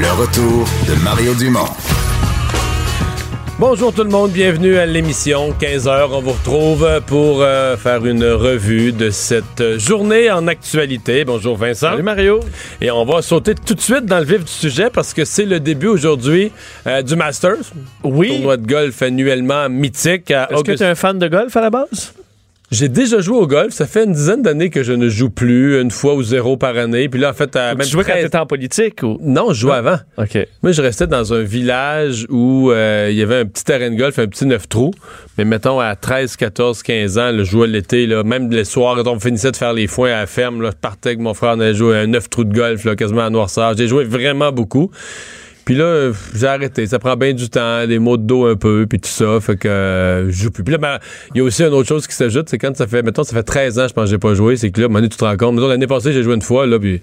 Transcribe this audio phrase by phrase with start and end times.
[0.00, 1.66] Le retour de Mario Dumont.
[3.58, 6.10] Bonjour tout le monde, bienvenue à l'émission 15h.
[6.12, 11.24] On vous retrouve pour euh, faire une revue de cette journée en actualité.
[11.24, 11.90] Bonjour Vincent.
[11.90, 12.38] Salut Mario.
[12.80, 15.46] Et on va sauter tout de suite dans le vif du sujet parce que c'est
[15.46, 16.52] le début aujourd'hui
[16.86, 17.72] euh, du Masters.
[18.04, 18.28] Oui.
[18.28, 21.60] Tournoi de golf annuellement mythique à Est-ce que tu es un fan de golf à
[21.60, 22.14] la base?
[22.70, 23.72] J'ai déjà joué au golf.
[23.72, 26.76] Ça fait une dizaine d'années que je ne joue plus, une fois ou zéro par
[26.76, 27.08] année.
[27.08, 29.18] Puis là, en fait, à tu même jouais quand 13 tu étais en politique ou?
[29.22, 29.96] Non, je jouais avant.
[30.18, 30.38] OK.
[30.62, 33.96] Moi, je restais dans un village où euh, il y avait un petit terrain de
[33.96, 34.92] golf, un petit neuf trous.
[35.38, 39.10] Mais mettons, à 13, 14, 15 ans, je jouais l'été, là, même les soirs, quand
[39.10, 41.54] on finissait de faire les foins à la ferme, là, je partais avec mon frère,
[41.56, 43.74] on allait jouer un neuf trous de golf, là, quasiment à noirceur.
[43.78, 44.90] J'ai joué vraiment beaucoup.
[45.68, 46.86] Puis là, j'ai arrêté.
[46.86, 49.38] Ça prend bien du temps, des maux de dos un peu, puis tout ça.
[49.38, 50.64] Fait que euh, je joue plus.
[50.64, 50.98] Puis là, ben,
[51.34, 53.36] il y a aussi une autre chose qui s'ajoute, c'est quand ça fait, mettons, ça
[53.36, 55.24] fait 13 ans, je pense que j'ai pas joué, c'est que là, donné, tu te
[55.26, 55.60] rends compte.
[55.60, 57.02] L'année passée, j'ai joué une fois, là, puis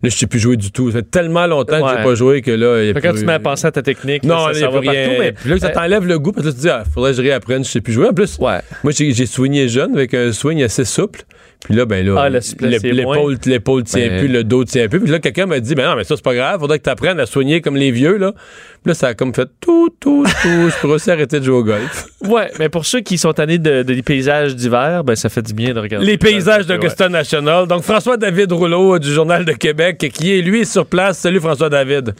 [0.00, 0.92] là, je sais plus jouer du tout.
[0.92, 2.04] Ça fait tellement longtemps que j'ai Ouais.
[2.04, 4.46] pas joué que là, y a Quand tu mets à penser à ta technique, non,
[4.46, 4.92] là, ça, ça va rien.
[4.92, 5.32] partout, mais.
[5.32, 7.16] Puis là, ça t'enlève le goût parce que là, tu te dis, ah, faudrait que
[7.16, 8.06] je réapprenne, je sais plus jouer.
[8.06, 8.60] En plus, Ouais.
[8.84, 11.22] moi, j'ai j'ai soigné jeune avec un swing assez souple.
[11.64, 15.00] Puis là, ben là, Ah, l'épaule, l'épaule tient Ben- plus, le dos tient plus.
[15.00, 16.90] Puis là, quelqu'un m'a dit, ben non, mais ça, c'est pas grave, faudrait que tu
[16.90, 18.32] apprennes à soigner comme les vieux, là.
[18.32, 20.70] Puis là, ça a comme fait tout, tout, tout.
[20.70, 22.06] je pourrais aussi arrêter de jouer au golf.
[22.28, 25.42] Ouais, mais pour ceux qui sont tannés de, de- des paysages d'hiver, ben ça fait
[25.42, 26.06] du bien de regarder.
[26.06, 26.76] Les paysages Ouais.
[26.76, 27.66] d'Augusta National.
[27.66, 31.18] Donc, François-David Rouleau du Journal de Québec, qui est, lui, sur place.
[31.18, 32.14] Salut, François-David.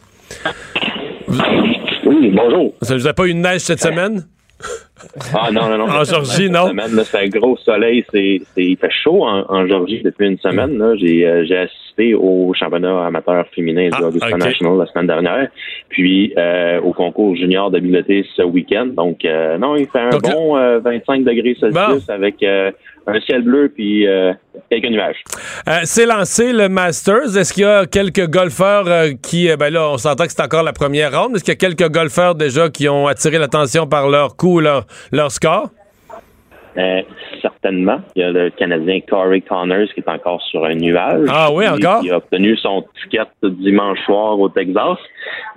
[2.06, 2.74] Oui, bonjour.
[2.82, 4.24] Ça vous a pas eu de neige cette semaine?
[5.34, 5.84] Ah non, non, non.
[5.88, 6.72] En Georgie, non?
[7.04, 8.04] C'est un gros soleil.
[8.12, 10.78] C'est, c'est, il fait chaud en, en Georgie depuis une semaine.
[10.78, 10.94] Là.
[10.96, 14.38] J'ai, euh, j'ai assisté au championnat amateur féminin du Ah, Augusta ok.
[14.38, 15.48] National la semaine dernière,
[15.88, 18.86] puis euh, au concours junior d'habileté ce week-end.
[18.86, 22.44] Donc, euh, non, il fait un Donc bon euh, 25 degrés Celsius avec
[23.06, 24.32] un ciel bleu puis euh,
[24.70, 25.22] quelques nuages.
[25.68, 27.36] Euh, c'est lancé le Masters.
[27.36, 30.42] Est-ce qu'il y a quelques golfeurs euh, qui, euh, ben là, on s'entend que c'est
[30.42, 31.36] encore la première ronde.
[31.36, 34.86] Est-ce qu'il y a quelques golfeurs déjà qui ont attiré l'attention par leur coup, leur,
[35.12, 35.70] leur score?
[36.76, 37.02] Euh,
[37.40, 37.98] certainement.
[38.16, 41.28] Il y a le Canadien Corey Connors qui est encore sur un nuage.
[41.30, 42.00] Ah oui, encore?
[42.02, 44.98] Il a obtenu son ticket dimanche soir au Texas.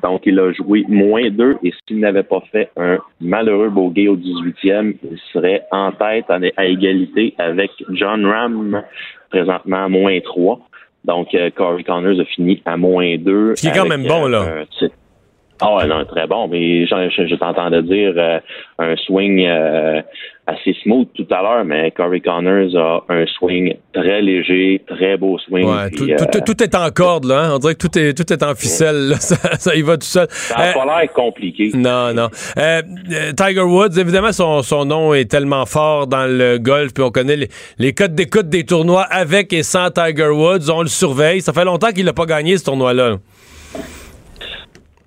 [0.04, 1.58] Donc, il a joué moins deux.
[1.64, 6.40] Et s'il n'avait pas fait un malheureux bogey au 18e, il serait en tête à,
[6.56, 8.84] à égalité avec John Ram,
[9.32, 10.60] présentement à moins trois.
[11.04, 13.56] Donc, euh, Corey Connors a fini à moins deux.
[13.56, 14.40] Ce qui est quand même bon, euh, là.
[14.62, 14.88] un
[15.60, 16.48] Ah ouais, non, très bon.
[16.48, 18.40] Mais je, je, je t'entendais dire euh,
[18.80, 20.02] un swing euh,
[20.46, 25.38] assez smooth tout à l'heure, mais Corey Connors a un swing très léger, très beau
[25.40, 25.66] swing.
[25.68, 27.40] Ouais, puis, tout, euh, tout- tout est en corde, là.
[27.46, 27.52] hein.
[27.56, 29.10] On dirait que tout est, tout est en ficelle.
[29.10, 29.16] là.
[29.20, 30.28] Ça, ça y va tout seul.
[30.30, 31.72] ça n'a pas l'air compliqué.
[31.74, 32.30] Non, non.
[32.58, 32.82] Euh,
[33.12, 37.10] euh, Tiger Woods, évidemment, son, son nom est tellement fort dans le golf, puis on
[37.12, 40.70] connaît les, les codes d'écoute des tournois avec et sans Tiger Woods.
[40.72, 41.42] On le surveille.
[41.42, 43.18] Ça fait longtemps qu'il n'a pas gagné ce tournoi-là.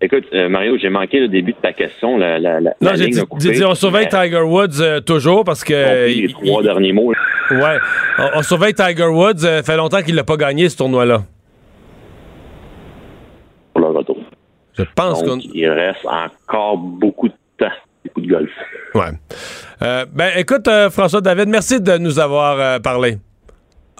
[0.02, 2.16] Écoute, euh, Mario, j'ai manqué le début de ta question.
[2.16, 5.74] La, la, la, Non, j'ai dit, on surveille Tiger Woods euh, toujours parce que.
[5.74, 7.12] compris les il- trois il- derniers mots.
[7.50, 7.76] ouais,
[8.18, 9.44] on, on surveille Tiger Woods.
[9.44, 11.22] euh, fait longtemps qu'il n'a pas gagné ce tournoi-là.
[13.74, 14.16] pour le retour.
[14.78, 15.38] Je pense qu'on.
[15.38, 17.72] Il reste encore beaucoup de temps,
[18.04, 18.50] beaucoup de golf.
[18.94, 19.10] Ouais.
[19.82, 23.18] Euh, ben, écoute, euh, François David, merci de nous avoir euh, parlé.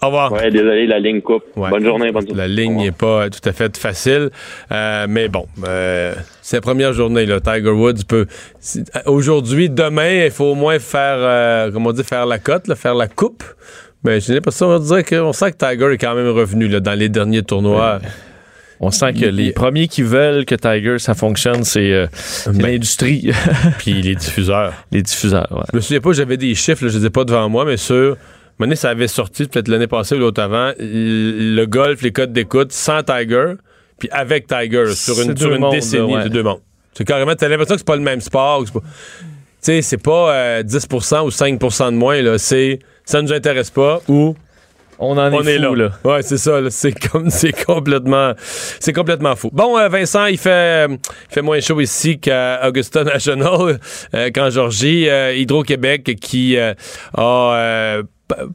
[0.02, 0.32] Au revoir.
[0.32, 1.44] Ouais, désolé, la ligne coupe.
[1.56, 1.68] Ouais.
[1.70, 4.30] Bonne journée, bonne La ligne n'est pas tout à fait facile.
[4.72, 7.26] Euh, mais bon, euh, c'est la première journée.
[7.26, 7.40] Là.
[7.40, 8.26] Tiger Woods peut.
[8.60, 12.66] si- Aujourd'hui, demain, il faut au moins faire, euh, comment on dit, faire la cote,
[12.68, 13.44] là, faire la coupe.
[14.02, 14.66] Mais je n'ai pas ça.
[14.66, 17.98] On dirait qu'on sent que Tiger est quand même revenu là, dans les derniers tournois.
[18.82, 22.06] On sent que les premiers qui veulent que Tiger, ça fonctionne, c'est euh,
[22.58, 23.30] l'industrie,
[23.78, 24.72] Puis les diffuseurs.
[24.90, 25.48] les diffuseurs.
[25.50, 25.64] ouais.
[25.72, 27.76] Je me souviens pas, j'avais des chiffres, là, je les ai pas devant moi, mais
[27.76, 28.16] sur.
[28.66, 32.72] Donné, ça avait sorti, peut-être l'année passée ou l'autre avant, le golf, les codes d'écoute
[32.72, 33.54] sans Tiger,
[33.98, 36.24] puis avec Tiger, sur une, sur une mondes, décennie là, ouais.
[36.24, 36.60] de deux mondes.
[36.94, 38.64] C'est carrément, t'as l'impression que c'est pas le même sport.
[38.64, 38.80] Tu
[39.60, 42.38] sais, c'est pas 10% euh, ou 5% de moins, là.
[42.38, 44.34] C'est ça nous intéresse pas ou
[44.98, 45.90] on en est, fou, là.
[46.04, 46.58] Ouais, c'est ça.
[46.68, 48.34] C'est comme c'est complètement
[48.80, 49.48] c'est complètement fou.
[49.52, 50.86] Bon, euh, Vincent, il fait
[51.30, 53.78] fait moins chaud ici qu'à Augusta National,
[54.14, 55.08] euh, qu'en Georgie.
[55.08, 58.02] Hydro-Québec qui a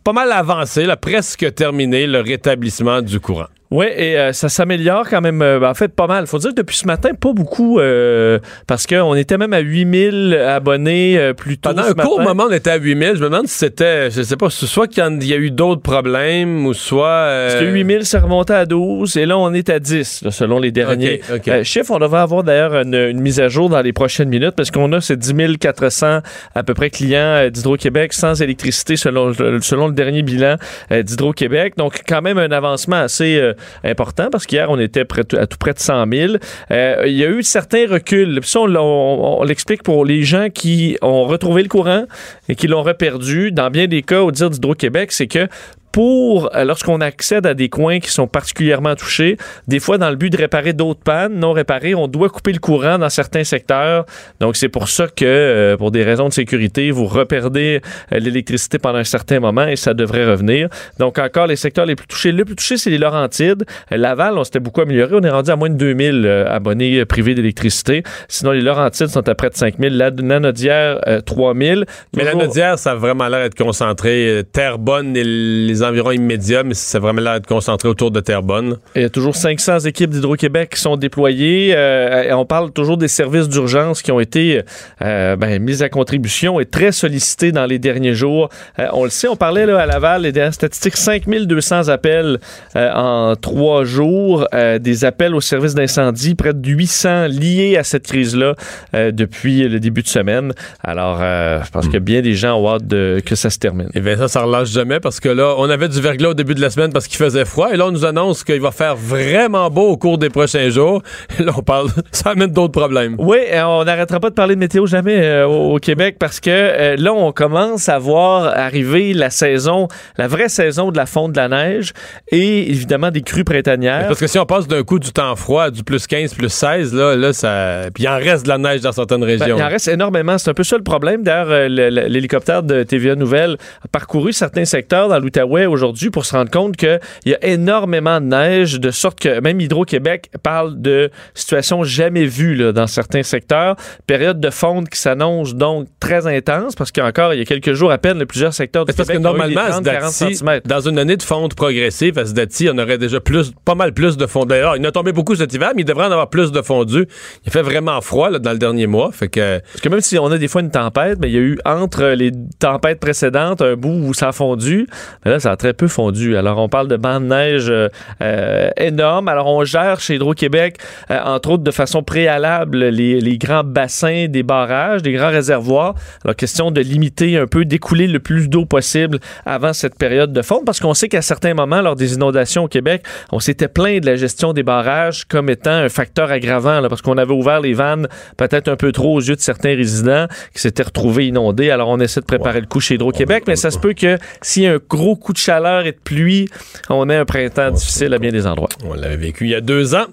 [0.03, 3.47] pas mal avancé, là, presque terminé le rétablissement du courant.
[3.71, 6.27] Oui, et euh, ça s'améliore quand même, euh, ben, en fait, pas mal.
[6.27, 10.35] faut dire que depuis ce matin, pas beaucoup, euh, parce qu'on était même à 8000
[10.35, 13.15] abonnés plus tôt Pendant un court moment, on était à 8000.
[13.15, 16.65] Je me demande si c'était, je sais pas, soit qu'il y a eu d'autres problèmes,
[16.67, 17.47] ou soit...
[17.47, 20.71] Parce que 8000, c'est remonté à 12, et là, on est à 10, selon les
[20.71, 21.21] derniers
[21.63, 21.91] chiffres.
[21.91, 25.01] On devrait avoir d'ailleurs une, mise à jour dans les prochaines minutes, parce qu'on a
[25.01, 26.19] ces 10 400
[26.53, 30.57] à peu près clients d'Hydro-Québec sans électricité, selon, selon le dernier bilan
[30.91, 31.73] d'Hydro-Québec.
[31.77, 35.79] Donc, quand même un avancement assez important parce qu'hier, on était à tout près de
[35.79, 36.33] 100 000.
[36.71, 38.39] Euh, il y a eu certains reculs.
[38.43, 42.05] Ça, on, l'explique pour les gens qui ont retrouvé le courant
[42.49, 43.51] et qui l'ont reperdu.
[43.51, 45.47] Dans bien des cas, au dire d'Hydro-Québec, c'est que
[45.95, 49.37] pour, euh, lorsqu'on accède à des coins qui sont particulièrement touchés,
[49.69, 52.59] des fois, dans le but de réparer d'autres pannes non réparées, on doit couper le
[52.59, 54.05] courant dans certains secteurs.
[54.41, 57.79] Donc, c'est pour ça que, euh, pour des raisons de sécurité, vous reperdez
[58.11, 60.67] euh, l'électricité pendant un certain moment et ça devrait revenir.
[60.99, 62.33] Donc, encore, les secteurs les plus touchés.
[62.33, 63.63] Le plus touché, c'est les Laurentides.
[63.89, 65.15] Laval, on s'était beaucoup amélioré.
[65.15, 68.03] On est rendu à moins de 2000 abonnés privés d'électricité.
[68.27, 69.95] Sinon, les Laurentides sont à près de 5000.
[69.95, 71.85] La Nanodière, 3000.
[72.17, 74.43] Mais la Nanodière, ça a vraiment l'air d'être concentré.
[74.51, 78.77] Terrebonne et les environ immédiat, mais c'est vraiment l'air de concentrer autour de Terrebonne.
[78.95, 81.73] Il y a toujours 500 équipes d'Hydro-Québec qui sont déployées.
[81.75, 84.61] Euh, on parle toujours des services d'urgence qui ont été
[85.01, 88.49] euh, ben, mis à contribution et très sollicités dans les derniers jours.
[88.79, 92.39] Euh, on le sait, on parlait là, à Laval, les dernières statistiques, 5200 appels
[92.75, 94.47] en trois jours,
[94.79, 98.55] des appels au service d'incendie, près de 800 liés à cette crise-là
[98.93, 100.53] depuis le début de semaine.
[100.83, 103.89] Alors, je pense y a bien des gens ont hâte de, que ça se termine.
[103.93, 106.33] Et bien ça, ça relâche jamais parce que là, on a avait du verglas au
[106.33, 107.69] début de la semaine parce qu'il faisait froid.
[107.71, 111.01] Et là, on nous annonce qu'il va faire vraiment beau au cours des prochains jours.
[111.39, 113.15] Et là, on parle, ça amène d'autres problèmes.
[113.19, 116.95] Oui, on n'arrêtera pas de parler de météo jamais euh, au, Québec parce que euh,
[116.97, 119.87] là, on commence à voir arriver la saison,
[120.17, 121.93] la vraie saison de la fonte de la neige
[122.29, 124.07] et évidemment des crues printanières.
[124.07, 126.93] Parce que si on passe d'un coup du temps froid du plus 15, plus 16,
[126.93, 127.89] là, là ça.
[127.93, 129.57] Puis il en reste de la neige dans certaines ben, régions.
[129.57, 130.37] il en reste énormément.
[130.37, 131.23] C'est un peu ça le problème.
[131.23, 136.35] D'ailleurs, euh, l'hélicoptère de TVA Nouvelle a parcouru certains secteurs dans l'Outaouais aujourd'hui pour se
[136.35, 141.09] rendre compte qu'il y a énormément de neige, de sorte que même Hydro-Québec parle de
[141.33, 143.75] situation jamais vue là, dans certains secteurs.
[144.07, 147.91] Période de fonte qui s'annonce donc très intense parce qu'encore, il y a quelques jours
[147.91, 152.19] à peine, plusieurs secteurs de Québec parce que normalement, dans une année de fonte progressive,
[152.19, 152.25] à
[152.71, 154.49] on aurait déjà plus, pas mal plus de fondu.
[154.49, 157.07] D'ailleurs, il a tombé beaucoup cet hiver, mais il devrait en avoir plus de fondu.
[157.45, 159.11] Il fait vraiment froid là, dans le dernier mois.
[159.11, 159.59] Fait que...
[159.59, 161.59] Parce que même si on a des fois une tempête, mais il y a eu
[161.65, 164.87] entre les tempêtes précédentes un bout où ça a fondu.
[165.23, 166.37] Mais là, ça a très peu fondu.
[166.37, 167.87] Alors, on parle de bancs de neige euh,
[168.23, 169.27] euh, énormes.
[169.27, 170.79] Alors, on gère chez Hydro-Québec,
[171.11, 175.93] euh, entre autres, de façon préalable, les, grands bassins des barrages, des grands réservoirs.
[176.23, 180.41] Alors, question de limiter un peu, d'écouler le plus d'eau possible avant cette période de
[180.41, 184.01] fonte, parce qu'on sait qu'à certains moments, lors des inondations au Québec, on s'était plaint
[184.01, 187.73] de la gestion des barrages comme étant un facteur aggravant, parce qu'on avait ouvert les
[187.73, 188.07] vannes
[188.37, 190.25] peut-être un peu trop aux yeux de certains résidents
[190.55, 191.69] qui s'étaient retrouvés inondés.
[191.69, 194.63] Alors, on essaie de préparer le coup chez Hydro-Québec, mais ça se peut que s'il
[194.63, 196.49] y a un gros coup de chaleur et de pluie,
[196.89, 198.69] on a un printemps difficile à bien des endroits.
[198.83, 200.05] On l'avait vécu il y a deux ans.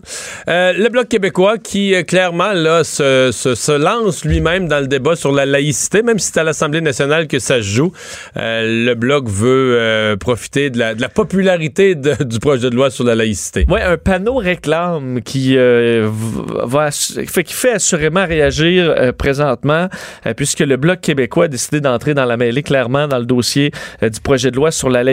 [0.49, 5.17] Euh, le Bloc québécois qui, euh, clairement, là, se, se, lance lui-même dans le débat
[5.17, 7.93] sur la laïcité, même si c'est à l'Assemblée nationale que ça se joue.
[8.37, 13.05] Euh, le Bloc veut profiter de la, de la popularité du projet de loi sur
[13.05, 13.65] la laïcité.
[13.69, 19.89] Oui, un panneau réclame qui, va, fait, qui fait assurément réagir présentement,
[20.37, 23.71] puisque le Bloc québécois a décidé d'entrer dans la mêlée clairement dans le dossier
[24.03, 25.12] du projet de loi sur la laïcité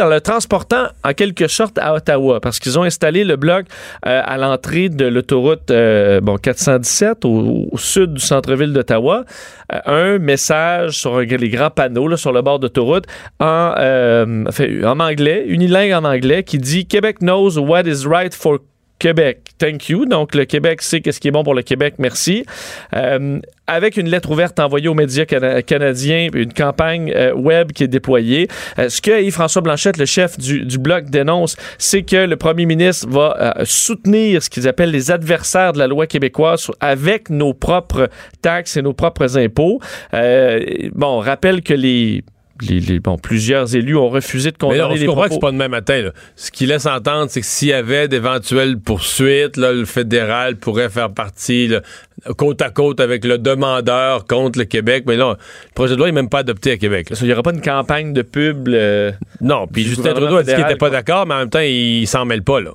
[0.00, 3.66] en le transportant en quelque sorte à Ottawa parce qu'ils ont installé le bloc
[4.06, 9.24] euh, à l'entrée de l'autoroute euh, bon 417 au, sud du centre-ville d'Ottawa.
[9.72, 13.06] Euh, un message sur les grands panneaux sur le bord d'autoroute
[13.38, 18.58] en, en anglais, unilingue en anglais, qui dit Québec knows what is right for
[19.00, 19.40] Québec.
[19.58, 20.04] Thank you.
[20.04, 21.94] Donc, le Québec sait qu'est-ce qui est bon pour le Québec.
[21.98, 22.44] Merci.
[22.94, 27.88] Euh, avec une lettre ouverte envoyée aux médias canadiens, une campagne euh, web qui est
[27.88, 28.48] déployée.
[28.78, 33.08] Euh, ce que Yves-François Blanchette, le chef du, Bloc, dénonce, c'est que le premier ministre
[33.08, 38.10] va soutenir ce qu'ils appellent les adversaires de la loi québécoise avec nos propres
[38.42, 39.80] taxes et nos propres impôts.
[40.12, 42.22] bon, on rappelle que les
[43.02, 45.22] bon, plusieurs élus ont refusé de condamner mais là, on les propos.
[45.22, 46.02] que c'est pas demain matin.
[46.02, 46.10] Là.
[46.36, 50.88] Ce qui laisse entendre, c'est que s'il y avait d'éventuelles poursuites, là, le fédéral pourrait
[50.90, 51.80] faire partie là,
[52.36, 55.04] côte à côte avec le demandeur contre le Québec.
[55.06, 57.08] Mais là, le projet de loi n'est même pas adopté à Québec.
[57.20, 58.68] Il n'y aura pas une campagne de pub.
[59.40, 62.06] Non, puis Justin Trudeau a dit qu'il n'était pas d'accord, mais en même temps, il
[62.06, 62.72] s'en mêle pas, là.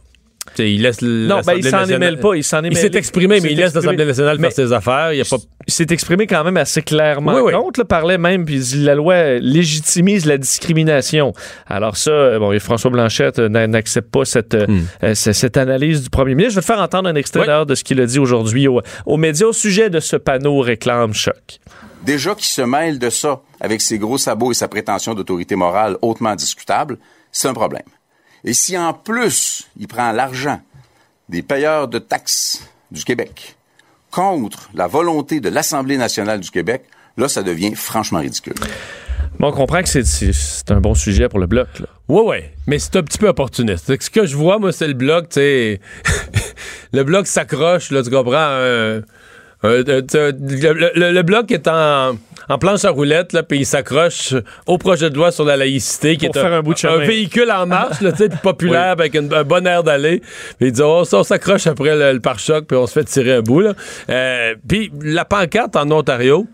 [0.60, 2.36] Il laisse Non, ben, il s'en nationale- émêle pas.
[2.36, 5.14] Il s'en Il s'est exprimé, mais il laisse l'Assemblée nationale faire ses affaires.
[5.14, 5.38] Il pas...
[5.68, 7.54] Il s'est exprimé quand même assez clairement Oui, oui.
[7.54, 11.34] contre, là, parlait même, puis il dit, la loi légitimise la discrimination.
[11.68, 14.68] Alors ça, euh, bon, et François Blanchette euh, n'a- n'accepte pas cette, euh,
[15.04, 16.52] euh, c- cette analyse du premier ministre.
[16.54, 17.48] Je vais te faire entendre un extrait Oui.
[17.48, 20.60] d'ailleurs de ce qu'il a dit aujourd'hui aux, aux médias au sujet de ce panneau
[20.60, 21.60] réclame choc.
[22.06, 25.98] Déjà qui se mêle de ça avec ses gros sabots et sa prétention d'autorité morale
[26.04, 26.98] hautement discutable,
[27.32, 27.82] c'est un problème.
[28.46, 30.62] Et si en plus il prend l'argent
[31.30, 32.62] des payeurs de taxes
[32.92, 33.56] du Québec
[34.12, 36.84] contre la volonté de l'Assemblée nationale du Québec,
[37.18, 38.54] là, ça devient franchement ridicule.
[39.40, 41.68] Bon, on comprend que c'est- un bon sujet pour le bloc.
[41.80, 41.88] là.
[42.08, 42.54] Ouais, ouais.
[42.68, 43.88] Mais c'est un petit peu opportuniste.
[44.02, 45.82] Ce que je vois, moi, c'est le bloc, tu sais.
[46.94, 48.36] le bloc s'accroche, là, tu comprends?
[48.38, 48.98] un-
[49.64, 52.16] un- un- tu sais, le, le- le bloc est en,
[52.50, 54.34] en planche à roulettes, là, puis il s'accroche
[54.68, 56.98] au projet de loi sur la laïcité, qui Pour est faire un bout de chemin.
[56.98, 60.20] véhicule en marche, là, tu sais, puis populaire, avec une- un bon air d'aller.
[60.60, 63.04] Puis il dit, oh, ça, on s'accroche après le, le pare-choc, puis on se fait
[63.06, 63.74] tirer un bout, là.
[64.10, 66.46] Euh, puis la pancarte en Ontario,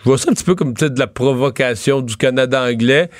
[0.00, 3.10] je vois ça un petit peu comme peut-être de la provocation du Canada anglais.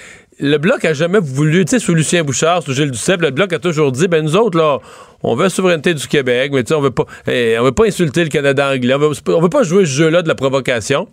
[0.41, 3.53] Le Bloc a jamais voulu, tu sais, sous Lucien Bouchard, sous Gilles Duceppe, le Bloc
[3.53, 4.79] a toujours dit, ben nous autres, là,
[5.23, 7.73] on veut la souveraineté du Québec, mais tu sais, on veut pas, eh, on veut
[7.73, 10.35] pas insulter le Canada anglais, on veut, on veut pas jouer ce jeu-là de la
[10.35, 11.09] provocation.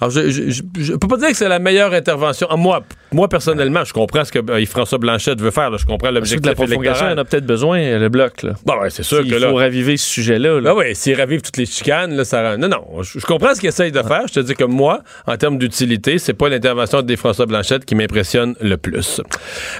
[0.00, 2.46] Alors, je, je, peux pas dire que c'est la meilleure intervention.
[2.50, 2.82] Ah, moi,
[3.12, 5.76] moi, personnellement, je comprends ce que euh, François Blanchette veut faire, là.
[5.78, 7.16] je comprends l'objectif de la il électoral.
[7.16, 8.42] en a peut-être besoin, euh, le bloc.
[8.42, 8.54] Là.
[8.66, 9.50] Bon, ouais, c'est sûr Il que là.
[9.50, 10.60] faut raviver ce sujet-là.
[10.60, 10.70] là.
[10.72, 12.56] Ah oui, s'il ravive toutes les chicanes, là, ça.
[12.56, 14.22] Non, non, je, je comprends ce qu'il essaye de faire.
[14.26, 17.94] Je te dis que moi, en termes d'utilité, c'est pas l'intervention de François Blanchette qui
[17.94, 19.20] m'impressionne le plus.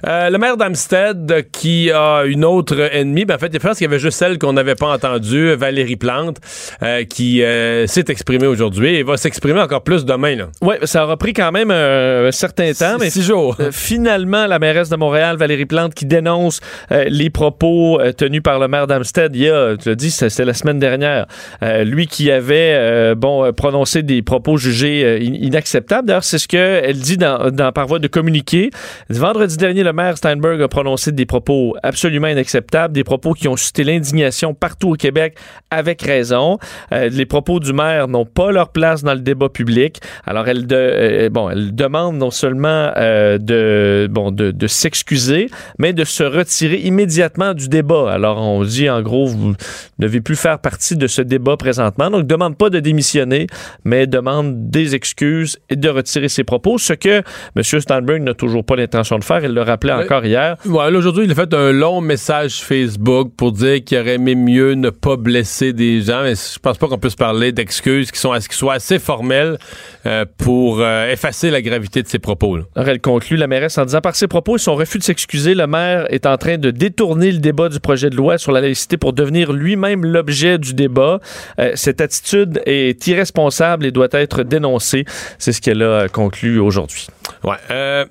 [0.07, 3.87] Euh, le maire d'Amstead qui a une autre ennemie, ben, en fait, je pense qu'il
[3.87, 6.37] y avait juste celle qu'on n'avait pas entendue, Valérie Plante,
[6.83, 10.49] euh, qui euh, s'est exprimée aujourd'hui et va s'exprimer encore plus demain.
[10.63, 13.57] Oui, ça aura pris quand même un, un certain temps, mais Six jours.
[13.61, 18.43] Euh, finalement, la mairesse de Montréal, Valérie Plante, qui dénonce euh, les propos euh, tenus
[18.43, 21.27] par le maire d'Amstead il y a, tu l'as dit, c'était la semaine dernière.
[21.63, 26.09] Euh, lui qui avait euh, bon euh, prononcé des propos jugés euh, in- inacceptables.
[26.09, 28.71] D'ailleurs, c'est ce qu'elle dit dans, dans par voie de communiqué.
[29.11, 33.54] Vendredi dernier, le maire Steinberg a prononcé des propos absolument inacceptables, des propos qui ont
[33.57, 35.37] suscité l'indignation partout au Québec
[35.71, 36.59] avec raison.
[36.93, 40.01] Euh, les propos du maire n'ont pas leur place dans le débat public.
[40.27, 45.49] Alors, elle, de, euh, bon, elle demande non seulement euh, de, bon, de, de s'excuser,
[45.79, 48.13] mais de se retirer immédiatement du débat.
[48.13, 49.55] Alors, on dit en gros, vous ne
[49.99, 52.11] devez plus faire partie de ce débat présentement.
[52.11, 53.47] Donc, demande pas de démissionner,
[53.85, 57.23] mais demande des excuses et de retirer ses propos, ce que
[57.57, 57.63] M.
[57.63, 59.45] Steinberg n'a toujours pas l'intention de faire.
[59.45, 60.57] Il le rappelait encore hier.
[60.67, 64.75] Ouais, aujourd'hui, il a fait un long message Facebook pour dire qu'il aurait aimé mieux
[64.75, 68.33] ne pas blesser des gens, mais je pense pas qu'on puisse parler d'excuses qui, sont,
[68.33, 69.59] qui soient assez formelles
[70.07, 72.57] euh, pour euh, effacer la gravité de ses propos.
[72.57, 72.65] là.
[72.77, 75.55] Alors, elle conclut la mairesse en disant par ses propos et son refus de s'excuser,
[75.55, 78.61] le maire est en train de détourner le débat du projet de loi sur la
[78.61, 81.21] laïcité pour devenir lui-même l'objet du débat.
[81.59, 85.05] Euh, cette attitude est irresponsable et doit être dénoncée.
[85.39, 87.07] C'est ce qu'elle a conclu aujourd'hui.
[87.43, 88.07] Ouais.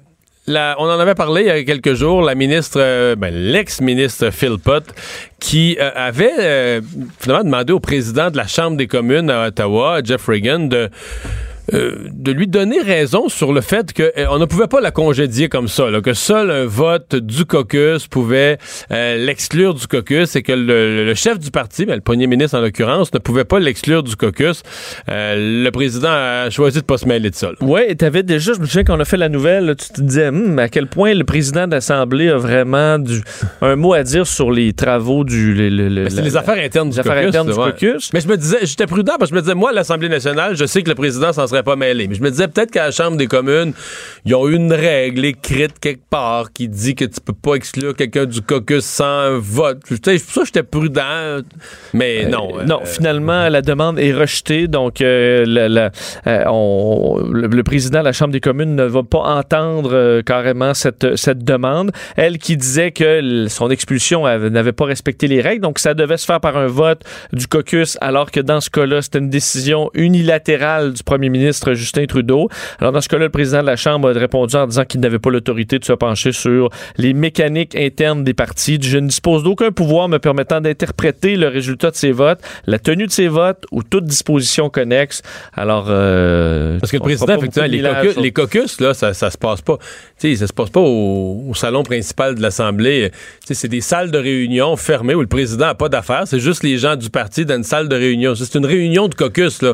[0.48, 4.84] On en avait parlé il y a quelques jours, la ministre, euh, ben, l'ex-ministre Philpott,
[5.40, 6.82] qui euh, avait euh,
[7.20, 10.90] finalement demandé au président de la Chambre des communes à Ottawa, Jeff Reagan, de
[11.74, 15.68] euh, de lui donner raison sur le fait qu'on ne pouvait pas la congédier comme
[15.68, 18.58] ça, là, que seul un vote du caucus pouvait
[18.92, 22.58] euh, l'exclure du caucus et que le, le chef du parti, ben, le premier ministre
[22.58, 24.64] en l'occurrence, ne pouvait pas l'exclure du caucus.
[25.10, 27.50] Euh, le président a choisi de pas se mêler de ça.
[27.62, 30.02] Oui, et t'avais déjà, je me souviens qu'on a fait la nouvelle, là, tu te
[30.02, 33.22] disais Hum, à quel point le président de l'Assemblée a vraiment du,
[33.62, 35.54] un mot à dire sur les travaux du.
[35.54, 37.30] le- le- le- Ben, c'est les affaires internes les du affaires caucus.
[37.30, 38.12] internes du caucus.
[38.14, 40.66] Mais je me disais, j'étais prudent parce que je me disais, moi, l'Assemblée nationale, je
[40.66, 42.08] sais que le président s'en serait pas mêlé.
[42.08, 43.74] Mais je me disais peut-être qu'à la Chambre des communes,
[44.26, 48.26] ils ont une règle écrite quelque part qui dit que tu peux pas exclure quelqu'un
[48.26, 49.80] du caucus sans un vote.
[49.90, 51.42] C'est pour ça que j'étais prudent.
[51.94, 52.60] Mais non.
[52.60, 54.68] Euh, non, euh, finalement, la demande est rejetée.
[54.68, 55.92] Donc, euh, la- la-
[56.28, 60.22] euh, on- le, le président de la Chambre des communes ne va pas entendre euh,
[60.22, 61.92] carrément cette, cette demande.
[62.16, 66.18] Elle qui disait que son expulsion avait- n'avait pas respecté les règles, donc ça devait
[66.18, 67.02] se faire par un vote
[67.32, 71.74] du caucus, alors que dans ce cas-là, c'était une décision unilatérale du premier ministre ministre
[71.74, 72.50] Justin Trudeau.
[72.80, 75.20] Alors, dans ce cas-là, le président de la Chambre a répondu en disant qu'il n'avait
[75.20, 78.80] pas l'autorité de se pencher sur les mécaniques internes des partis.
[78.82, 83.06] Je ne dispose d'aucun pouvoir me permettant d'interpréter le résultat de ces votes, la tenue
[83.06, 85.22] de ces votes ou toute disposition connexe.
[85.54, 87.68] Alors, euh, parce que le président, effectivement,
[88.18, 89.78] les caucus, là, ça, ça se passe pas.
[90.20, 93.12] Tu sais, ça se passe pas au, salon principal de l'Assemblée.
[93.42, 96.24] Tu sais, c'est des salles de réunion fermées où le président n'a pas d'affaires.
[96.26, 98.34] C'est juste les gens du parti dans une salle de réunion.
[98.34, 99.74] C'est une réunion de caucus, là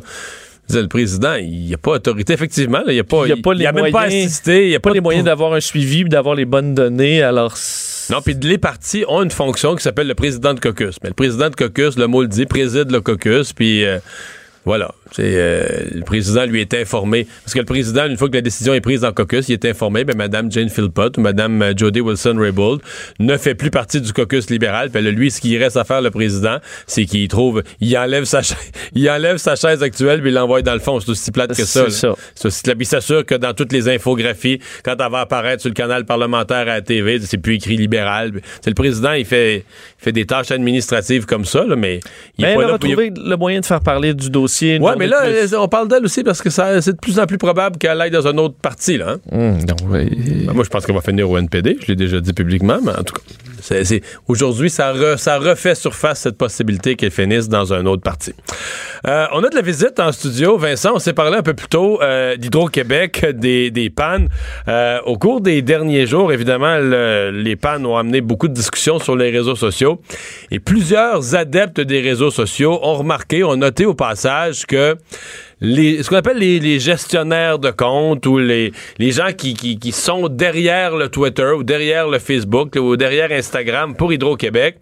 [0.71, 2.33] le président, il n'y a pas autorité.
[2.33, 3.31] Effectivement, il n'y a pas, il
[3.65, 4.65] a, a même pas assisté.
[4.65, 7.21] Il n'y a pas, les moyens d'avoir un suivi, d'avoir les bonnes données.
[7.21, 7.55] Alors.
[8.09, 10.97] Non, puis les partis ont une fonction qui s'appelle le président de caucus.
[11.03, 13.85] Mais le président de caucus, le mot le dit, préside le caucus, puis.
[13.85, 13.99] Euh,
[14.65, 14.93] voilà.
[15.17, 17.27] Euh, le président lui est informé.
[17.43, 19.65] Parce que le président, une fois que la décision est prise en caucus, il est
[19.65, 22.81] informé, ben, Mme Jane Philpott ou Mme euh, Jody Wilson-Raybould
[23.19, 24.89] ne fait plus partie du caucus libéral.
[24.89, 28.41] Puis lui, ce qu'il reste à faire, le président, c'est qu'il trouve, il enlève sa
[28.41, 28.57] chaise,
[28.93, 30.99] il enlève sa chaise actuelle puis il l'envoie dans le fond.
[30.99, 31.85] C'est aussi plate que ça.
[31.85, 32.13] C'est ça.
[32.35, 35.75] C'est aussi Il s'assure que dans toutes les infographies, quand elle va apparaître sur le
[35.75, 38.33] canal parlementaire à la TV, c'est plus écrit libéral.
[38.61, 39.65] C'est le président, il fait,
[39.97, 41.99] fait des tâches administratives comme ça, là, mais
[42.37, 44.79] il mais pas là trouver le moyen de faire parler du dossier.
[44.79, 45.23] Ouais, mais là,
[45.57, 48.27] on parle d'elle aussi parce que c'est de plus en plus probable qu'elle aille dans
[48.27, 48.97] un autre parti.
[48.97, 49.37] Là, hein.
[49.57, 49.57] hum,
[49.89, 51.77] ben, moi, je pense qu'elle va finir au NPD.
[51.81, 53.21] Je l'ai déjà dit publiquement, mais en tout cas,
[54.27, 58.33] aujourd'hui, ça, ça refait surface cette possibilité qu'elle finisse dans un autre parti.
[59.07, 60.57] Euh, on a de la visite en studio.
[60.57, 64.29] Vincent, on s'est parlé un peu plus tôt euh, d'Hydro-Québec, des, des pannes.
[64.67, 69.15] Euh, au cours des derniers jours, évidemment, les pannes ont amené beaucoup de discussions sur
[69.15, 70.01] les réseaux sociaux.
[70.51, 74.97] Et plusieurs adeptes des réseaux sociaux ont remarqué, ont noté au passage que
[75.61, 80.27] les, ce qu'on appelle les, gestionnaires de comptes ou les, les gens qui, qui, sont
[80.29, 84.77] derrière le Twitter ou derrière le Facebook ou derrière Instagram pour Hydro-Québec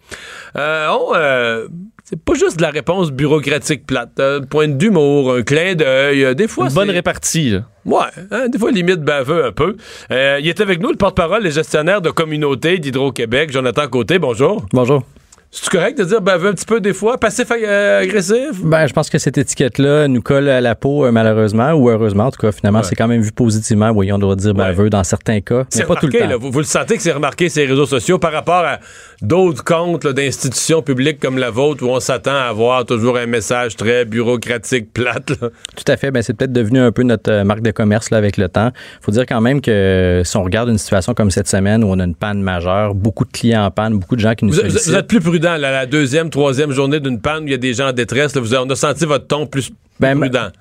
[0.56, 1.14] euh, ont...
[1.14, 1.68] Euh,
[2.04, 4.18] c'est pas juste de la réponse bureaucratique plate.
[4.18, 6.24] Un point d'humour, un clin d'œil.
[6.24, 7.50] Euh, des fois, Une bonne répartie.
[7.50, 7.64] Là.
[7.84, 9.76] Ouais, hein, des fois limite baveux un peu.
[10.10, 14.18] il est avec nous, le porte-parole des gestionnaires de communauté d'Hydro-Québec, Jonathan Côté.
[14.18, 14.64] Bonjour.
[14.72, 15.02] Bonjour.
[15.50, 18.62] C'est correct de dire baveux un petit peu des fois, passif euh, agressif?
[18.62, 22.26] Ben, je pense que cette étiquette-là nous colle à la peau, euh, malheureusement, ou heureusement,
[22.26, 23.90] en tout cas, finalement, c'est quand même vu positivement.
[23.90, 26.38] Oui, on doit dire baveux dans certains cas, mais pas tout le temps.
[26.38, 28.78] vous, le sentez que c'est remarqué ces réseaux sociaux par rapport à
[29.22, 33.76] d'autres comptes d'institutions publiques comme la vôtre où on s'attend à avoir toujours un message
[33.76, 35.26] très bureaucratique, plate.
[35.26, 36.10] Tout à fait.
[36.10, 38.70] Ben, c'est peut-être devenu un peu notre euh, marque de commerce là, avec le temps.
[39.00, 41.88] Il faut dire quand même que si on regarde une situation comme cette semaine où
[41.88, 44.52] on a une panne majeure, beaucoup de clients en panne, beaucoup de gens qui nous
[44.52, 47.74] vous, Vous êtes plus prudent la deuxième, troisième journée d'une panne, il y a des
[47.74, 48.36] gens en détresse.
[48.36, 50.14] vous, on a senti votre ton plus ben,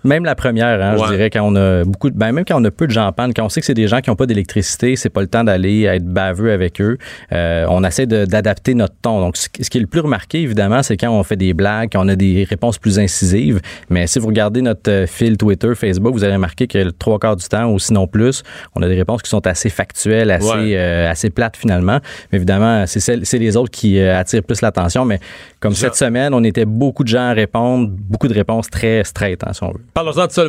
[0.03, 2.71] même la première, hein, je dirais, quand on a beaucoup, ben, même quand on a
[2.71, 4.25] peu de gens en panne, quand on sait que c'est des gens qui n'ont pas
[4.25, 6.97] d'électricité, c'est pas le temps d'aller être baveux avec eux.
[7.31, 9.19] Euh, on essaie d'adapter notre ton.
[9.19, 12.03] Donc, ce qui est le plus remarqué, évidemment, c'est quand on fait des blagues, quand
[12.03, 13.59] on a des réponses plus incisives.
[13.89, 17.19] Mais si vous regardez notre euh, fil Twitter, Facebook, vous allez remarquer que le trois
[17.19, 18.43] quarts du temps, ou sinon plus,
[18.75, 21.99] on a des réponses qui sont assez factuelles, assez, euh, assez plates finalement.
[22.31, 25.05] Mais évidemment, c'est les autres qui attirent plus l'attention.
[25.05, 25.19] Mais
[25.59, 29.43] comme cette semaine, on était beaucoup de gens à répondre, beaucoup de réponses très straight,
[29.45, 29.81] hein, si on veut.
[29.93, 30.43] Parlons-en de ça.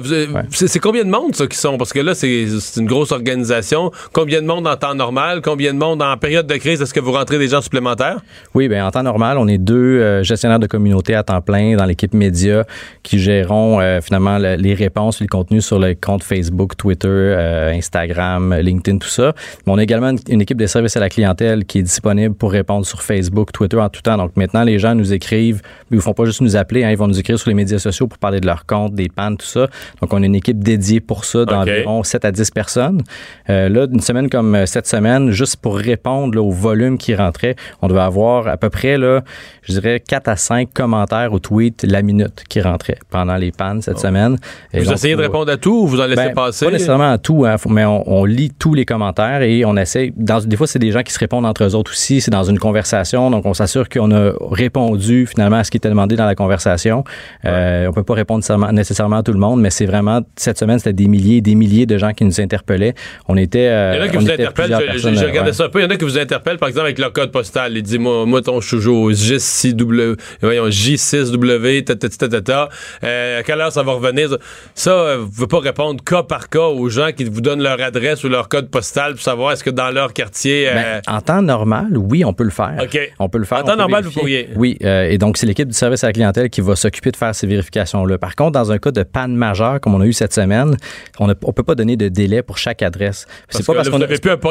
[0.51, 1.77] C'est combien de monde, ça, qui sont?
[1.79, 3.91] Parce que là, c'est une grosse organisation.
[4.13, 5.41] Combien de monde en temps normal?
[5.43, 6.81] Combien de monde en période de crise?
[6.81, 8.21] Est-ce que vous rentrez des gens supplémentaires?
[8.55, 11.77] Oui, bien, en temps normal, on est deux euh, gestionnaires de communauté à temps plein
[11.77, 12.65] dans l'équipe média
[13.03, 18.55] qui géreront euh, finalement les réponses, les contenus sur les comptes Facebook, Twitter, euh, Instagram,
[18.55, 19.33] LinkedIn, tout ça.
[19.67, 22.35] Mais on a également une, une équipe de services à la clientèle qui est disponible
[22.35, 24.17] pour répondre sur Facebook, Twitter en tout temps.
[24.17, 26.91] Donc maintenant, les gens nous écrivent, mais ils ne font pas juste nous appeler, hein,
[26.91, 29.37] ils vont nous écrire sur les médias sociaux pour parler de leur compte, des pannes,
[29.37, 29.67] tout ça.
[30.01, 33.03] Donc, on a une équipe dédiée pour ça d'environ 7 à 10 personnes.
[33.51, 37.57] Euh, là, une semaine comme euh, cette semaine, juste pour répondre au volume qui rentrait,
[37.83, 39.23] on devait avoir à peu près, là,
[39.63, 43.83] je dirais, 4 à 5 commentaires ou tweets la minute qui rentraient pendant les pannes
[43.83, 44.37] cette semaine.
[44.73, 46.67] vous essayez de répondre à tout ou vous en laissez ben, passer?
[46.67, 50.13] Pas nécessairement à tout, hein, mais on, lit tous les commentaires et on essaie.
[50.17, 52.21] Dans, des fois, c'est des gens qui se répondent entre eux autres aussi.
[52.21, 55.89] C'est dans une conversation, donc on s'assure qu'on a répondu finalement à ce qui était
[55.89, 57.05] demandé dans la conversation.
[57.45, 60.93] Euh, on peut pas répondre nécessairement tout le monde, mais c'est vraiment cette semaine c'était
[60.93, 62.95] des milliers, et des milliers de gens qui nous interpellaient.
[63.29, 63.69] On était.
[63.69, 64.77] Euh, il y en a qui vous interpellent.
[64.97, 65.81] J'ai regardé ça un peu.
[65.81, 67.77] Il y en a qui vous interpellent, par exemple avec leur code postal.
[67.77, 72.69] Ils disent moi, moi ton chouchou J6W, voyons J6W, ta,
[73.05, 74.37] euh, à quelle heure ça va revenir?
[74.75, 77.63] Ça, euh, vous ne pouvez pas répondre cas par cas aux gens qui vous donnent
[77.63, 80.69] leur adresse ou leur code postal pour savoir est-ce que dans leur quartier.
[80.73, 82.77] Ben, en temps normal, oui, on peut le faire.
[82.81, 82.99] OK.
[83.19, 83.59] On peut le faire.
[83.59, 84.49] En temps normal, vous pourriez.
[84.57, 87.17] Oui, euh, et donc c'est l'équipe du service à la clientèle qui va s'occuper de
[87.17, 88.19] faire ces vérifications-là.
[88.19, 90.77] Par contre, dans un cas de panne majeure, comme on a eu cette semaine,
[91.19, 93.27] on ne peut pas donner de délai pour chaque adresse.
[93.49, 93.99] C'est pas parce qu'on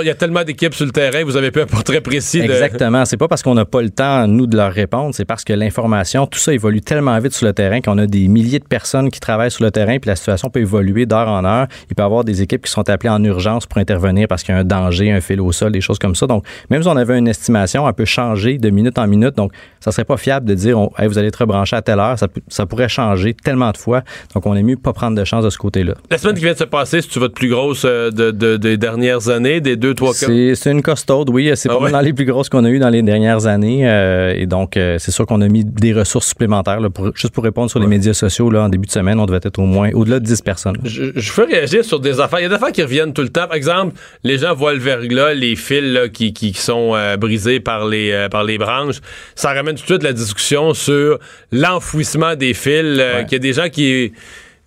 [0.01, 2.39] il y a tellement d'équipes sur le terrain, vous avez plus un portrait précis.
[2.39, 3.05] Exactement.
[3.05, 5.53] C'est pas parce qu'on n'a pas le temps, nous, de leur répondre, c'est parce que
[5.53, 9.09] l'information, tout ça évolue tellement vite sur le terrain qu'on a des milliers de personnes
[9.09, 11.67] qui travaillent sur le terrain, puis la situation peut évoluer d'heure en heure.
[11.89, 14.53] Il peut y avoir des équipes qui sont appelées en urgence pour intervenir parce qu'il
[14.53, 16.27] y a un danger, un fil au sol, des choses comme ça.
[16.27, 19.35] Donc, même si on avait une estimation, elle peut changer de minute en minute.
[19.35, 22.17] Donc, ça serait pas fiable de dire, vous allez être rebranché à telle heure.
[22.47, 23.86] Ça, pourrait changer tellement de fois.
[24.33, 25.93] Donc, on est mieux pas prendre de chance de ce côté-là.
[26.09, 29.61] La semaine qui vient de se passer, c'est votre plus grosse euh, des dernières années,
[29.61, 30.27] des deux, trois cas?
[30.55, 31.51] C'est une costaude, oui.
[31.55, 33.89] C'est ah pas dans les plus grosses qu'on a eues dans les dernières années.
[33.89, 36.79] Euh, et donc, euh, c'est sûr qu'on a mis des ressources supplémentaires,
[37.15, 38.49] juste pour répondre sur les médias sociaux.
[38.49, 40.77] Là, en début de semaine, on devait être au moins au-delà de 10 personnes.
[40.83, 42.39] Je, je veux réagir sur des affaires.
[42.39, 43.47] Il y a des affaires qui reviennent tout le temps.
[43.47, 48.27] Par exemple, les gens voient le verglas, les fils qui, qui, sont brisés par les,
[48.31, 48.97] par les branches.
[49.35, 51.19] Ça ramène tout de suite la discussion sur
[51.51, 53.01] l'enfouissement des fils.
[53.27, 54.13] Qu'il y a des gens qui qui est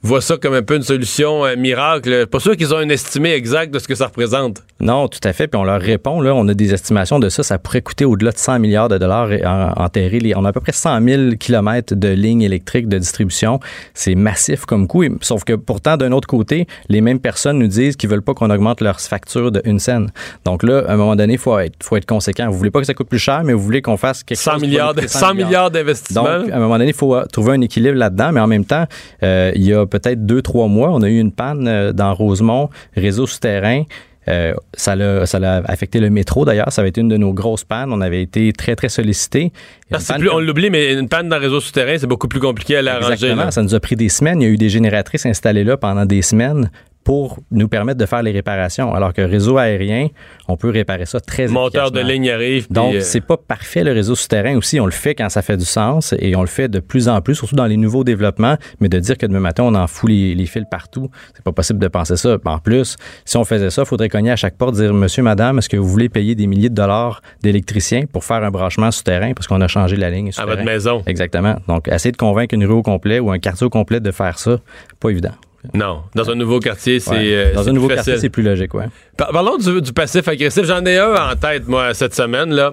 [0.02, 2.26] voient ça comme un peu une solution euh, miracle.
[2.26, 4.62] Pas sûr qu'ils ont une estimée exacte de ce que ça représente.
[4.80, 5.46] Non, tout à fait.
[5.46, 7.42] Puis on leur répond, là, on a des estimations de ça.
[7.42, 9.28] Ça pourrait coûter au-delà de 100 milliards de dollars
[9.76, 10.20] enterrer.
[10.20, 13.60] Les, on a à peu près 100 000 kilomètres de lignes électriques de distribution.
[13.92, 15.04] C'est massif comme coût.
[15.20, 18.50] Sauf que pourtant, d'un autre côté, les mêmes personnes nous disent qu'ils veulent pas qu'on
[18.50, 20.10] augmente leur facture de une scène.
[20.44, 22.48] Donc là, à un moment donné, il faut être, faut être conséquent.
[22.48, 24.52] Vous voulez pas que ça coûte plus cher, mais vous voulez qu'on fasse quelque 100
[24.52, 24.60] chose.
[24.62, 26.22] Milliards 100, milliards d'investissements.
[26.24, 28.32] Donc, à un moment donné, il faut euh, trouver un équilibre là-dedans.
[28.32, 28.86] Mais en même temps,
[29.22, 32.14] euh, il y a peut-être deux, trois mois, on a eu une panne euh, dans
[32.14, 33.84] Rosemont, réseau souterrain.
[34.28, 36.70] Euh, ça, l'a, affecté le métro d'ailleurs.
[36.72, 37.92] Ça avait été une de nos grosses pannes.
[37.92, 39.50] On avait été très, très sollicité.
[39.92, 39.98] Ah,
[40.32, 43.14] on l'oublie, mais une panne dans le réseau souterrain, c'est beaucoup plus compliqué à l'arranger.
[43.14, 43.50] Exactement.
[43.50, 44.40] Ça nous a pris des semaines.
[44.40, 46.70] Il y a eu des génératrices installées là pendant des semaines
[47.04, 48.94] pour nous permettre de faire les réparations.
[48.94, 50.08] Alors que réseau aérien,
[50.48, 52.70] on peut réparer ça très Le Monteur de ligne arrive.
[52.70, 54.78] Donc, euh, c'est pas parfait le réseau souterrain aussi.
[54.80, 57.20] On le fait quand ça fait du sens et on le fait de plus en
[57.20, 58.56] plus, surtout dans les nouveaux développements.
[58.80, 61.78] Mais de dire que demain matin, on en fout les, fils partout, c'est pas possible
[61.78, 62.36] de penser ça.
[62.44, 65.58] En plus, si on faisait ça, il faudrait cogner à chaque porte, dire Monsieur, Madame,
[65.58, 69.32] est-ce que vous voulez payer des milliers de dollars d'électriciens pour faire un branchement souterrain?
[69.34, 71.02] Parce qu'on a changé la ligne À votre maison.
[71.06, 71.56] Exactement.
[71.68, 74.38] Donc, essayer de convaincre une rue au complet ou un quartier au complet de faire
[74.38, 74.58] ça,
[74.98, 75.32] pas évident.
[75.74, 77.12] Non, dans un nouveau quartier, c'est.
[77.14, 78.86] Euh, dans un nouveau quartier, c'est plus logique, ouais.
[79.16, 80.64] parlons du, du passif agressif.
[80.64, 82.72] J'en ai un en tête, moi, cette semaine, là.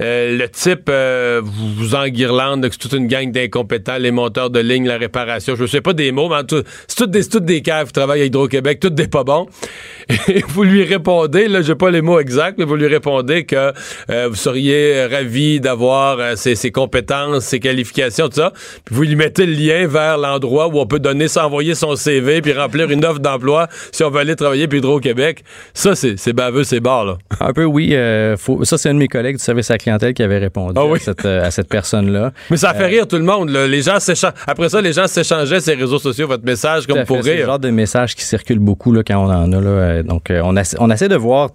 [0.00, 4.50] Euh, le type euh, vous, vous enguirlande que c'est toute une gang d'incompétents, les monteurs
[4.50, 5.54] de ligne, la réparation.
[5.54, 6.40] Je ne sais pas des mots, mais
[6.88, 9.46] c'est toutes des, toutes des caves qui travaillent à Hydro-Québec, toutes des pas bons.
[10.28, 13.72] Et vous lui répondez, là, j'ai pas les mots exacts, mais vous lui répondez que
[14.10, 18.52] euh, vous seriez ravi d'avoir ses, ses, compétences, ses qualifications, tout ça.
[18.84, 22.42] Puis vous lui mettez le lien vers l'endroit où on peut donner, s'envoyer son CV,
[22.42, 25.44] puis remplir une offre d'emploi si on veut aller travailler pour Hydro-Québec.
[25.74, 27.18] Ça, c'est baveux, c'est barre, là.
[27.40, 27.96] Un peu, oui.
[28.38, 30.84] Faut, ça, c'est un de mes collègues du service à client qui avait répondu ah
[31.24, 32.32] euh, à cette, personne-là.
[32.50, 33.50] Mais ça fait euh, rire tout le monde.
[33.50, 33.98] Les gens
[34.46, 37.24] Après ça, les gens s'échangeaient ces réseaux sociaux, votre message, comme pour rire.
[37.24, 39.60] C'est le genre de message qui circule beaucoup là, quand on en a.
[39.60, 39.91] Là.
[40.02, 41.50] Donc, euh, on, on essaie de voir,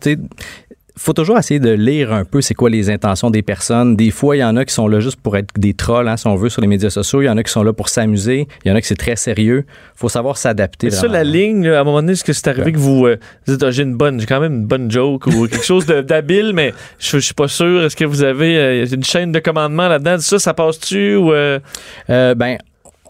[0.98, 3.96] faut toujours essayer de lire un peu c'est quoi les intentions des personnes.
[3.96, 6.18] Des fois, il y en a qui sont là juste pour être des trolls, hein,
[6.18, 7.22] si on veut, sur les médias sociaux.
[7.22, 8.48] Il y en a qui sont là pour s'amuser.
[8.66, 9.66] Il y en a qui c'est très sérieux.
[9.96, 10.90] faut savoir s'adapter.
[10.90, 13.18] C'est ça, la ligne, à un moment donné, est-ce que c'est arrivé que vous, euh,
[13.48, 16.52] dites, ah, j'ai une bonne, j'ai quand même une bonne joke ou quelque chose d'habile,
[16.54, 17.84] mais je, suis pas sûr.
[17.84, 20.18] Est-ce que vous avez euh, une chaîne de commandement là-dedans?
[20.20, 21.32] Ça, ça passe-tu ou...
[21.32, 21.60] Euh?
[22.08, 22.58] ben,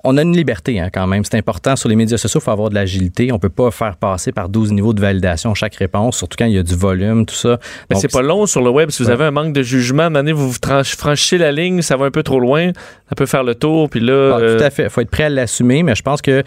[0.08, 1.24] on a une liberté hein, quand même.
[1.26, 1.76] C'est important.
[1.76, 3.32] Sur les médias sociaux, il faut avoir de l'agilité.
[3.34, 6.54] On peut pas faire passer par 12 niveaux de validation chaque réponse, surtout quand il
[6.54, 7.60] y a du volume, tout ça.
[7.90, 8.90] Mais c'est pas long sur le web.
[8.90, 12.06] Si vous avez un manque de jugement, à un vous franchissez la ligne, ça va
[12.06, 12.72] un peu trop loin,
[13.10, 14.38] ça peut faire le tour, puis là...
[14.38, 14.84] Ah, tout à fait.
[14.84, 16.44] Il faut être prêt à l'assumer, mais je pense que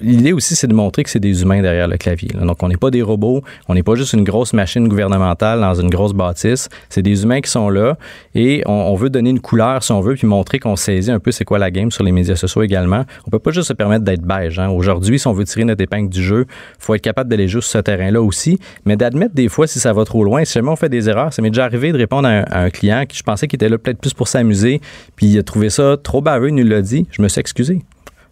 [0.00, 2.28] l'idée aussi, c'est de montrer que c'est des humains derrière le clavier.
[2.40, 5.74] Donc, on n'est pas des robots, on n'est pas juste une grosse machine gouvernementale dans
[5.74, 6.68] une grosse bâtisse.
[6.88, 7.96] C'est des humains qui sont là
[8.34, 11.18] et on, on veut donner une couleur, si on veut, puis montrer qu'on saisit un
[11.18, 13.04] peu c'est quoi la game sur les médias sociaux également.
[13.26, 14.58] On peut pas juste se permettre d'être beige.
[14.58, 14.68] Hein.
[14.68, 16.46] Aujourd'hui, si on veut tirer notre épingle du jeu,
[16.78, 19.92] faut être capable d'aller juste sur ce terrain-là aussi, mais d'admettre des fois si ça
[19.92, 20.44] va trop loin.
[20.44, 23.04] Si jamais on fait des erreurs, ça m'est déjà arrivé de répondre à un, client
[23.06, 24.80] qui je pensais qu'il était là peut-être plus pour s'amuser,
[25.16, 27.06] puis il a trouvé ça trop baveux, il nous l'a dit.
[27.10, 27.82] Je me suis excusé.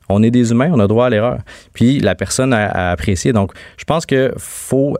[0.09, 1.39] On est des humains, on a droit à l'erreur.
[1.73, 3.33] Puis la personne a, apprécié.
[3.33, 4.97] Donc, je pense que faut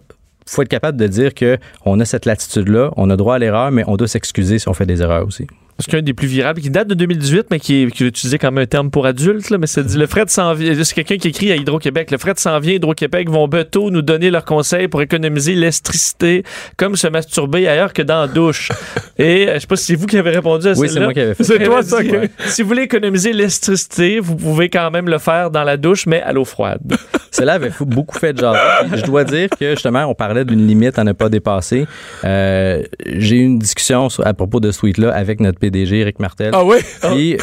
[0.47, 3.71] faut être capable de dire que on a cette latitude-là, on a droit à l'erreur,
[3.71, 5.47] mais on doit s'excuser si on fait des erreurs aussi.
[5.81, 8.67] Parce qu'un des plus virables, qui date de 2018, mais qui est, utilisé comme un
[8.67, 10.75] terme pour adultes, là, mais c'est dit le fret s'en vient.
[10.85, 12.11] C'est quelqu'un qui écrit à Hydro-Québec.
[12.11, 16.43] Le fret s'en vient, Hydro-Québec vont bientôt nous donner leurs conseils pour économiser l'électricité,
[16.77, 18.69] comme se masturber ailleurs que dans la douche.
[19.19, 20.81] Et euh, je sais pas si c'est vous qui avez répondu à ça.
[20.83, 22.01] Oui, c'est moi qui avais fait C'est toi, ça.
[22.47, 26.21] Si vous voulez économiser l'électricité, vous pouvez quand même le faire dans la douche, mais
[26.21, 26.81] à l'eau froide.
[27.31, 28.57] Cela avait beaucoup fait de genre.
[28.93, 31.87] Je dois dire que justement, on parlait d'une limite à ne pas dépasser.
[32.25, 36.51] Euh, j'ai eu une discussion à propos de ce tweet-là avec notre PDG, Eric Martel.
[36.53, 36.79] Ah oui?
[37.03, 37.37] Puis,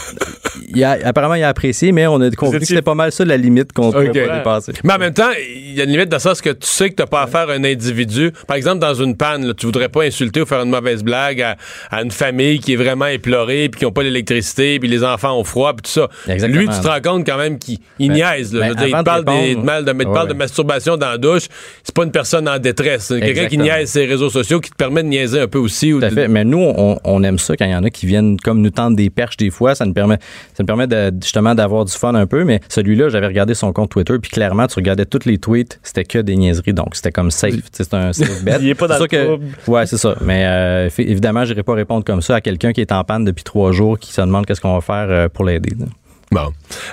[0.70, 3.26] il a, apparemment, il a apprécié, mais on a compris que c'était pas mal ça
[3.26, 4.08] la limite qu'on okay.
[4.08, 4.74] pouvait dépasser.
[4.84, 6.90] Mais en même temps, il y a une limite dans ça, parce que tu sais
[6.90, 8.32] que tu n'as pas affaire à un individu.
[8.48, 11.42] Par exemple, dans une panne, là, tu voudrais pas insulter ou faire une mauvaise blague
[11.42, 15.38] à, une famille qui est vraiment éplorée, puis qui n'ont pas l'électricité, puis les enfants
[15.38, 16.10] ont froid, puis tout ça.
[16.48, 18.54] Lui, tu te rends compte quand même qu'il ben, niaise.
[18.54, 18.74] Là.
[18.74, 21.48] Ben, il parle, des, de, mal, de, parle de masturbation dans la douche.
[21.84, 23.08] C'est pas une personne en détresse.
[23.08, 25.92] Quelqu'un qui niaise ses réseaux sociaux, qui te permet de niaiser un peu aussi.
[25.92, 26.28] Tout à fait.
[26.28, 28.96] Mais nous, on, aime ça quand il y en a qui viennent comme nous tendre
[28.96, 29.76] des perches des fois.
[29.76, 30.18] Ça nous permet,
[30.54, 32.44] ça nous permet de, justement d'avoir du fun un peu.
[32.44, 36.06] Mais celui-là, j'avais regardé son compte Twitter, puis clairement, tu regardais tous les tweets, c'était
[36.06, 36.74] que des niaiseries.
[36.74, 37.56] Donc, c'était comme safe.
[37.72, 38.58] C'est un safe bet.
[38.62, 40.16] il est pas dans le que, Ouais, c'est ça.
[40.22, 43.26] Mais euh, évidemment, je n'irai pas répondre comme ça à quelqu'un qui est en panne
[43.26, 45.74] depuis trois jours, qui se demande qu'est-ce qu'on va faire euh, pour l'aider.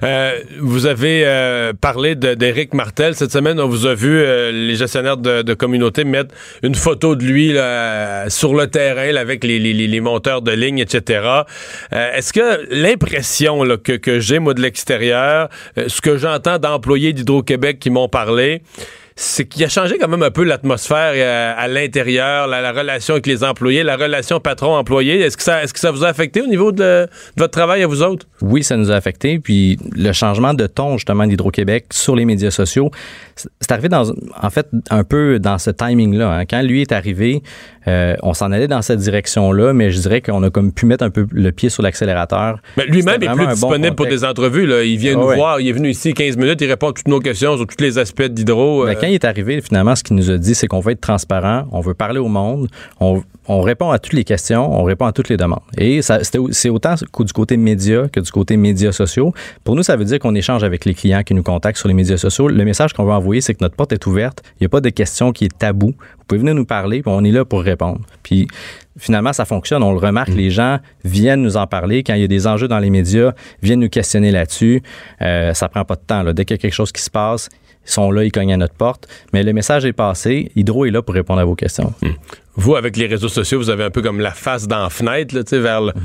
[0.03, 3.15] Euh, vous avez euh, parlé d'Éric Martel.
[3.15, 7.15] Cette semaine, on vous a vu, euh, les gestionnaires de, de communauté, mettre une photo
[7.17, 11.43] de lui là, sur le terrain avec les, les, les, monteurs de ligne, etc.
[11.93, 17.91] Est-ce que l'impression que, que j'ai, moi, de l'extérieur, ce que j'entends d'employés d'Hydro-Québec qui
[17.91, 18.63] m'ont parlé,
[19.17, 23.27] c'est qu'il a changé quand même un peu l'atmosphère euh, à, l'intérieur, la, relation avec
[23.27, 25.21] les employés, la relation patron-employé.
[25.21, 27.87] Est-ce que ça, est-ce que ça vous a affecté au niveau de, votre travail à
[27.87, 28.27] vous autres?
[28.43, 29.39] Oui, ça nous a affecté.
[29.39, 32.91] Puis le changement de ton justement d'Hydro-Québec sur les médias sociaux,
[33.37, 36.39] c'est arrivé dans, en fait, un peu dans ce timing-là.
[36.39, 36.45] Hein.
[36.47, 37.43] Quand lui est arrivé,
[37.87, 41.05] euh, on s'en allait dans cette direction-là, mais je dirais qu'on a comme pu mettre
[41.05, 42.59] un peu le pied sur l'accélérateur.
[42.77, 44.67] Mais lui-même est plus disponible pour des entrevues.
[44.67, 44.83] Là.
[44.83, 47.09] Il vient ah nous voir, il est venu ici 15 minutes, il répond à toutes
[47.09, 48.87] nos questions sur tous les aspects d'hydro.
[49.05, 51.67] Quand il est arrivé, finalement, ce qu'il nous a dit, c'est qu'on veut être transparent,
[51.73, 52.69] on veut parler au monde,
[53.01, 55.61] on, on répond à toutes les questions, on répond à toutes les demandes.
[55.77, 59.35] Et c'est autant du côté média que du côté médias sociaux.
[59.63, 61.93] Pour nous, ça veut dire qu'on échange avec les clients qui nous contactent sur les
[61.93, 62.49] médias sociaux.
[62.49, 64.43] Le message qu'on veut envoyer, c'est que notre porte est ouverte.
[64.59, 65.89] Il n'y a pas de question qui est tabou.
[65.89, 68.01] Vous pouvez venir nous parler, puis on est là pour répondre.
[68.23, 68.49] Puis
[68.97, 69.83] finalement, ça fonctionne.
[69.83, 70.37] On le remarque, mm.
[70.37, 72.03] les gens viennent nous en parler.
[72.03, 74.83] Quand il y a des enjeux dans les médias, viennent nous questionner là-dessus.
[75.21, 76.23] Euh, ça prend pas de temps.
[76.23, 76.33] Là.
[76.33, 77.51] Dès qu'il y a quelque chose qui se passe,
[77.85, 79.09] sont là, ils cognent à notre porte.
[79.33, 80.51] Mais le message est passé.
[80.57, 81.93] Hydro est là pour répondre à vos questions.
[82.03, 82.09] Mm.
[82.57, 85.35] Vous, avec les réseaux sociaux, vous avez un peu comme la face dans la fenêtre,
[85.35, 86.01] là, vers le, mm-hmm.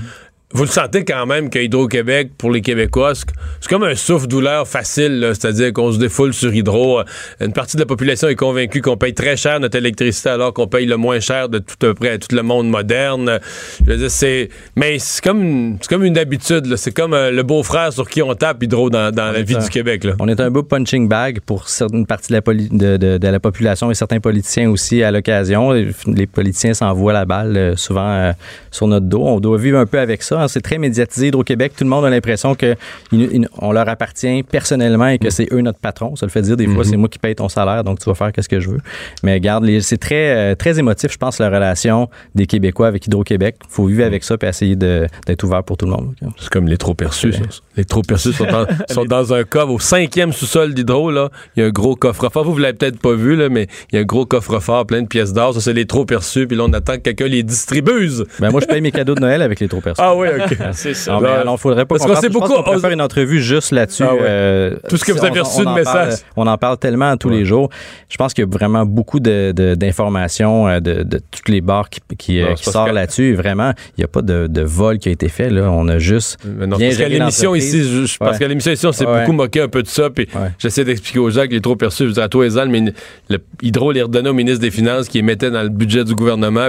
[0.51, 5.33] Vous le sentez quand même que Hydro-Québec, pour les Québécois, c'est comme un souffle-douleur facile,
[5.35, 7.01] c'est-à-dire qu'on se défoule sur Hydro.
[7.39, 10.65] Une partie de la population est convaincue qu'on paye très cher notre électricité alors qu'on
[10.65, 13.37] paye le moins cher de tout à près tout le monde moderne.
[13.85, 14.49] Je veux dire, c'est...
[14.75, 18.63] Mais c'est comme, comme une habitude, c'est comme euh, le beau-frère sur qui on tape
[18.63, 20.03] Hydro dans, la vie du Québec.
[20.03, 20.13] Là.
[20.19, 23.93] On est un beau punching bag pour certaines parties de la, de, la population et
[23.93, 25.73] certains politiciens aussi à l'occasion.
[25.73, 28.31] Les politiciens s'envoient la balle euh, souvent euh,
[28.71, 29.21] sur notre dos.
[29.23, 30.38] On doit vivre un peu avec ça.
[30.47, 31.73] C'est très médiatisé Hydro-Québec.
[31.77, 35.31] Tout le monde a l'impression qu'on leur appartient personnellement et que mm.
[35.31, 36.15] c'est eux notre patron.
[36.15, 36.89] Ça le fait dire des fois, mm-hmm.
[36.89, 38.79] c'est moi qui paye ton salaire, donc tu vas faire ce que je veux.
[39.23, 43.57] Mais garde, c'est très, euh, très émotif, je pense, la relation des Québécois avec Hydro-Québec.
[43.61, 46.13] Il faut vivre avec ça et essayer d'être ouvert pour tout le monde.
[46.37, 47.33] C'est comme les trop perçus.
[47.75, 48.33] Les trop perçus
[48.89, 51.11] sont, dans, un coffre au cinquième sous-sol d'Hydro.
[51.11, 52.43] Là, il y a un gros coffre-fort.
[52.43, 55.01] Vous, vous l'avez peut-être pas vu, là, mais il y a un gros coffre-fort plein
[55.01, 55.53] de pièces d'or.
[55.53, 56.47] Ça, c'est les trop perçus.
[56.47, 58.09] Puis là, on attend que quelqu'un les distribue.
[58.39, 60.01] Ben, moi, je paye mes cadeaux de Noël avec les trop perçus.
[60.03, 60.57] Ah oui, OK.
[60.73, 61.13] c'est ça.
[61.13, 62.53] Non, mais alors, faudrait pas Parce qu'on beaucoup.
[62.53, 64.03] On faire une entrevue juste là-dessus.
[64.03, 66.19] Ah euh, Tout ce que vous avez reçu de messages.
[66.35, 67.69] On en parle tellement tous les jours.
[68.09, 71.89] Je pense qu'il y a vraiment beaucoup d'informations de, de, euh, de, toutes les bars
[71.89, 73.33] qui, qui, euh, sortent là-dessus.
[73.33, 75.49] Vraiment, il n'y a pas de, vol qui a été fait.
[75.49, 75.69] Là.
[75.71, 76.37] On a juste.
[76.45, 79.67] Non, parce qu'à l'émission ici, je, parce qu'à l'émission ici, on s'est beaucoup moqué un
[79.67, 80.09] peu de ça.
[80.09, 82.07] Puis j'essaie d'expliquer aux gens qu'il est trop perçu.
[82.07, 82.93] Je vous à toi, Ezal, mais
[83.29, 86.67] le Hydro les redonnait au ministre des Finances qui mettait dans le budget du gouvernement.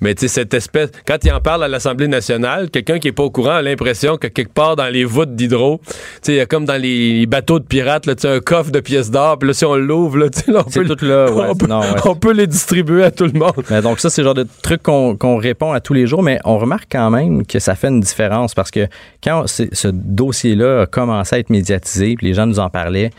[0.00, 0.90] mais tu sais, cette espèce.
[1.06, 4.16] Quand il en parle à l'Assemblée nationale, quelqu'un qui n'est pas au courant a l'impression
[4.16, 5.80] que quelque part dans les voûtes d'hydro,
[6.26, 9.38] il y a comme dans les bateaux de pirates, là, un coffre de pièces d'or,
[9.38, 11.26] puis là, si on l'ouvre, on, peut, tout là,
[12.04, 13.64] on, peut, les distribuer à tout le monde.
[13.70, 16.38] Mais donc ça, c'est le genre de truc qu'on répond à tous les jours, mais
[16.44, 18.86] on remarque quand même que ça fait une différence parce que
[19.22, 23.10] quand ce dossier-là a commencé à être médiatisé, puis les gens nous en parlaient,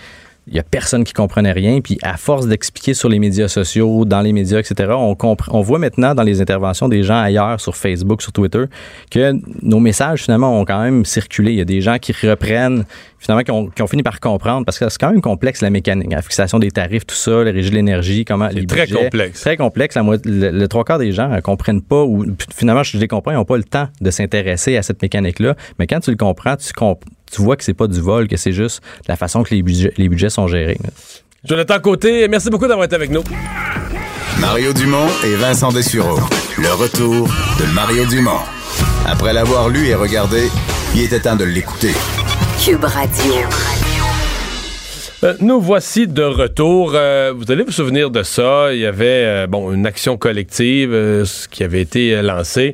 [0.49, 1.79] il y a personne qui comprenait rien.
[1.81, 5.15] Puis à force d'expliquer sur les médias sociaux, dans les médias, etc., on,
[5.49, 8.65] on voit maintenant dans les interventions des gens ailleurs, sur Facebook, sur Twitter,
[9.11, 11.51] que nos messages finalement ont quand même circulé.
[11.51, 12.85] Il y a des gens qui reprennent,
[13.19, 15.69] finalement, qui ont, qui ont fini par comprendre, parce que c'est quand même complexe la
[15.69, 19.41] mécanique, la fixation des tarifs, tout ça, le régime de l'énergie, comment les très complexe.
[19.41, 19.95] Très complexe.
[19.95, 23.35] La, le, trois quarts des gens ne comprennent pas, ou finalement, je les comprends, ils
[23.35, 25.55] n'ont pas le temps de s'intéresser à cette mécanique-là.
[25.77, 26.99] Mais quand tu le comprends, tu comprends
[27.31, 29.93] tu vois que c'est pas du vol, que c'est juste la façon que les budgets,
[29.97, 30.77] les budgets sont gérés.
[31.43, 33.23] Jonathan Côté, merci beaucoup d'avoir été avec nous.
[34.39, 36.19] Mario Dumont et Vincent Dessureau.
[36.57, 37.27] Le retour
[37.59, 38.39] de Mario Dumont.
[39.05, 40.49] Après l'avoir lu et regardé,
[40.95, 41.93] il était temps de l'écouter.
[42.63, 43.33] Cube Radio.
[45.21, 46.93] Euh, nous voici de retour.
[46.95, 48.71] Euh, vous allez vous souvenir de ça.
[48.71, 52.73] Il y avait euh, bon une action collective qui avait été lancée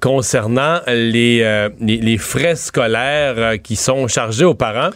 [0.00, 4.90] concernant les, les, frais scolaires qui sont chargés aux parents.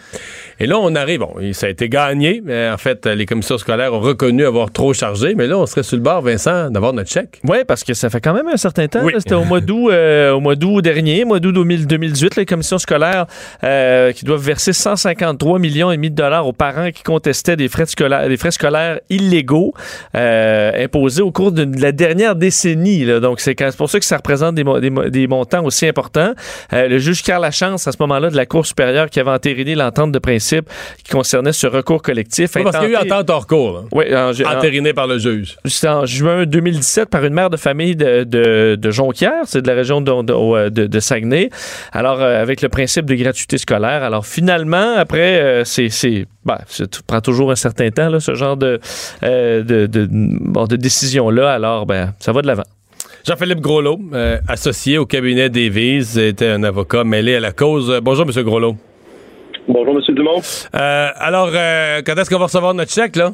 [0.61, 3.95] Et là, on arrive, bon, ça a été gagné, mais en fait, les commissions scolaires
[3.95, 7.11] ont reconnu avoir trop chargé, mais là, on serait sur le bord, Vincent, d'avoir notre
[7.11, 7.41] chèque.
[7.49, 9.01] Oui, parce que ça fait quand même un certain temps.
[9.19, 13.27] C'était au mois d'août au mois d'août dernier, mois d'août 2018, les commissions scolaires
[13.63, 17.87] qui doivent verser 153 millions et demi de dollars aux parents qui contestaient des frais
[17.87, 19.73] scolaires, des frais scolaires illégaux
[20.15, 23.07] euh, imposés au cours de la dernière décennie.
[23.21, 24.65] Donc, c'est pour ça que ça représente des,
[25.11, 26.35] des, montants aussi importants.
[26.73, 29.75] Euh, le juge Carl Lachance, à ce moment-là, de la Cour supérieure, qui avait entériné
[29.75, 30.50] l'entente de principe
[31.05, 32.53] qui concernait ce recours collectif.
[32.53, 33.85] parce qu'il y a eu entente hors cours.
[33.93, 34.05] Oui,
[34.47, 35.57] entériné par le juge.
[35.65, 39.75] C'est en juin 2017 par une mère de famille de, de, Jonquière, c'est de la
[39.75, 41.51] région de, de Saguenay.
[41.93, 44.03] Alors, euh, avec le principe de gratuité scolaire.
[44.03, 45.89] Alors, finalement, après, c'est
[46.45, 48.81] ben, ça prend toujours un certain temps, là, ce genre de,
[49.23, 51.53] euh, de, de, bon, de décision-là.
[51.53, 52.65] Alors, ben, ça va de l'avant.
[53.27, 58.01] Jean-Philippe Groslo, euh, associé au cabinet Davies, était un avocat mêlé à la cause.
[58.03, 58.43] Bonjour, M.
[58.43, 58.77] Groslo.
[59.73, 60.15] Bonjour, M.
[60.15, 60.41] Dumont.
[60.75, 61.51] Euh, alors,
[62.05, 63.31] quand est-ce qu'on va recevoir notre chèque, là?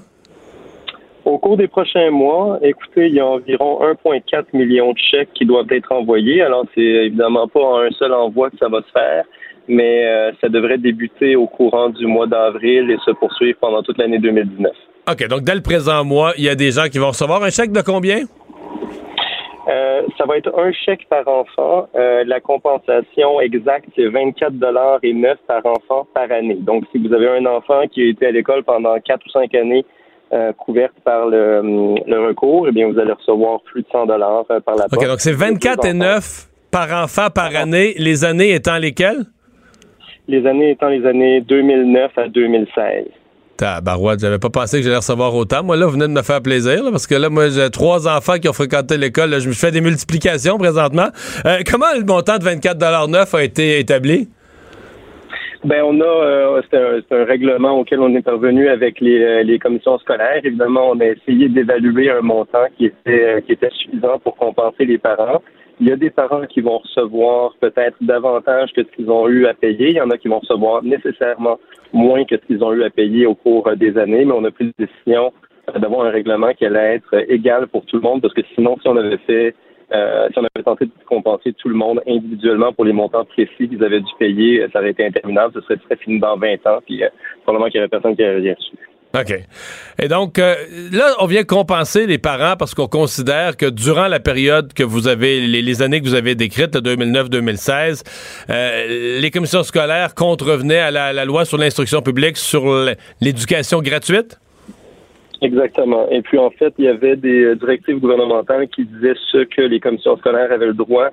[1.25, 5.46] Au cours des prochains mois, écoutez, il y a environ 1,4 million de chèques qui
[5.46, 6.42] doivent être envoyés.
[6.42, 9.25] Alors, c'est évidemment pas en un seul envoi que ça va se faire
[9.68, 13.99] mais euh, ça devrait débuter au courant du mois d'avril et se poursuivre pendant toute
[13.99, 14.72] l'année 2019.
[15.11, 17.51] OK, donc dès le présent mois, il y a des gens qui vont recevoir un
[17.51, 18.20] chèque de combien?
[19.68, 21.88] Euh, ça va être un chèque par enfant.
[21.96, 26.59] Euh, la compensation exacte, c'est 24 dollars et 9 par enfant par année.
[26.61, 29.55] Donc, si vous avez un enfant qui a été à l'école pendant 4 ou 5
[29.55, 29.85] années
[30.59, 31.62] couverte par le,
[32.05, 35.20] le, recours, eh bien, vous allez recevoir plus de 100 dollars par la OK, donc
[35.20, 39.24] c'est 24 et 9 par enfant par année, les années étant lesquelles?
[40.29, 43.07] les années étant les années 2009 à 2016.
[43.57, 45.62] Tabarouette, j'avais pas pensé que j'allais recevoir autant.
[45.62, 48.38] Moi, là, vous venez de me faire plaisir, parce que là, moi, j'ai trois enfants
[48.40, 49.40] qui ont fréquenté l'école.
[49.40, 51.09] Je me fais des multiplications présentement.
[51.47, 54.29] Euh, comment le montant de 24,9 a été établi?
[55.64, 59.59] Ben, on a, euh, c'est un, règlement auquel on est parvenu avec les, euh, les,
[59.59, 60.40] commissions scolaires.
[60.45, 65.42] Évidemment, on a essayé d'évaluer un montant qui était suffisant pour compenser les parents.
[65.79, 69.47] Il y a des parents qui vont recevoir peut-être davantage que ce qu'ils ont eu
[69.47, 69.91] à payer.
[69.91, 71.59] Il y en a qui vont recevoir nécessairement
[71.93, 74.51] moins que ce qu'ils ont eu à payer au cours des années, mais on a
[74.51, 75.33] pris la décision
[75.69, 78.77] euh, d'avoir un règlement qui allait être égal pour tout le monde, parce que sinon,
[78.81, 79.55] si on avait fait,
[79.93, 83.69] euh, si on avait tenté de compenser tout le monde individuellement pour les montants précis
[83.69, 85.53] qu'ils avaient dû payer, ça aurait été interminable.
[85.55, 87.09] Ce serait très fini dans 20 ans, puis euh,
[87.43, 88.77] probablement qu'il n'y aurait personne qui aurait reçu.
[89.18, 89.33] OK.
[90.02, 90.55] Et donc, euh,
[90.92, 95.09] là, on vient compenser les parents parce qu'on considère que durant la période que vous
[95.09, 98.02] avez, les, années que vous avez décrites, 2009-2016,
[98.50, 102.64] euh, les commissions scolaires contrevenaient à la, loi sur l'instruction publique sur
[103.20, 104.38] l'éducation gratuite?
[105.40, 106.09] Exactement.
[106.11, 109.62] Et puis, en fait, il y avait des euh, directives gouvernementales qui disaient ce que
[109.62, 111.09] les commissions scolaires avaient le droit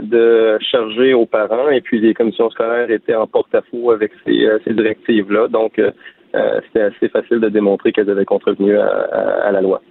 [0.00, 4.72] de charger aux parents, et puis les commissions scolaires étaient en porte-à-faux avec ces, ces
[4.72, 5.48] directives-là.
[5.48, 5.78] Donc,
[6.32, 9.82] c'était assez facile de démontrer qu'elles avaient contrevenu à, la loi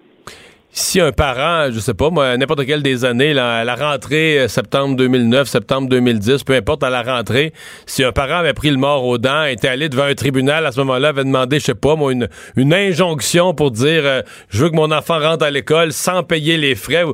[0.78, 4.48] si un parent, je sais pas, moi, n'importe quelle des années, à la rentrée euh,
[4.48, 7.52] septembre 2009, septembre 2010, peu importe à la rentrée,
[7.88, 10.72] si un parent avait pris le mort aux dents, était allé devant un tribunal à
[10.72, 12.28] ce moment-là, avait demandé, je sais pas, moi, une,
[12.74, 16.76] injonction pour dire, euh, je veux que mon enfant rentre à l'école sans payer les
[16.76, 17.06] frais.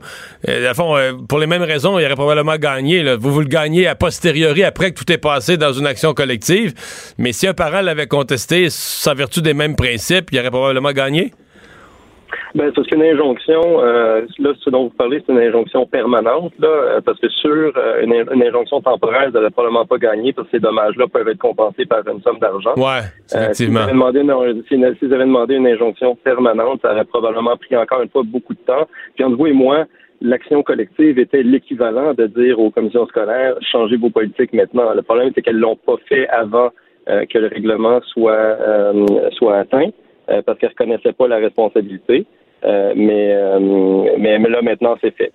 [0.50, 0.98] Euh, fond,
[1.30, 3.16] pour les mêmes raisons, il aurait probablement gagné.
[3.16, 6.74] Vous vous le gagnez a posteriori, après que tout est passé dans une action collective.
[7.18, 11.32] Mais si un parent l'avait contesté sans vertu des mêmes principes, il aurait probablement gagné.
[12.56, 16.68] Ben, parce qu'une injonction, euh, là, ce dont vous parlez, c'est une injonction permanente, là,
[16.68, 20.58] euh, parce que sur euh, une, injonction temporaire, vous n'allez probablement pas gagner, parce que
[20.58, 22.76] ces dommages-là peuvent être compensés par une somme d'argent.
[22.78, 23.00] Ouais,
[23.34, 23.80] effectivement.
[23.80, 24.20] si, vous demandé
[25.24, 28.88] demandé une injonction permanente, ça aurait probablement pris encore une fois beaucoup de temps.
[29.16, 29.86] Puis entre vous et moi,
[30.22, 34.94] l'action collective était l'équivalent de dire aux commissions scolaires changez vos politiques maintenant.
[34.94, 36.70] Le problème, c'est qu'elles l'ont pas fait avant
[37.08, 38.58] que le règlement soit
[39.32, 39.90] soit atteint.
[40.30, 42.26] Euh, parce qu'elle ne reconnaissait pas la responsabilité.
[42.66, 43.60] Euh, mais, euh,
[44.18, 45.32] mais, mais, là, maintenant, c'est fait.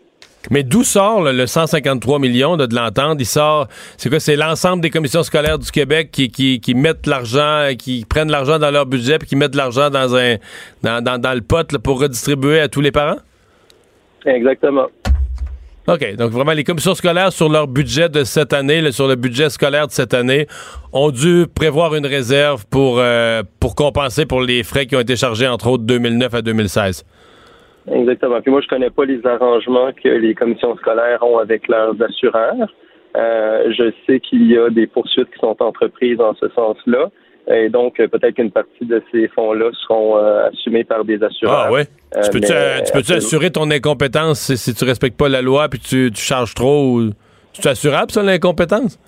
[0.51, 3.17] Mais d'où sort le 153 millions de, de l'entente?
[3.21, 4.21] Il sort, c'est quoi?
[4.21, 8.59] C'est l'ensemble des commissions scolaires du Québec qui, qui, qui mettent l'argent, qui prennent l'argent
[8.59, 10.37] dans leur budget puis qui mettent l'argent dans un
[10.83, 13.19] dans, dans, dans le pot pour redistribuer à tous les parents?
[14.25, 14.87] Exactement.
[15.88, 16.17] OK.
[16.17, 19.87] Donc, vraiment, les commissions scolaires, sur leur budget de cette année, sur le budget scolaire
[19.87, 20.47] de cette année,
[20.93, 25.17] ont dû prévoir une réserve pour, euh, pour compenser pour les frais qui ont été
[25.17, 27.05] chargés, entre autres, 2009 à 2016.
[27.92, 28.40] Exactement.
[28.40, 32.72] Puis moi, je connais pas les arrangements que les commissions scolaires ont avec leurs assureurs.
[33.16, 37.11] Euh, je sais qu'il y a des poursuites qui sont entreprises dans ce sens-là.
[37.51, 41.64] Et donc, peut-être qu'une partie de ces fonds-là seront assumés par des assureurs.
[41.68, 41.87] Ah ouais?
[42.22, 46.11] tu peux-tu peux assurer ton incompétence si, si, tu respectes pas la loi puis tu,
[46.14, 47.01] tu charges trop?
[47.55, 48.98] C'est assurable, ça, l'incompétence?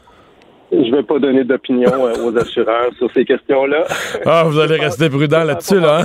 [0.73, 3.85] Je ne vais pas donner d'opinion euh, aux assureurs sur ces questions-là.
[4.25, 6.03] Ah, vous allez rester prudent là-dessus, là.
[6.03, 6.05] Hein?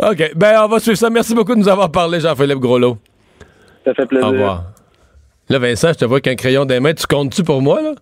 [0.10, 0.32] OK.
[0.36, 1.08] Ben, on va suivre ça.
[1.08, 2.98] Merci beaucoup de nous avoir parlé, Jean-Philippe Groslot.
[3.84, 4.28] Ça fait plaisir.
[4.28, 4.64] Au revoir.
[5.48, 6.92] Là, Vincent, je te vois qu'un crayon des mains.
[6.92, 7.94] Tu comptes-tu pour moi, là?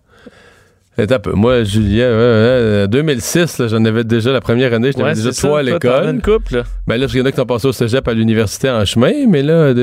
[0.97, 1.33] un peu.
[1.33, 6.05] Moi, Julien, 2006, j'en avais déjà la première année, j'en avais déjà trois à l'école.
[6.07, 6.63] une couple, là.
[6.87, 8.85] Ben là, parce qu'il y en a qui sont passés au cégep à l'université en
[8.85, 9.73] chemin, mais là,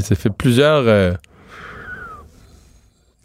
[0.00, 0.84] ça fait plusieurs.
[0.86, 1.12] Euh,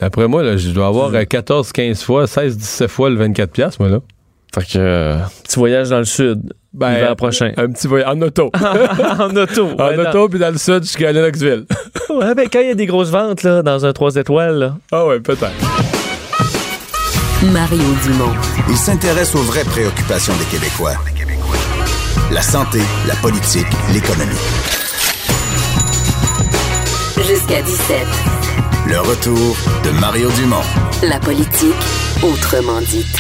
[0.01, 3.79] après moi, là, je dois avoir 14, 15 fois, 16, 17 fois le 24 pièces
[3.79, 3.99] moi, là.
[4.53, 6.53] Fait que, euh, petit voyage dans le sud.
[6.73, 7.51] Ben, l'hiver prochain.
[7.57, 8.51] Un petit voyage en auto.
[8.53, 9.67] en auto.
[9.79, 11.65] en auto, puis dans le sud jusqu'à Lennoxville.
[12.09, 14.77] ouais, ben, quand il y a des grosses ventes, là, dans un 3 étoiles, là.
[14.91, 15.51] Ah ouais, peut-être.
[17.53, 18.33] Mario Dumont.
[18.69, 20.95] Il s'intéresse aux vraies préoccupations des Québécois.
[22.31, 24.35] La santé, la politique, l'économie.
[27.17, 28.60] Jusqu'à 17.
[28.91, 30.57] Le retour de Mario Dumont.
[31.01, 31.73] La politique,
[32.21, 33.15] autrement dite.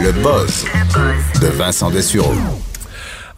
[0.00, 0.64] Le buzz
[1.42, 2.32] de Vincent Dessureau.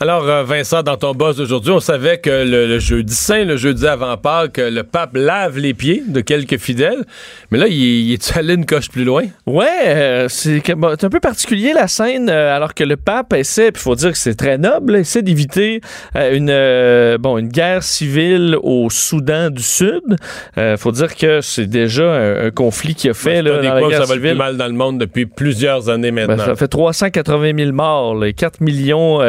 [0.01, 3.85] Alors, euh, Vincent, dans ton boss d'aujourd'hui, on savait que le, jeudi saint, le jeudi
[3.85, 7.05] avant Pâques, le pape lave les pieds de quelques fidèles.
[7.51, 9.25] Mais là, il, est allé une coche plus loin?
[9.45, 13.81] Ouais, euh, c'est un peu particulier la scène, euh, alors que le pape essaie, puis
[13.81, 15.81] il faut dire que c'est très noble, essaie d'éviter
[16.15, 20.17] une, bon, une guerre civile au Soudan du Sud.
[20.57, 24.03] Il faut dire que c'est déjà un, conflit qui a fait là, dans la guerre
[24.03, 26.47] ça va le plus mal dans le monde depuis plusieurs années ben, maintenant.
[26.47, 29.21] ça fait 380 000 morts, 4 millions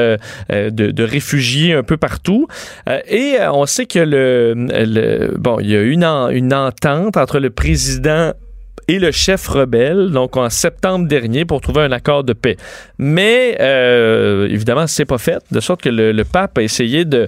[0.60, 2.48] euh, de, réfugiés un peu partout.
[2.88, 7.40] Euh, et euh, on sait que le, bon, il y a une, une entente entre
[7.40, 8.34] le président
[8.90, 12.58] et le chef rebelle, donc en septembre dernier, pour trouver un accord de paix.
[12.98, 17.28] Mais euh, évidemment, c'est pas fait, de sorte que le, pape a essayé de,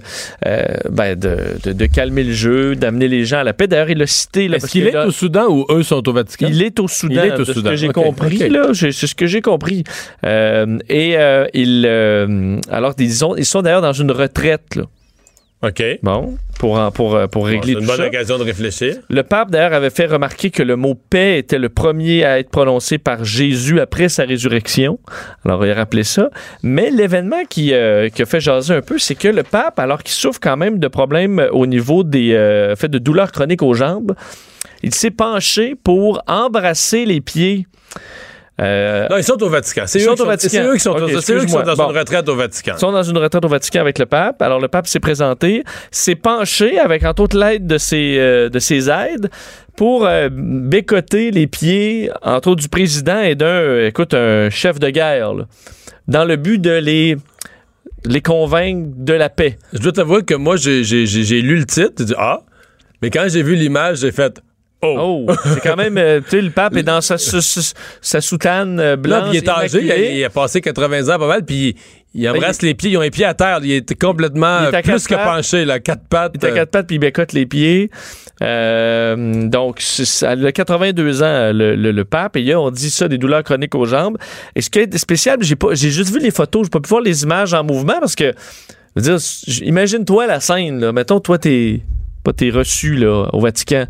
[0.89, 3.68] ben de, de, calmer le jeu, d'amener les gens à la paix.
[3.68, 4.45] D'ailleurs, il a cité...
[4.45, 6.47] Est-ce qu'il est, au Soudan ou eux sont au Vatican?
[6.49, 7.22] Il est au Soudan.
[7.24, 7.70] Il est au Soudan.
[7.70, 8.70] ce que j'ai compris, là.
[8.74, 9.84] C'est ce que j'ai compris.
[10.24, 11.16] et
[11.53, 11.86] il...
[12.72, 14.84] alors, ils, ils sont d'ailleurs dans une retraite, là.
[15.64, 15.84] OK.
[16.01, 17.86] Bon, pour, pour, euh, pour régler tout ça.
[17.86, 18.95] C'est une bonne occasion de réfléchir.
[19.09, 22.49] Le pape, d'ailleurs, avait fait remarquer que le mot paix était le premier à être
[22.49, 24.99] prononcé par Jésus après sa résurrection.
[25.45, 26.32] Alors, il a rappelé ça.
[26.64, 30.01] Mais l'événement qui, euh, qui a fait jaser un peu, c'est que le pape, alors
[30.01, 33.76] qu'il souffre quand même de problèmes au niveau des euh, fait de douleurs chroniques aux
[33.76, 34.16] jambes,
[34.82, 37.68] il s'est penché pour embrasser les pieds
[38.62, 39.84] euh, non, ils sont au Vatican.
[39.88, 42.74] C'est eux, eux, qui sont, dans une retraite au Vatican.
[42.76, 44.41] Ils sont dans une retraite au Vatican avec le pape.
[44.41, 48.59] Alors, le pape s'est présenté, s'est penché avec, entre autres, l'aide de ses, euh, de
[48.59, 49.30] ses aides
[49.76, 54.89] pour euh, bécoter les pieds, entre autres, du président et d'un, écoute, un chef de
[54.89, 55.34] guerre,
[56.07, 57.18] dans le but de les
[58.05, 59.57] les convaincre de la paix.
[59.74, 62.41] Je dois t'avouer que moi, j'ai lu le titre, j'ai dit «Ah!»
[63.01, 64.41] Mais quand j'ai vu l'image, j'ai fait
[64.84, 65.25] Oh!
[65.27, 65.34] oh.
[65.43, 69.29] c'est quand même, euh, tu sais, le pape est dans sa, sa, soutane euh, blanche.
[69.32, 71.75] il est âgé, il a, passé 80 ans pas mal, puis
[72.13, 75.13] il embrasse les pieds, ils ont les pieds à terre, il est complètement plus que
[75.13, 76.34] penché, là, quatre pattes.
[76.36, 77.91] Il est à quatre pattes, puis il bécote les pieds.
[78.41, 83.17] Euh, donc, il a 82 ans, le, pape, et il a, on dit ça, des
[83.17, 84.17] douleurs chroniques aux jambes.
[84.55, 86.89] Et ce qui est spécial, j'ai pas, j'ai juste vu les photos, j'ai pas pu
[86.89, 88.34] voir les images en mouvement parce que,
[88.95, 89.19] je veux dire,
[89.61, 90.91] imagine-toi la scène, là.
[90.91, 91.82] Mettons, toi, t'es,
[92.23, 93.86] pas t'es reçu, là, au Vatican.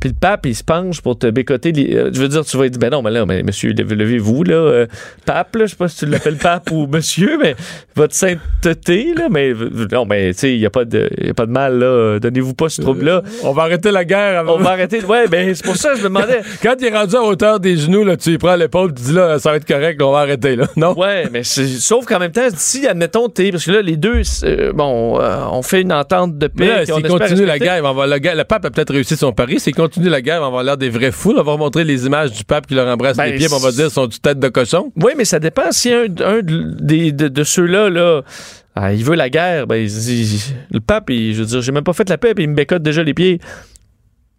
[0.00, 1.72] Puis le pape, il se penche pour te bécoter.
[1.76, 4.54] Euh, je veux dire, tu vas dire, ben non, mais là, mais monsieur, levez-vous, là.
[4.54, 4.86] Euh,
[5.26, 7.54] pape, là, je sais pas si tu l'appelles pape ou monsieur, mais
[7.94, 9.28] votre sainteté, là.
[9.30, 9.52] Mais
[9.92, 12.18] non, mais tu sais, il n'y a, pas de, y a pas de mal, là.
[12.18, 13.22] Donnez-vous pas ce trouble-là.
[13.42, 14.54] On va arrêter la guerre avant.
[14.54, 15.04] On va arrêter.
[15.04, 16.40] Ouais, ben c'est pour ça que je me demandais.
[16.62, 19.12] Quand il est rendu à hauteur des genoux, là, tu y prends l'épaule, tu dis,
[19.12, 20.66] là, ça va être correct, on va arrêter, là.
[20.76, 20.98] Non?
[20.98, 23.50] Ouais, mais sauf qu'en même temps, si, admettons, t'es.
[23.50, 26.72] Parce que là, les deux, euh, bon, on fait une entente de paix.
[26.78, 29.60] Mais s'il continue la guerre, on va, le, le pape a peut-être réussi son pari.
[29.60, 31.34] S'il continue la guerre, on va avoir l'air des vrais fous.
[31.36, 33.72] On va montrer les images du pape qui leur embrasse ben, les pieds, on va
[33.72, 34.92] dire sont du tête de cochon?
[34.96, 38.22] Oui, mais ça dépend si un, de, ceux-là, là,
[38.76, 42.08] ah, il veut la guerre, ben, le pape, je veux dire, j'ai même pas fait
[42.08, 43.40] la paix, puis il me bécote déjà les pieds.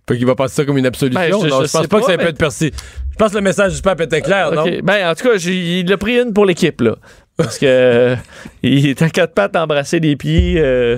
[0.09, 1.19] Fait qu'il va passer ça comme une absolution.
[1.19, 2.71] Ben, je, non, je, pense pas, que ça peut être perçu.
[3.11, 4.65] Je pense que le message du pape était clair, non?
[4.83, 6.95] Ben, en tout cas, il a pris une pour l'équipe, là.
[7.37, 8.15] Parce que
[8.63, 10.55] il est à quatre pattes embrasser les pieds.
[10.57, 10.97] Euh,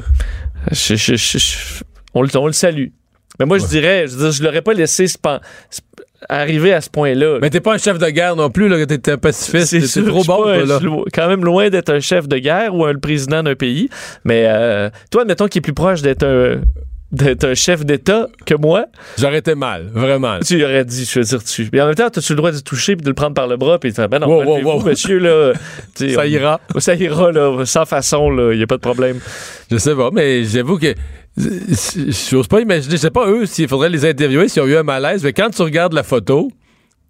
[2.13, 2.87] on, le, salue.
[3.39, 5.07] Mais moi, je dirais, je, je l'aurais pas laissé
[6.29, 7.39] arriver à ce point-là.
[7.41, 9.87] Mais t'es pas un chef de guerre non plus, là, t'es un pacifiste.
[9.87, 10.79] C'est trop bon, là.
[11.13, 13.89] quand même loin d'être un chef de guerre ou un, le président d'un pays.
[14.23, 16.61] Mais euh, toi, admettons qu'il est plus proche d'être un
[17.13, 18.87] d'être un chef d'État que moi.
[19.19, 20.39] J'aurais été mal, vraiment.
[20.39, 21.69] Tu aurais dit, je veux dire, tu.
[21.71, 23.55] Mais en même temps, as-tu le droit de toucher puis de le prendre par le
[23.55, 24.83] bras puis de faire, ben non, wow, wow, wow.
[24.83, 25.53] monsieur, là.
[25.95, 26.59] ça ira.
[26.79, 29.19] Ça ira, là, sans façon, là, il n'y a pas de problème.
[29.69, 30.93] Je sais pas, mais j'avoue que.
[31.35, 34.75] Je n'ose pas imaginer, je sais pas eux s'il faudrait les interviewer s'ils ont eu
[34.75, 36.51] un malaise, mais quand tu regardes la photo,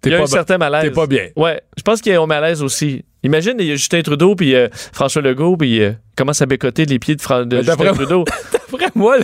[0.04, 0.82] il y a un certain malaise.
[0.82, 1.28] T'es pas bien.
[1.36, 3.04] Ouais, je pense qu'il y a un malaise aussi.
[3.24, 6.84] Imagine, il y a Justin Trudeau puis euh, François Legault puis euh, commence à bécoter
[6.84, 8.24] les pieds de, de Justin Trudeau?
[8.74, 9.16] D'après moi,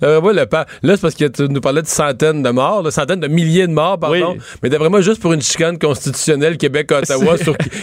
[0.00, 3.20] moi, le là, c'est parce que tu nous parlais de centaines de morts, de centaines
[3.20, 4.36] de milliers de morts, pardon.
[4.62, 7.36] Mais d'après moi, juste pour une chicane constitutionnelle Québec-Ottawa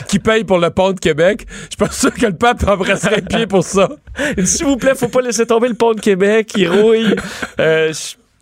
[0.07, 3.21] qui paye pour le pont de Québec, je suis pas sûr que le pape embrasserait
[3.21, 3.89] le pied pour ça.
[4.43, 7.15] S'il vous plaît, faut pas laisser tomber le pont de Québec, il rouille.
[7.59, 7.91] Euh,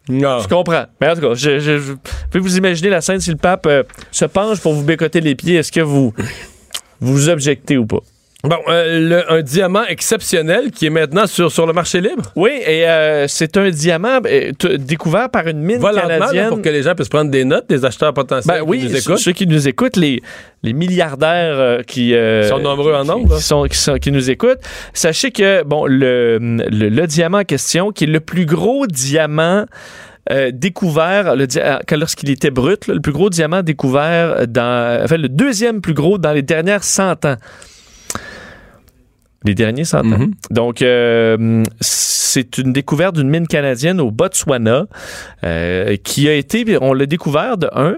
[0.09, 0.39] non.
[0.39, 0.85] Je comprends.
[0.99, 1.93] Mais en tout cas, je, je, je
[2.31, 5.35] peux vous imaginer la scène si le pape euh, se penche pour vous bécoter les
[5.35, 5.55] pieds.
[5.55, 6.13] Est-ce que vous
[6.99, 8.01] vous objectez ou pas?
[8.45, 12.23] Bon, euh, un diamant exceptionnel qui est maintenant sur, sur le marché libre?
[12.35, 16.49] Oui, et euh, c'est un diamant euh, découvert par une mine canadienne.
[16.49, 18.97] pour que les gens puissent prendre des notes, des acheteurs potentiels ben, oui, qui nous
[18.97, 19.17] écoutent.
[19.19, 20.21] Ceux qui nous écoutent, les,
[20.61, 22.13] les milliardaires qui
[22.49, 24.59] sont nombreux en nombre, qui, sont, qui, nous écoutent.
[24.93, 29.67] Sachez que bon, le, le, diamant en question, qui est le plus gros diamant
[30.53, 31.47] découvert le
[31.95, 36.31] lorsqu'il était brut, le plus gros diamant découvert dans, enfin le deuxième plus gros dans
[36.31, 37.35] les dernières 100 ans.
[39.45, 40.29] Les derniers cent ans.
[40.51, 44.85] Donc, euh, c'est une découverte d'une mine canadienne au Botswana
[45.43, 47.97] euh, qui a été, on l'a découvert de un.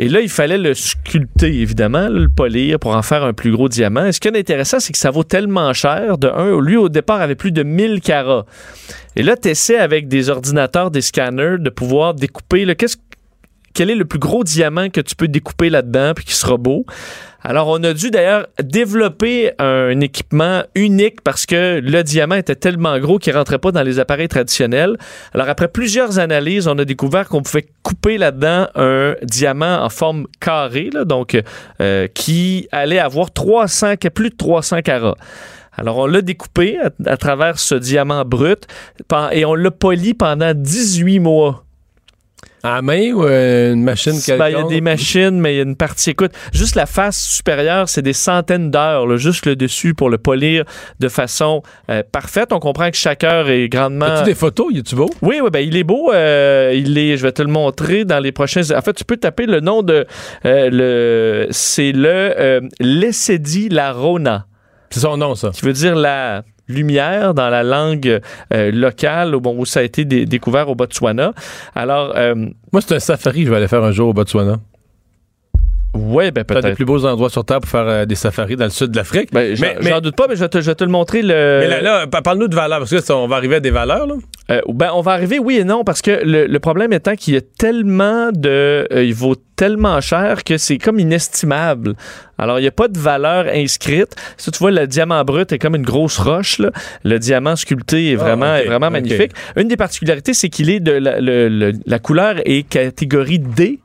[0.00, 3.68] Et là, il fallait le sculpter, évidemment, le polir pour en faire un plus gros
[3.68, 4.06] diamant.
[4.06, 6.18] Et ce qui est intéressant, c'est que ça vaut tellement cher.
[6.18, 8.46] De un, lui, au départ, avait plus de 1000 carats.
[9.16, 12.64] Et là, tu essaies avec des ordinateurs, des scanners, de pouvoir découper.
[12.76, 12.96] Qu'est-ce
[13.74, 16.84] quel est le plus gros diamant que tu peux découper là-dedans puis qui sera beau?
[17.40, 22.98] Alors, on a dû d'ailleurs développer un équipement unique parce que le diamant était tellement
[22.98, 24.96] gros qu'il rentrait pas dans les appareils traditionnels.
[25.32, 30.26] Alors, après plusieurs analyses, on a découvert qu'on pouvait couper là-dedans un diamant en forme
[30.40, 31.40] carrée, donc
[31.80, 35.16] euh, qui allait avoir 300, plus de 300 carats.
[35.76, 38.66] Alors, on l'a découpé à, à, travers ce diamant brut
[39.30, 41.64] et on l'a poli pendant 18 mois.
[42.62, 45.56] À la main ou euh, une machine ben, Il y a des machines, mais il
[45.58, 46.10] y a une partie.
[46.10, 50.64] Écoute, juste la face supérieure, c'est des centaines d'heures, juste le dessus pour le polir
[50.98, 52.52] de façon euh, parfaite.
[52.52, 54.06] On comprend que chaque heure est grandement.
[54.06, 54.68] As-tu des photos?
[54.72, 55.08] Il est-tu beau?
[55.22, 56.12] Oui, oui, ben, il est beau.
[56.12, 58.62] Euh, il est, je vais te le montrer dans les prochains.
[58.76, 60.06] En fait, tu peux taper le nom de.
[60.44, 64.46] le, c'est le Lessedi Larona.
[64.90, 65.50] C'est son nom, ça.
[65.50, 68.20] Qui veut dire la lumière dans la langue
[68.52, 71.32] euh, locale bon, où ça a été découvert au Botswana.
[71.74, 72.34] Alors, euh,
[72.72, 74.56] moi, c'est un safari je vais aller faire un jour au Botswana.
[75.94, 76.66] Oui, ben peut-être.
[76.66, 78.96] des plus beaux endroits sur Terre pour faire euh, des safaris dans le sud de
[78.96, 79.30] l'Afrique.
[79.32, 81.22] Ben, mais, j'en doute pas, mais je vais te, je te le montrer.
[81.22, 81.60] Le...
[81.60, 84.06] Mais là, parle-nous de valeur, parce que on va arriver à des valeurs.
[84.06, 84.14] Là.
[84.50, 87.36] Euh, ben, on va arriver, oui et non, parce que le, problème étant qu'il y
[87.36, 88.88] a tellement de...
[88.92, 91.94] Euh, il vaut tellement cher que c'est comme inestimable.
[92.38, 94.16] Alors, il n'y a pas de valeur inscrite.
[94.36, 96.58] Si tu vois, le diamant brut est comme une grosse roche.
[96.58, 96.70] Là.
[97.04, 99.32] Le diamant sculpté est ah, vraiment, est vraiment magnifique.
[99.56, 103.80] Une des particularités, c'est qu'il est de la, la couleur est catégorie D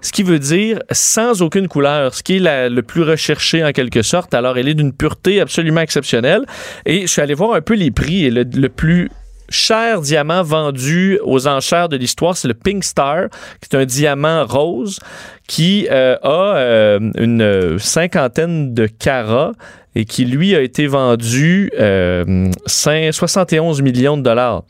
[0.00, 4.02] ce qui veut dire sans aucune couleur, ce qui est le plus recherché en quelque
[4.02, 4.32] sorte.
[4.34, 6.44] Alors, elle est d'une pureté absolument exceptionnelle.
[6.86, 8.24] Et je suis allé voir un peu les prix.
[8.24, 9.10] Et le, plus
[9.48, 13.28] cher diamant vendu aux enchères de l'histoire, c'est le Pink Star,
[13.60, 15.00] qui est un diamant rose
[15.46, 19.52] qui euh, a euh, une cinquantaine de carats
[19.94, 24.62] et qui, lui, a été vendu euh, 71 millions de dollars.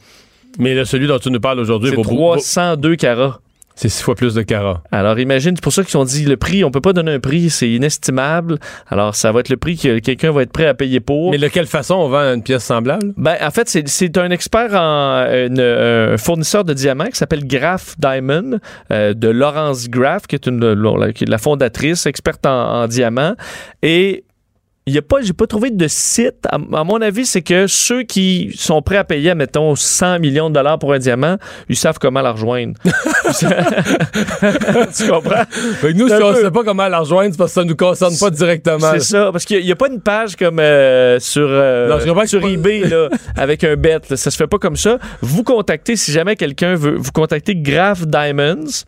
[0.58, 3.40] Mais là, celui dont tu nous parles aujourd'hui, c'est 302 carats.
[3.78, 4.82] C'est six fois plus de carats.
[4.90, 7.20] Alors imagine, c'est pour ça qu'ils ont dit le prix, on peut pas donner un
[7.20, 8.58] prix, c'est inestimable.
[8.88, 11.30] Alors ça va être le prix que quelqu'un va être prêt à payer pour.
[11.30, 13.12] Mais de quelle façon on vend une pièce semblable?
[13.16, 18.58] Ben, en fait, c'est un expert en un fournisseur de diamants qui s'appelle Graph Diamond,
[18.90, 20.58] euh, de Laurence Graff, qui est, une,
[21.28, 23.36] la fondatrice, experte en, en diamants.
[23.82, 24.24] Et
[24.88, 26.46] il y a pas, j'ai pas trouvé de site.
[26.50, 30.54] À, mon avis, c'est que ceux qui sont prêts à payer, mettons, 100 millions de
[30.54, 31.36] dollars pour un diamant,
[31.68, 32.74] ils savent comment la rejoindre.
[32.84, 33.46] tu
[35.08, 35.44] comprends?
[35.94, 38.30] nous, si on sait pas comment la rejoindre, c'est parce que ça nous concerne pas
[38.30, 38.92] directement.
[38.94, 42.80] C'est ça, parce qu'il n'y a, pas une page comme euh, sur, euh, sur eBay
[42.88, 43.98] là, avec un bet.
[44.14, 44.98] Ça se fait pas comme ça.
[45.20, 48.84] Vous contactez, si jamais quelqu'un veut, vous contactez Graph Diamonds.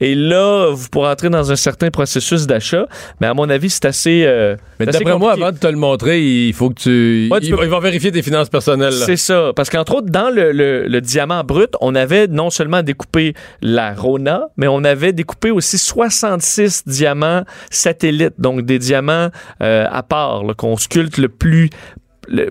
[0.00, 2.86] Et là, vous pourrez entrer dans un certain processus d'achat.
[3.20, 4.24] Mais à mon avis, c'est assez.
[4.26, 7.30] Euh, mais d'après moi, avant de te le montrer, il faut que tu.
[7.42, 8.92] ils, vont vérifier tes finances personnelles.
[8.92, 9.52] C'est ça.
[9.56, 14.68] Parce qu'entre autres, dans le, diamant brut, on avait non seulement découpé la Rona, mais
[14.68, 18.34] on avait découpé aussi 66 diamants satellites.
[18.38, 19.30] Donc des diamants
[19.62, 21.70] euh, à part, qu'on sculpte le plus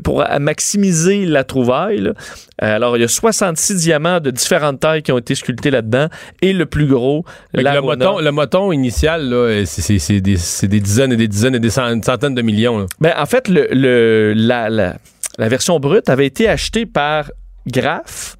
[0.04, 2.12] pour maximiser la trouvaille.
[2.60, 6.08] alors, il y a 66 diamants de différentes tailles qui ont été sculptés là-dedans
[6.42, 11.28] et le plus gros, le moton, le moton initial, c'est des, des, dizaines et des
[11.28, 12.86] dizaines et des centaines de millions.
[13.00, 14.96] Ben, en fait, le, la, la,
[15.38, 17.32] la version brute avait été achetée par
[17.68, 18.38] Graf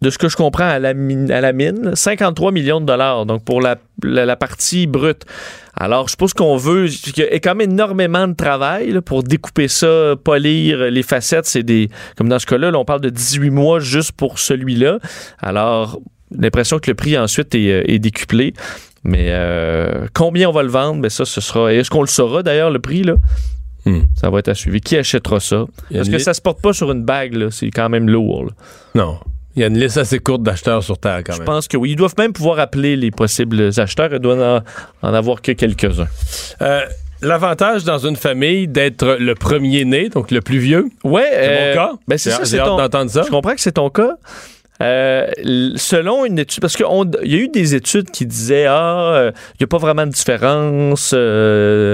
[0.00, 3.26] de ce que je comprends à la mine, à la mine 53 millions de dollars,
[3.26, 5.24] donc pour la, la, partie brute.
[5.80, 9.68] Alors, je suppose qu'on veut, il y a quand même énormément de travail pour découper
[9.68, 11.46] ça, polir les facettes.
[11.46, 14.98] C'est des, comme dans ce cas-là, on parle de 18 mois juste pour celui-là.
[15.38, 16.00] Alors,
[16.36, 18.54] l'impression que le prix ensuite est, euh, est décuplé.
[19.04, 21.72] Mais euh, combien on va le vendre, ben ça, ce sera.
[21.72, 23.14] Est-ce qu'on le saura d'ailleurs, le prix, là?
[23.84, 24.00] Hmm.
[24.16, 24.78] Ça va être à suivre.
[24.78, 25.64] Qui achètera ça?
[25.92, 28.50] Parce que ça se porte pas sur une bague, c'est quand même lourd.
[28.96, 29.18] Non.
[29.58, 31.40] Il y a une liste assez courte d'acheteurs sur Terre quand même.
[31.40, 31.90] Je pense que oui.
[31.90, 34.10] Ils doivent même pouvoir appeler les possibles acheteurs.
[34.12, 34.62] Ils doivent
[35.02, 36.06] en, avoir que quelques-uns.
[36.62, 36.82] Euh,
[37.22, 40.86] l'avantage dans une famille d'être le premier né, donc le plus vieux.
[41.02, 41.26] Ouais.
[41.32, 41.92] C'est mon euh, cas.
[42.06, 42.64] Ben c'est ça.
[42.64, 43.22] D'entendre ça.
[43.24, 44.12] Je comprends que c'est ton cas.
[44.80, 45.26] Euh,
[45.74, 46.86] selon une étude, parce qu'il
[47.24, 51.12] y a eu des études qui disaient ah, il n'y a pas vraiment de différence,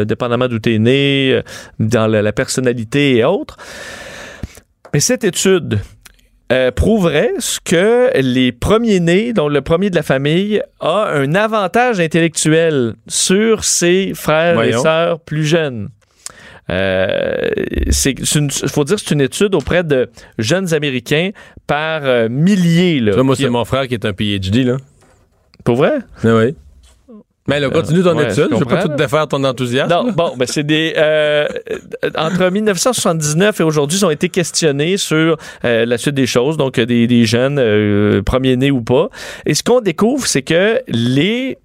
[0.06, 1.40] dépendamment d'où tu es né,
[1.78, 3.56] dans la, personnalité et autres.
[4.92, 5.80] Mais cette étude
[6.53, 7.32] euh, prouverait
[7.64, 14.12] que les premiers-nés, dont le premier de la famille, a un avantage intellectuel sur ses
[14.14, 15.88] frères et sœurs plus jeunes.
[16.70, 17.51] Euh,
[17.90, 18.14] c'est,
[18.68, 21.30] faut dire, c'est une étude auprès de jeunes Américains
[21.66, 23.01] par euh, milliers.
[23.01, 24.64] Là, moi, c'est mon frère qui est un PhD.
[24.64, 24.76] Là.
[25.62, 25.99] Pour vrai?
[26.22, 26.55] Ah oui.
[27.47, 28.49] Mais là, continue ton étude.
[28.51, 29.90] Je ne vais pas tout défaire ton enthousiasme.
[29.90, 30.95] Non, bon, ben c'est des.
[30.97, 31.47] Euh,
[32.16, 36.80] entre 1979 et aujourd'hui, ils ont été questionnés sur euh, la suite des choses, donc
[36.80, 39.09] des, des jeunes, euh, premiers-nés ou pas.
[39.45, 41.59] Et ce qu'on découvre, c'est que les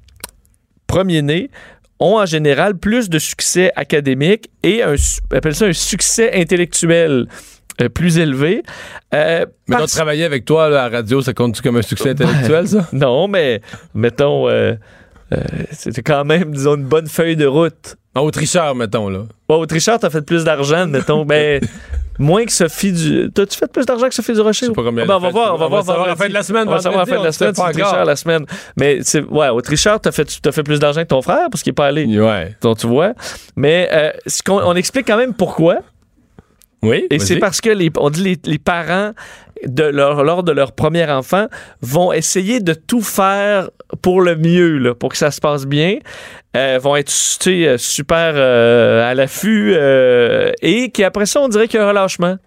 [0.88, 1.50] premiers-nés
[2.00, 4.96] ont en général plus de succès académique et un,
[5.32, 7.28] appelle ça un succès intellectuel
[7.88, 8.64] plus élevé.
[9.14, 12.68] Euh, mais donc, travailler avec toi à la radio, ça compte comme un succès intellectuel,
[12.68, 12.90] ça?
[12.94, 13.62] non, mais
[13.94, 14.76] mettons, euh,
[15.72, 17.96] c'était quand même, disons, une bonne feuille de route.
[18.16, 19.24] En Autricheur, mettons, là.
[19.48, 21.26] Bon, Autricheur, t'as fait plus d'argent, mettons.
[21.26, 21.62] ben,
[22.20, 23.32] moins que Sophie du.
[23.32, 24.68] T'as-tu fait plus d'argent que Sophie du Rocher?
[24.72, 26.04] Pas combien ah, ben, on va voir, on va voir.
[26.04, 26.68] à la fin de la semaine.
[26.68, 27.54] On va savoir à la fin de la semaine.
[27.56, 28.46] C'est Autricheur la semaine.
[28.78, 29.00] Mais,
[29.30, 31.88] ouais, Autricheur, t'as fait, t'as fait plus d'argent que ton frère parce qu'il est pas
[31.88, 32.20] allé.
[32.20, 32.56] Ouais.
[32.62, 33.14] Donc, tu vois.
[33.56, 34.12] Mais, euh,
[34.50, 35.80] on explique quand même pourquoi.
[36.82, 37.08] Oui.
[37.10, 39.12] Et c'est parce que les, on dit les, les parents
[39.66, 41.48] de leur, lors de leur premier enfant
[41.82, 43.70] vont essayer de tout faire
[44.02, 45.98] pour le mieux, là, pour que ça se passe bien.
[46.56, 47.12] Euh, vont être
[47.48, 51.90] euh, super euh, à l'affût euh, et qu'après ça, on dirait qu'il y a un
[51.90, 52.38] relâchement.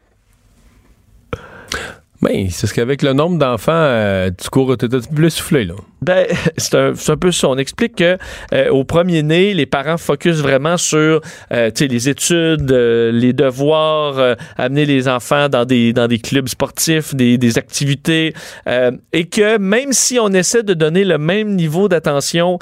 [2.23, 5.75] Oui, c'est ce qu'avec le nombre d'enfants, euh, tu cours, t'es plus soufflé, là.
[6.03, 7.49] Ben, c'est un, un, peu ça.
[7.49, 8.19] On explique que
[8.53, 11.21] euh, au premier né, les parents focusent vraiment sur
[11.53, 17.15] euh, les études, euh, les devoirs, amener les enfants dans des, dans des clubs sportifs,
[17.15, 18.35] des, des activités,
[19.13, 22.59] et que même si on essaie de donner le même niveau d'attention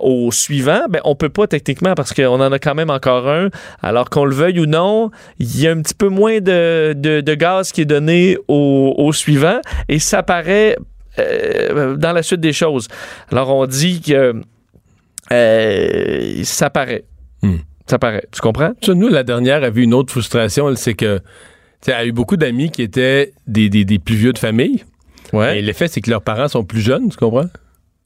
[0.00, 3.48] au suivant, ben, on peut pas techniquement parce qu'on en a quand même encore un.
[3.82, 7.20] Alors qu'on le veuille ou non, il y a un petit peu moins de, de,
[7.20, 10.76] de gaz qui est donné au au suivant et ça paraît
[11.18, 12.88] euh, dans la suite des choses.
[13.32, 14.40] Alors on dit que
[15.32, 17.04] euh, ça paraît.
[17.42, 17.56] Hmm.
[17.86, 18.24] Ça paraît.
[18.30, 18.72] Tu comprends?
[18.88, 21.20] nous, la dernière a vu une autre frustration, c'est que
[21.86, 24.84] elle a eu beaucoup d'amis qui étaient des, plus vieux de famille.
[25.32, 25.58] Ouais.
[25.58, 27.48] Et l'effet, c'est que leurs parents sont plus jeunes, tu comprends?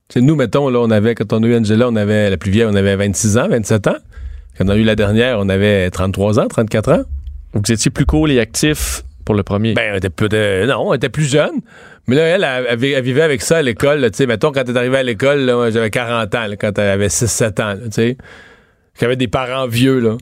[0.08, 2.50] C'est nous, mettons, là, on avait, quand on a eu Angela, on avait, la plus
[2.50, 3.96] vieille, on avait 26 ans, 27 ans.
[4.56, 7.02] Quand on a eu la dernière, on avait 33 ans, 34 ans.
[7.54, 9.74] Vous étiez plus cool et actif pour le premier?
[9.74, 10.66] Ben, elle était peu de...
[10.66, 11.60] non, elle était plus jeune.
[12.06, 14.02] Mais là, elle, elle, vivait avec ça à l'école.
[14.10, 17.08] Tu sais, mettons, quand elle est arrivée à l'école, j'avais 40 ans, quand elle avait
[17.08, 18.16] 6-7 ans, tu sais.
[19.00, 20.16] J'avais des parents vieux, là.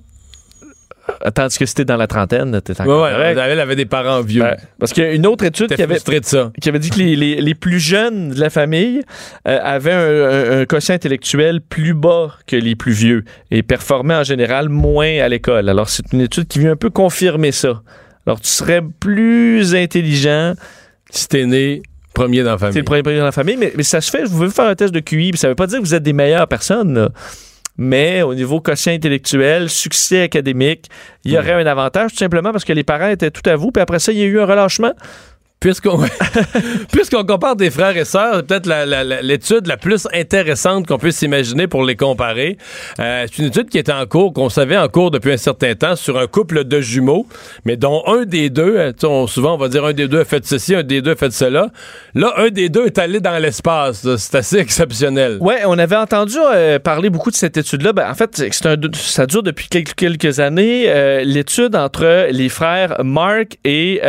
[1.35, 4.43] Tandis que c'était dans la trentaine, t'es encore ouais, ouais, Elle avait des parents vieux.
[4.43, 7.17] Ben, parce qu'il y a une autre étude qui avait, qui avait dit que les,
[7.17, 9.03] les, les, plus jeunes de la famille
[9.49, 14.25] euh, avaient un, un, quotient intellectuel plus bas que les plus vieux et performaient en
[14.25, 15.69] général moins à l'école.
[15.69, 17.83] Alors, c'est une étude qui vient un peu confirmer ça.
[18.27, 20.55] Alors, tu serais plus intelligent.
[21.11, 21.83] Si t'es né
[22.15, 22.75] premier dans la famille.
[22.75, 24.25] C'est le premier dans la famille, mais, mais, ça se fait.
[24.25, 26.13] Vous pouvez faire un test de QI, ça veut pas dire que vous êtes des
[26.13, 27.11] meilleures personnes.
[27.79, 30.89] Mais au niveau quotient intellectuel, succès académique,
[31.25, 33.71] il y aurait un avantage tout simplement parce que les parents étaient tout à vous,
[33.71, 34.93] puis après ça, il y a eu un relâchement.
[36.93, 38.69] Puisqu'on compare des frères et sœurs, peut-être
[39.23, 42.59] l'étude la, plus intéressante qu'on puisse imaginer pour les comparer.
[42.99, 45.75] Euh, c'est une étude qui est en cours, qu'on savait en cours depuis un certain
[45.75, 47.27] temps, sur un couple de jumeaux,
[47.65, 50.45] mais dont un des deux, euh, souvent on va dire un des deux a fait
[50.45, 51.69] ceci, un des deux a fait cela.
[52.15, 54.07] Là, un des deux est allé dans l'espace.
[54.17, 55.39] C'est assez exceptionnel.
[55.41, 57.93] Ouais, on avait entendu euh, parler beaucoup de cette étude-là.
[57.93, 61.23] Ben, en fait, c'est un, ça dure depuis quelques, quelques années.
[61.25, 64.01] L'étude entre les frères Mark et,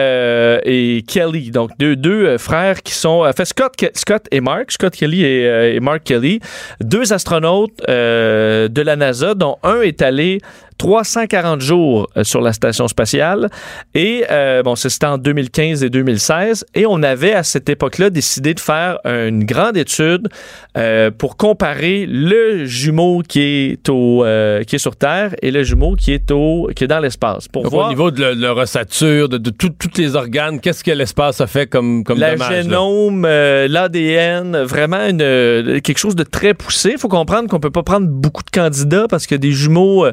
[0.66, 3.24] et Kelly donc, deux, euh, frères qui sont.
[3.36, 6.39] fait, Scott, Scott et Mark, Scott Kelly et, euh, Mark Kelly,
[6.82, 10.39] deux astronautes euh, de la NASA, dont un est allé
[10.78, 13.50] 340 jours euh, sur la station spatiale.
[13.94, 16.66] Et euh, bon, c'était en 2015 et 2016.
[16.76, 20.30] Et on avait à cette époque-là décidé de faire une grande étude
[20.78, 24.24] euh, pour comparer le jumeau qui est au
[24.68, 27.48] qui est sur Terre et le jumeau qui est au qui est dans l'espace.
[27.48, 31.42] Pour voir au niveau de leur ossature, de, de tous les organes, qu'est-ce que l'espace
[31.42, 36.92] a fait comme comme la génome, l'ADN, vraiment une, quelque chose de très poussé.
[36.94, 40.06] Il faut comprendre qu'on peut pas prendre beaucoup de candidats parce que des jumeaux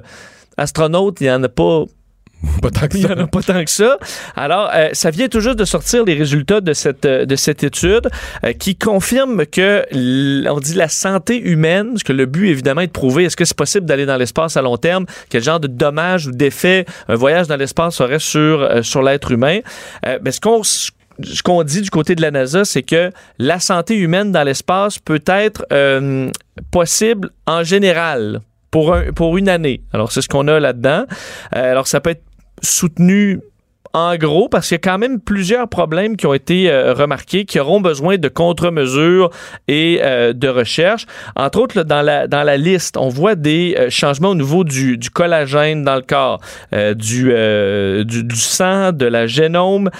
[0.61, 1.85] astronautes, il n'y en a pas
[2.63, 2.99] pas tant que ça.
[2.99, 3.99] Il n'y en a pas tant que ça.
[4.37, 7.65] Alors, euh, ça vient tout juste de sortir les résultats de cette, euh, de cette
[7.65, 8.09] étude
[8.45, 9.85] euh, qui confirme que,
[10.49, 13.45] on dit la santé humaine, parce que le but, évidemment, est de prouver est-ce que
[13.45, 17.15] c'est possible d'aller dans l'espace à long terme, quel genre de dommages ou d'effets un
[17.15, 19.61] voyage dans l'espace aurait sur, sur l'être humain?
[20.23, 23.95] mais ce qu'on ce qu'on dit du côté de la NASA, c'est que la santé
[23.95, 25.67] humaine dans l'espace peut être
[26.71, 28.41] possible en général
[28.71, 29.83] pour, un, pour une année.
[29.93, 31.05] Alors, c'est ce qu'on a là-dedans.
[31.55, 32.25] Euh, alors, ça peut être
[32.63, 33.41] soutenu
[33.93, 37.45] en gros, parce qu'il y a quand même plusieurs problèmes qui ont été euh, remarqués,
[37.45, 39.31] qui auront besoin de contre-mesures
[39.67, 41.07] et euh, de recherche.
[41.35, 44.63] Entre autres, là, dans, la, dans la liste, on voit des euh, changements au niveau
[44.63, 46.41] du, du, collagène dans le corps,
[46.73, 47.33] du,
[48.05, 49.91] du, du, sang, de la génome.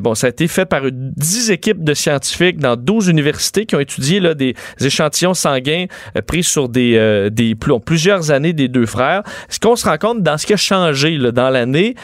[0.00, 3.80] bon, ça a été fait par 10 équipes de scientifiques dans 12 universités qui ont
[3.80, 5.86] étudié là, des échantillons sanguins
[6.26, 9.22] pris sur des, des plusieurs années des deux frères.
[9.50, 11.94] Ce qu'on se rend compte dans ce qui a changé là, dans l'année,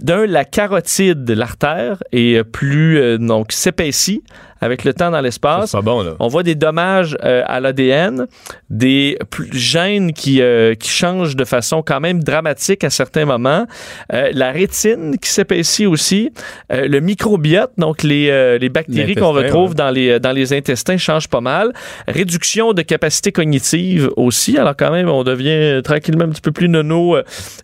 [0.00, 4.22] d'un, la carotide de l'artère est plus euh, donc s'épaissit
[4.60, 5.74] avec le temps dans l'espace.
[6.18, 8.26] On voit des dommages euh, à l'ADN,
[8.68, 9.18] des
[9.52, 13.66] gènes qui, euh, qui changent de façon quand même dramatique à certains moments.
[14.10, 16.30] la rétine qui s'épaissit aussi.
[16.70, 21.40] le microbiote, donc les, les bactéries qu'on retrouve dans, les, dans les intestins, changent pas
[21.40, 21.72] mal.
[22.06, 24.58] Réduction de capacité cognitive aussi.
[24.58, 27.16] Alors quand même, on devient tranquillement un petit peu plus nono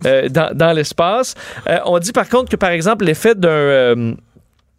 [0.03, 1.35] dans, dans l'espace.
[1.85, 4.15] on dit par contre que par exemple l'effet d'un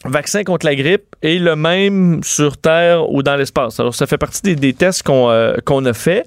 [0.04, 3.80] vaccin contre la grippe est le même sur Terre ou dans l'espace.
[3.80, 6.24] Alors, ça fait partie des, tests qu'on euh, qu'on a fait.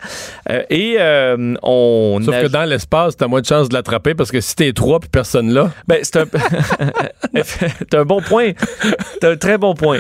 [0.49, 2.19] Euh, et euh, on...
[2.23, 4.99] Sauf que dans l'espace, t'as moins de chances de l'attraper parce que si t'es trois
[4.99, 5.71] puis personne là...
[5.87, 6.25] Ben, c'est un...
[7.99, 8.51] un bon point.
[9.21, 9.99] T'as un très bon point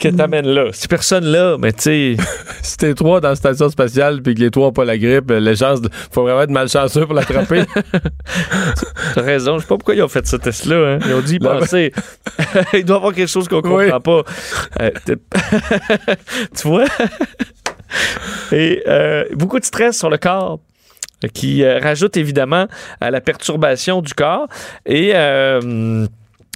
[0.00, 0.70] que t'amènes là.
[0.72, 2.16] Si personne là, mais ben, tu sais...
[2.62, 5.30] si t'es trois dans la station spatiale puis que les trois n'ont pas la grippe,
[5.30, 5.80] les chances...
[5.80, 5.88] De...
[6.10, 7.62] Faut vraiment être malchanceux pour l'attraper.
[9.14, 9.58] t'as raison.
[9.58, 10.94] Je sais pas pourquoi ils ont fait ce test-là.
[10.94, 10.98] Hein.
[11.06, 11.92] Ils ont dit, penser.
[12.72, 14.22] Il doit avoir quelque chose qu'on comprend pas.
[14.80, 14.90] Euh,
[16.56, 16.86] tu vois?
[18.52, 20.60] Et euh, beaucoup de stress sur le corps
[21.34, 22.66] qui euh, rajoute évidemment
[23.00, 24.48] à la perturbation du corps.
[24.86, 25.12] Et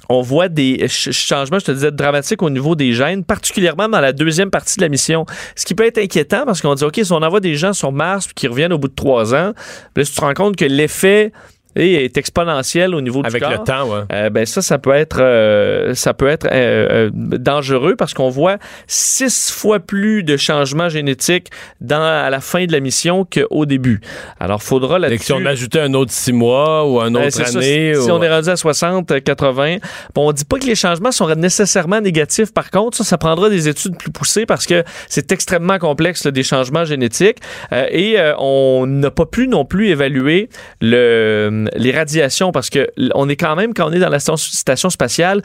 [0.09, 4.13] on voit des changements, je te disais, dramatiques au niveau des gènes, particulièrement dans la
[4.13, 5.25] deuxième partie de la mission.
[5.55, 7.91] Ce qui peut être inquiétant parce qu'on dit, OK, si on envoie des gens sur
[7.91, 9.53] Mars qui reviennent au bout de trois ans,
[9.95, 11.33] là, tu te rends compte que l'effet
[11.77, 13.47] et est exponentielle au niveau du corps.
[13.49, 14.03] Avec le temps, ouais.
[14.11, 18.57] Euh, ben ça, ça peut être, euh, ça peut être euh, dangereux parce qu'on voit
[18.87, 21.49] six fois plus de changements génétiques
[21.79, 24.01] dans, à la fin de la mission qu'au début.
[24.39, 25.25] Alors, faudra là-dessus...
[25.25, 27.93] Si on ajoutait un autre six mois ou un ben, autre année...
[27.93, 29.77] si, on est rendu à 60, 80...
[30.15, 32.53] Bon, on dit pas que les changements sont nécessairement négatifs.
[32.53, 36.31] Par contre, ça, ça prendra des études plus poussées parce que c'est extrêmement complexe, là,
[36.31, 37.37] des changements génétiques.
[37.71, 40.49] et on n'a pas pu non plus évaluer
[40.81, 44.89] le les radiations, parce que on est quand même, quand on est dans la station
[44.89, 45.41] spatiale,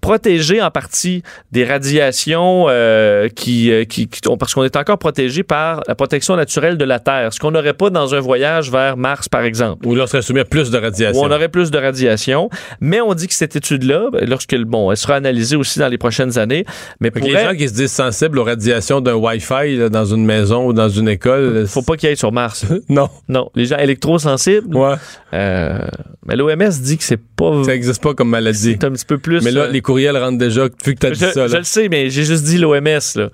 [0.00, 1.22] protégé en partie
[1.52, 6.78] des radiations euh, qui, euh, qui, parce qu'on est encore protégé par la protection naturelle
[6.78, 9.86] de la Terre, ce qu'on n'aurait pas dans un voyage vers Mars par exemple.
[9.86, 11.20] Où l'on serait soumis à plus de radiation.
[11.20, 14.90] Où on aurait plus de radiation, mais on dit que cette étude-là, ben, lorsque bon,
[14.90, 16.64] elle sera analysée aussi dans les prochaines années,
[17.00, 20.66] mais pour les gens qui se disent sensibles aux radiations d'un Wi-Fi dans une maison
[20.66, 22.64] ou dans une école, faut pas qu'ils aillent sur Mars.
[22.88, 24.76] non, non, les gens électrosensibles.
[24.76, 24.94] Ouais.
[25.32, 25.78] Euh,
[26.26, 27.64] mais l'OMS dit que c'est pas.
[27.64, 28.76] Ça existe pas comme maladie.
[28.78, 29.42] C'est un petit peu plus.
[29.42, 31.48] Mais là, les courriels rentrent déjà, vu que tu as dit ça.
[31.48, 33.30] Je le sais, mais j'ai juste dit l'OMS.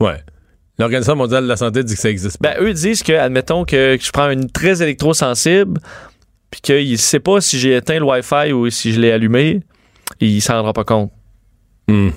[0.00, 0.22] Ouais.
[0.78, 2.54] L'Organisation mondiale de la santé dit que ça existe pas.
[2.54, 5.80] Ben, eux disent que, admettons que, je prends une très électrosensible,
[6.50, 9.60] puis qu'il ne sait pas si j'ai éteint le Wi-Fi ou si je l'ai allumé,
[10.20, 11.10] il s'en rendra pas compte.
[11.88, 12.10] Hmm.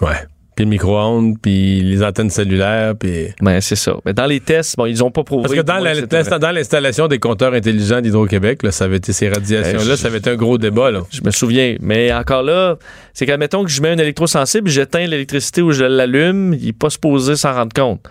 [0.00, 3.28] Ouais puis le micro-ondes, puis les antennes cellulaires, puis...
[3.40, 3.94] Ben, c'est ça.
[4.04, 5.44] Mais dans les tests, bon, ils n'ont pas prouvé...
[5.44, 10.08] Parce que dans, l'installation des compteurs intelligents d'Hydro-Québec, ça avait été ces radiations-là, ben, ça
[10.08, 11.02] avait été un gros débat, là.
[11.10, 11.76] Je me souviens.
[11.80, 12.76] Mais encore là,
[13.14, 16.90] c'est qu'admettons que je mets un électrosensible, j'éteins l'électricité ou je l'allume, il n'est pas
[16.90, 18.06] supposé s'en rendre compte.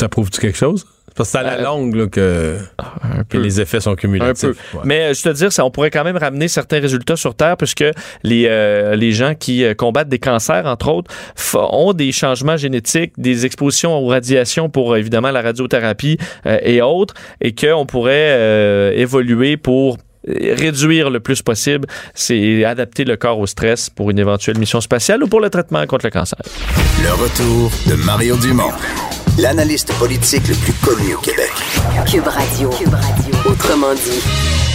[0.00, 0.86] Ça prouve-tu quelque chose?
[1.14, 2.58] Parce que c'est à la euh, longue que,
[3.32, 4.50] les effets sont cumulatifs.
[4.84, 7.56] Mais euh, je te dire, ça, on pourrait quand même ramener certains résultats sur Terre
[7.56, 7.84] puisque
[8.22, 11.10] les, euh, les gens qui combattent des cancers, entre autres,
[11.54, 17.54] ont des changements génétiques, des expositions aux radiations pour évidemment la radiothérapie et autres, et
[17.54, 24.10] qu'on pourrait évoluer pour réduire le plus possible, c'est adapter le corps au stress pour
[24.10, 26.38] une éventuelle mission spatiale ou pour le traitement contre le cancer.
[27.02, 28.72] Le retour de Mario Dumont
[29.38, 31.50] l'analyste politique le plus connu au Québec.
[32.06, 32.70] Cube Radio.
[32.70, 33.34] Cube Radio.
[33.50, 34.71] Autrement dit.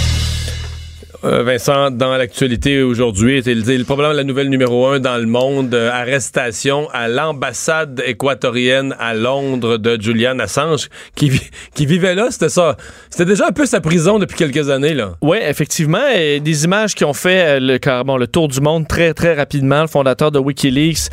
[1.23, 5.73] Euh, Vincent, dans l'actualité aujourd'hui, c'est le, problème la nouvelle numéro un dans le monde,
[5.73, 11.31] euh, arrestation à l'ambassade équatorienne à Londres de Julian Assange, qui,
[11.79, 12.77] vivait là, c'était ça.
[13.09, 15.13] C'était déjà un peu sa prison depuis quelques années, là.
[15.23, 15.97] Oui, effectivement,
[16.39, 19.81] des images qui ont fait euh, le, carrément, le tour du monde très, très rapidement.
[19.81, 21.09] Le fondateur de Wikileaks,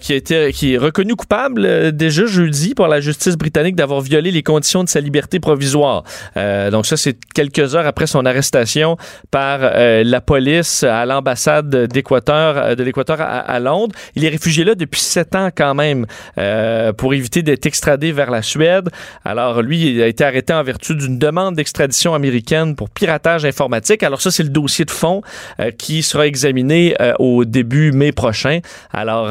[0.00, 4.30] qui, a été, qui est reconnu coupable déjà jeudi par la justice britannique d'avoir violé
[4.30, 6.04] les conditions de sa liberté provisoire.
[6.36, 8.96] donc ça, c'est quelques heures après son arrestation
[9.38, 13.94] euh, la police à l'ambassade d'Équateur, euh, de l'Équateur à, Londres.
[14.14, 16.06] Il est réfugié là depuis sept ans quand même
[16.38, 18.88] euh, pour éviter d'être extradé vers la Suède.
[19.24, 24.02] Alors lui, il a été arrêté en vertu d'une demande d'extradition américaine pour piratage informatique.
[24.02, 25.22] Alors ça, c'est le dossier de fond
[25.78, 28.60] qui sera examiné au début mai prochain.
[28.92, 29.28] Alors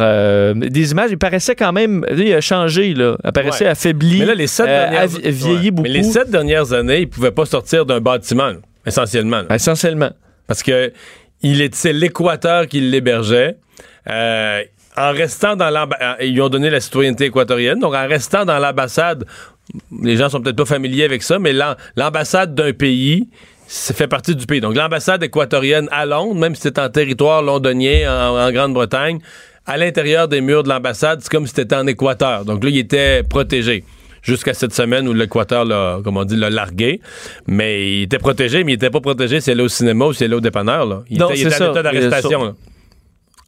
[0.55, 4.35] des images, il paraissait quand même, il a changé là, il paraissait affaibli, mais là,
[4.35, 5.87] les sept dernières, vieilli beaucoup.
[5.87, 8.53] Mais les sept dernières années, il pouvait pas sortir d'un bâtiment.
[8.87, 9.43] Essentiellement.
[9.49, 10.11] Essentiellement.
[10.47, 10.91] Parce que
[11.41, 13.57] il est, c'est l'Équateur qui l'hébergeait.
[14.09, 14.63] Euh,
[14.95, 17.79] en restant dans l'ambassade, euh, ils lui ont donné la citoyenneté équatorienne.
[17.79, 19.25] Donc, en restant dans l'ambassade,
[20.01, 21.53] les gens sont peut-être pas familiers avec ça, mais
[21.95, 23.29] l'ambassade d'un pays,
[23.67, 24.61] ça fait partie du pays.
[24.61, 29.19] Donc, l'ambassade équatorienne à Londres, même si c'est en territoire londonien, en, Grande-Bretagne,
[29.67, 32.45] à l'intérieur des murs de l'ambassade, c'est comme si c'était en Équateur.
[32.45, 33.83] Donc là, il était protégé
[34.21, 37.01] jusqu'à cette semaine où l'Équateur l'a, comme on dit, l'a largué.
[37.47, 40.25] Mais il était protégé, mais il n'était pas protégé s'il allait au cinéma ou s'il
[40.25, 40.85] allait au dépanneur.
[40.85, 41.03] Là.
[41.09, 42.55] Il était, il était en état d'arrestation.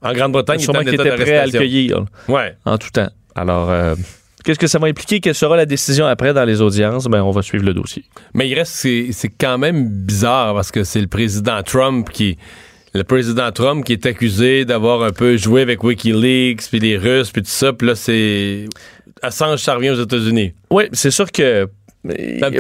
[0.02, 2.06] En Grande-Bretagne, il était en état était prêt à le cueillir.
[2.28, 2.56] Ouais.
[2.66, 3.10] En tout temps.
[3.36, 3.96] Alors, euh,
[4.44, 5.20] qu'est-ce que ça va impliquer?
[5.20, 7.06] Quelle sera la décision après dans les audiences?
[7.06, 8.06] Ben, on va suivre le dossier.
[8.34, 12.38] Mais il reste, c'est, c'est quand même bizarre parce que c'est le président Trump qui
[12.94, 17.32] le président Trump qui est accusé d'avoir un peu joué avec WikiLeaks, puis les Russes,
[17.32, 17.72] puis tout ça.
[17.74, 18.66] Puis là, c'est
[19.22, 20.54] Assange, ça revient aux États-Unis.
[20.72, 21.68] Oui, c'est sûr que
[22.04, 22.54] ben,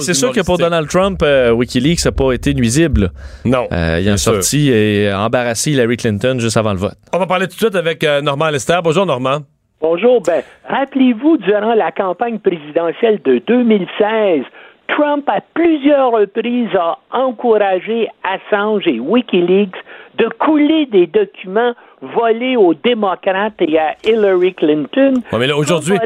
[0.00, 3.12] c'est sûr que pour Donald Trump, euh, WikiLeaks n'a pas été nuisible.
[3.44, 3.68] Non.
[3.72, 6.96] Euh, il a sorti et embarrassé Hillary Clinton juste avant le vote.
[7.12, 8.78] On va parler tout de suite avec euh, Normand Lester.
[8.82, 9.38] Bonjour, Normand.
[9.80, 10.20] Bonjour.
[10.22, 14.42] Ben, rappelez-vous, durant la campagne présidentielle de 2016,
[14.88, 19.76] Trump, à plusieurs reprises, a encouragé Assange et Wikileaks
[20.18, 25.14] de couler des documents volés aux démocrates et à Hillary Clinton.
[25.32, 25.96] mais là, aujourd'hui,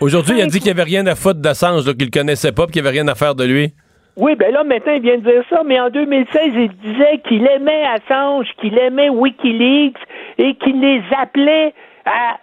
[0.00, 2.66] aujourd'hui, il a dit qu'il n'y avait rien à foutre d'Assange, qu'il ne connaissait pas,
[2.66, 3.72] qu'il n'y avait rien à faire de lui.
[4.16, 7.46] Oui, ben là, maintenant, il vient de dire ça, mais en 2016, il disait qu'il
[7.46, 9.96] aimait Assange, qu'il aimait Wikileaks
[10.38, 11.72] et qu'il les appelait
[12.04, 12.36] à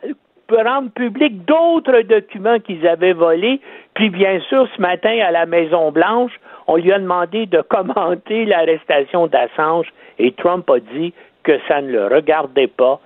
[0.63, 3.61] rendre public d'autres documents qu'ils avaient volés.
[3.93, 6.32] Puis, bien sûr, ce matin, à la Maison-Blanche,
[6.67, 11.13] on lui a demandé de commenter l'arrestation d'Assange et Trump a dit
[11.44, 13.00] que ça ne le regardait pas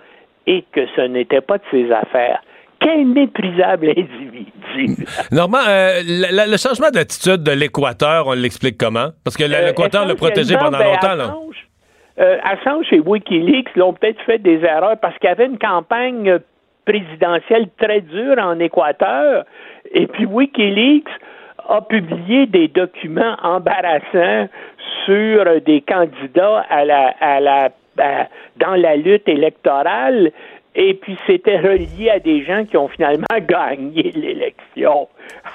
[0.48, 2.42] et que ce n'était pas de ses affaires.
[2.80, 5.06] Quel méprisable individu.
[5.32, 9.10] Normand, euh, le, changement d'attitude de l'Équateur, on l'explique comment?
[9.24, 11.08] Parce que euh, l'Équateur l'a protégé pendant ben, longtemps.
[11.08, 11.68] Assange,
[12.20, 16.40] euh, Assange et Wikileaks l'ont peut-être fait des erreurs parce qu'il y avait une campagne
[16.86, 19.46] présidentielle très dure en Équateur.
[19.94, 21.08] Et puis Wikileaks
[21.70, 24.50] a publié des documents embarrassants
[25.06, 30.32] sur des candidats à la, à la, dans la lutte électorale.
[30.76, 35.08] Et puis, c'était relié à des gens qui ont finalement gagné l'élection.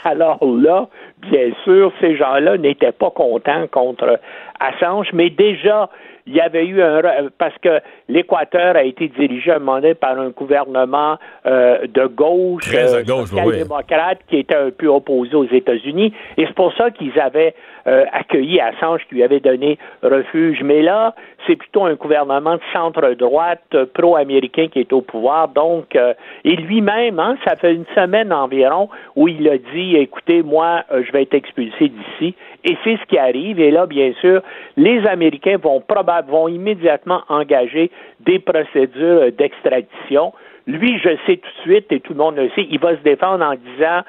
[0.04, 0.88] Alors là,
[1.22, 4.20] bien sûr, ces gens-là n'étaient pas contents contre
[4.60, 5.88] Assange, mais déjà,
[6.28, 7.00] il y avait eu un
[7.38, 12.06] parce que l'Équateur a été dirigé à un moment donné par un gouvernement euh, de
[12.06, 16.90] gauche, Très gauche démocrate qui était un peu opposé aux États-Unis et c'est pour ça
[16.90, 17.54] qu'ils avaient
[17.86, 20.62] euh, accueilli Assange qui lui avait donné refuge.
[20.62, 21.14] Mais là,
[21.46, 25.48] c'est plutôt un gouvernement de centre-droite euh, pro-américain qui est au pouvoir.
[25.48, 25.96] Donc,
[26.44, 31.10] et lui-même, hein, ça fait une semaine environ où il a dit, écoutez, moi, je
[31.12, 32.34] vais être expulsé d'ici.
[32.64, 33.60] Et c'est ce qui arrive.
[33.60, 34.42] Et là, bien sûr,
[34.76, 37.90] les Américains vont probablement, vont immédiatement engager
[38.20, 40.32] des procédures d'extradition.
[40.66, 43.02] Lui, je sais tout de suite, et tout le monde le sait, il va se
[43.02, 44.02] défendre en disant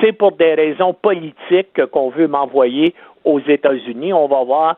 [0.00, 2.94] c'est pour des raisons politiques qu'on veut m'envoyer
[3.24, 4.12] aux États-Unis.
[4.12, 4.76] On va voir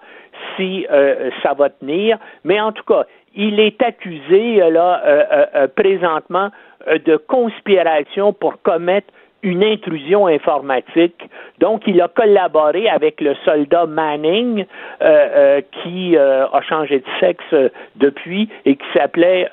[0.56, 2.18] si euh, ça va tenir.
[2.44, 3.04] Mais en tout cas,
[3.34, 6.50] il est accusé là euh, présentement
[6.86, 9.08] de conspiration pour commettre
[9.45, 11.28] une intrusion informatique.
[11.61, 17.05] Donc, il a collaboré avec le soldat Manning, euh, euh, qui euh, a changé de
[17.20, 19.49] sexe depuis et qui s'appelait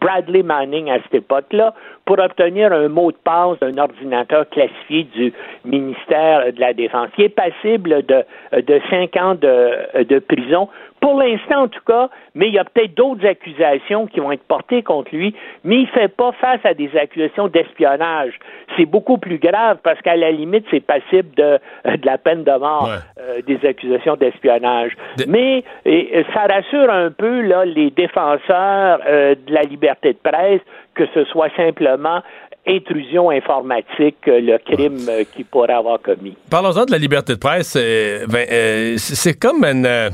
[0.00, 1.74] Bradley Manning à cette époque-là,
[2.06, 5.32] pour obtenir un mot de passe d'un ordinateur classifié du
[5.64, 8.24] ministère de la Défense, qui est passible de,
[8.60, 10.68] de cinq ans de, de prison
[11.00, 14.42] pour l'instant, en tout cas, mais il y a peut-être d'autres accusations qui vont être
[14.42, 15.34] portées contre lui,
[15.64, 18.34] mais il ne fait pas face à des accusations d'espionnage.
[18.76, 22.58] C'est beaucoup plus grave parce qu'à la limite, c'est passible de, de la peine de
[22.58, 24.92] mort, euh, des accusations d'espionnage.
[25.26, 30.60] Mais et, ça rassure un peu là, les défenseurs euh, de la liberté de presse
[30.94, 32.20] que ce soit simplement
[32.66, 34.98] intrusion informatique, euh, le crime
[35.32, 36.36] qu'il pourrait avoir commis.
[36.50, 37.74] Parlons-en de la liberté de presse.
[37.74, 40.10] Ben, c'est comme une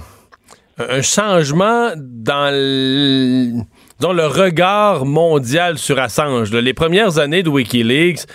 [0.78, 3.62] un changement dans le,
[4.00, 6.52] le regard mondial sur Assange.
[6.52, 8.26] Les premières années de Wikileaks,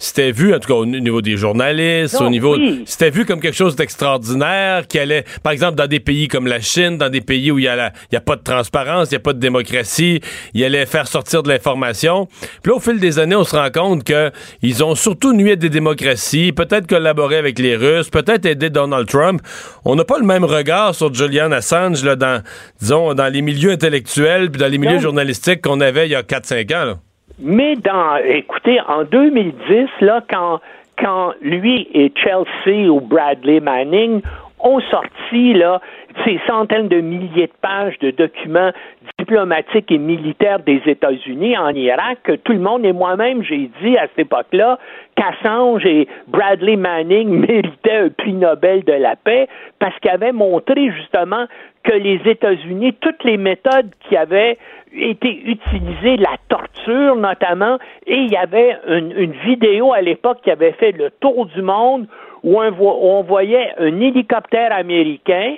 [0.00, 3.56] c'était vu, en tout cas au niveau des journalistes, au niveau, c'était vu comme quelque
[3.56, 7.50] chose d'extraordinaire qui allait, par exemple, dans des pays comme la Chine, dans des pays
[7.50, 9.40] où il y a, il y a pas de transparence, il y a pas de
[9.40, 10.20] démocratie,
[10.54, 12.28] il allait faire sortir de l'information.
[12.62, 14.30] Puis là, au fil des années, on se rend compte que
[14.62, 19.08] ils ont surtout nué à des démocraties, peut-être collaboré avec les Russes, peut-être aidé Donald
[19.08, 19.42] Trump.
[19.84, 22.42] On n'a pas le même regard sur Julian Assange là, dans,
[22.80, 26.22] disons, dans les milieux intellectuels puis dans les milieux journalistiques qu'on avait il y a
[26.22, 26.84] 4-5 ans.
[26.84, 26.98] Là.
[27.40, 30.60] Mais dans, écoutez, en 2010, là, quand,
[30.98, 34.22] quand lui et Chelsea ou Bradley Manning
[34.60, 35.80] ont sorti là
[36.24, 38.72] ces centaines de milliers de pages de documents
[39.18, 43.96] diplomatiques et militaires des États-Unis en Irak, que tout le monde et moi-même, j'ai dit
[43.96, 44.78] à cette époque-là
[45.16, 50.90] qu'Assange et Bradley Manning méritaient un prix Nobel de la paix parce qu'ils avaient montré
[50.90, 51.46] justement
[51.84, 54.58] que les États-Unis, toutes les méthodes qui avaient
[54.92, 60.72] été utilisées, la torture notamment, et il y avait une, vidéo à l'époque qui avait
[60.72, 62.06] fait le tour du monde
[62.42, 65.56] où on, voyait un hélicoptère américain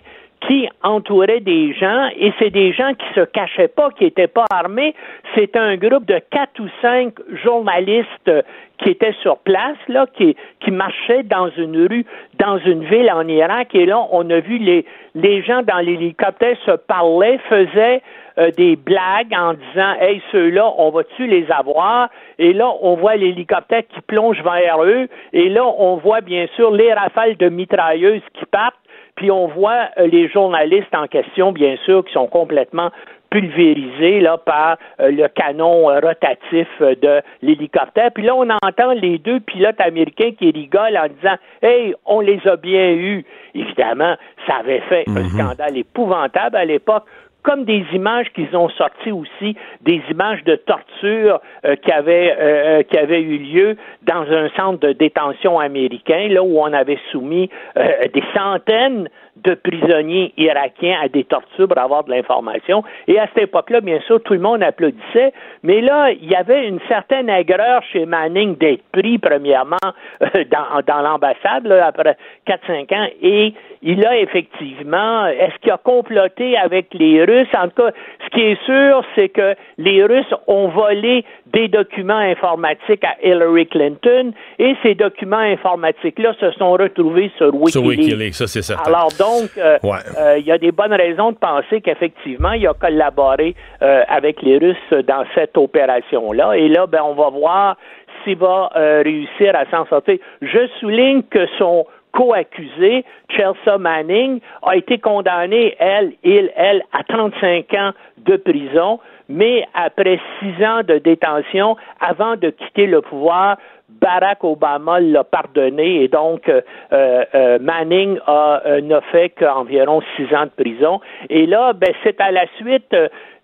[0.49, 4.47] qui entourait des gens, et c'est des gens qui se cachaient pas, qui n'étaient pas
[4.51, 4.95] armés.
[5.35, 7.13] C'est un groupe de quatre ou cinq
[7.45, 8.33] journalistes
[8.79, 12.07] qui étaient sur place, là, qui, qui marchaient dans une rue,
[12.39, 16.57] dans une ville en Irak, et là, on a vu les, les gens dans l'hélicoptère
[16.65, 18.01] se parler, faisaient
[18.41, 22.09] euh, des blagues en disant Hey, ceux-là, on va-tu les avoir?
[22.39, 26.71] Et là, on voit l'hélicoptère qui plonge vers eux, et là, on voit bien sûr
[26.71, 28.75] les rafales de mitrailleuses qui partent,
[29.17, 32.91] puis on voit euh, les journalistes en question, bien sûr, qui sont complètement
[33.29, 38.11] pulvérisés là, par euh, le canon rotatif de l'hélicoptère.
[38.13, 42.41] Puis là, on entend les deux pilotes américains qui rigolent en disant Hey, on les
[42.47, 43.25] a bien eus.
[43.55, 44.17] Évidemment,
[44.47, 45.29] ça avait fait un mhm.
[45.29, 47.05] scandale épouvantable à l'époque
[47.43, 52.81] comme des images qu'ils ont sorties aussi, des images de torture euh, qui, avaient, euh,
[52.81, 56.99] euh, qui avaient eu lieu dans un centre de détention américain, là où on avait
[57.11, 62.83] soumis des centaines de prisonniers irakiens à des tortures pour avoir de l'information.
[63.09, 65.33] Et à cette époque-là, bien sûr, tout le monde applaudissait,
[65.63, 69.77] mais là, il y avait une certaine aigreur chez Manning d'être pris, premièrement,
[70.21, 72.17] dans, dans l'ambassade, après
[72.47, 77.49] 4-5 ans, et il a effectivement, est-ce qu'il a comploté avec les Russes?
[77.55, 77.91] En tout cas,
[78.25, 83.67] ce qui est sûr, c'est que les Russes ont volé des documents informatiques à Hillary
[83.67, 87.73] Clinton et ces documents informatiques-là se sont retrouvés sur Wikileaks.
[87.73, 88.91] Sur Wikileaks, ça c'est certain.
[88.91, 89.79] Alors donc, euh,
[90.19, 94.43] euh, il y a des bonnes raisons de penser qu'effectivement, il a collaboré euh, avec
[94.43, 96.57] les Russes dans cette opération-là.
[96.57, 97.77] Et là, ben, on va voir
[98.23, 100.19] s'il va réussir à s'en sortir.
[100.43, 107.73] Je souligne que son co-accusée, Chelsea Manning, a été condamnée, elle, il, elle, à 35
[107.75, 113.57] ans de prison, mais après six ans de détention, avant de quitter le pouvoir,
[114.01, 116.61] Barack Obama l'a pardonné et donc euh,
[116.93, 121.01] euh, Manning a, euh, n'a fait qu'environ six ans de prison.
[121.29, 122.95] Et là, ben, c'est à la suite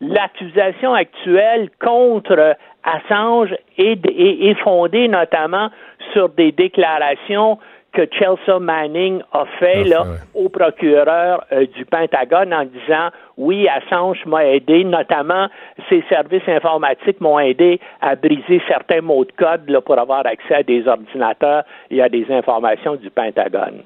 [0.01, 5.71] l'accusation actuelle contre Assange est, est, fondée notamment
[6.13, 7.59] sur des déclarations
[7.97, 14.19] que Chelsea Manning a fait là, au procureur euh, du Pentagone en disant oui, Assange
[14.27, 15.49] m'a aidé, notamment
[15.89, 20.57] ses services informatiques m'ont aidé à briser certains mots de code là, pour avoir accès
[20.57, 23.81] à des ordinateurs et à des informations du Pentagone.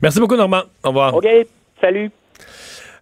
[0.00, 0.62] Merci beaucoup, Normand.
[0.84, 1.14] Au revoir.
[1.16, 1.26] OK,
[1.80, 2.10] salut.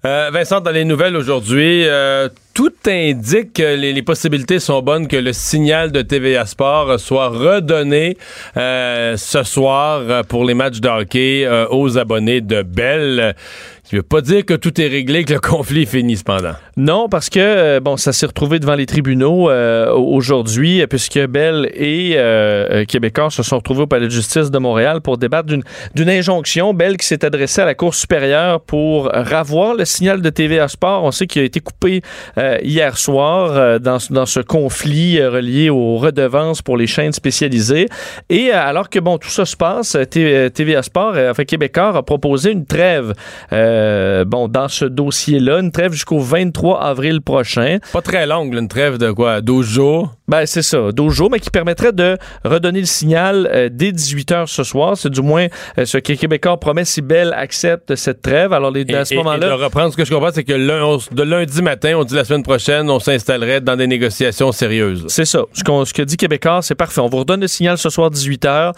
[0.05, 5.17] Euh, Vincent, dans les nouvelles aujourd'hui, euh, tout indique que les, possibilités sont bonnes que
[5.17, 8.17] le signal de TVA Sport soit redonné
[8.57, 13.35] euh, ce soir pour les matchs de hockey aux abonnés de Bell.
[13.89, 16.53] Tu veux pas dire que tout est réglé, que le conflit est fini cependant.
[16.77, 21.71] Non, parce que euh, bon, ça s'est retrouvé devant les tribunaux euh, aujourd'hui, puisque Bell
[21.75, 26.11] et euh, Québécois se sont retrouvés au Palais de justice de Montréal pour débattre d'une
[26.11, 26.75] injonction.
[26.75, 31.05] Bell qui s'est adressé à la Cour supérieure pour ravoir le signal de TVA Sport.
[31.05, 32.03] On sait qu'il a été coupé
[32.63, 37.89] hier soir dans, dans, ce conflit relié aux redevances pour les chaînes spécialisées.
[38.29, 42.67] Et alors que bon, tout ça se passe, TVA Sport, enfin Québécois a proposé une
[42.67, 43.15] trêve.
[43.53, 43.78] Euh,
[44.27, 47.79] bon, dans ce dossier-là, une trêve jusqu'au 23 avril prochain.
[47.93, 49.41] Pas très longue, une trêve de quoi?
[49.41, 50.15] 12 jours?
[50.29, 54.33] Ben, c'est ça, 12 jours, mais qui permettrait de redonner le signal euh, dès 18
[54.33, 54.95] h ce soir.
[54.97, 55.47] C'est du moins
[55.79, 58.53] euh, ce que Québécois promet si Belle accepte cette trêve.
[58.53, 59.49] Alors, les, à ce moment-là.
[59.49, 62.43] de reprendre ce que je comprends, c'est que de lundi matin, on dit la semaine
[62.43, 65.07] prochaine, on s'installerait dans des négociations sérieuses.
[65.09, 65.45] C'est ça.
[65.55, 67.01] Ce, ce, que dit Québécois, c'est parfait.
[67.01, 68.73] On vous redonne le signal ce soir 18 h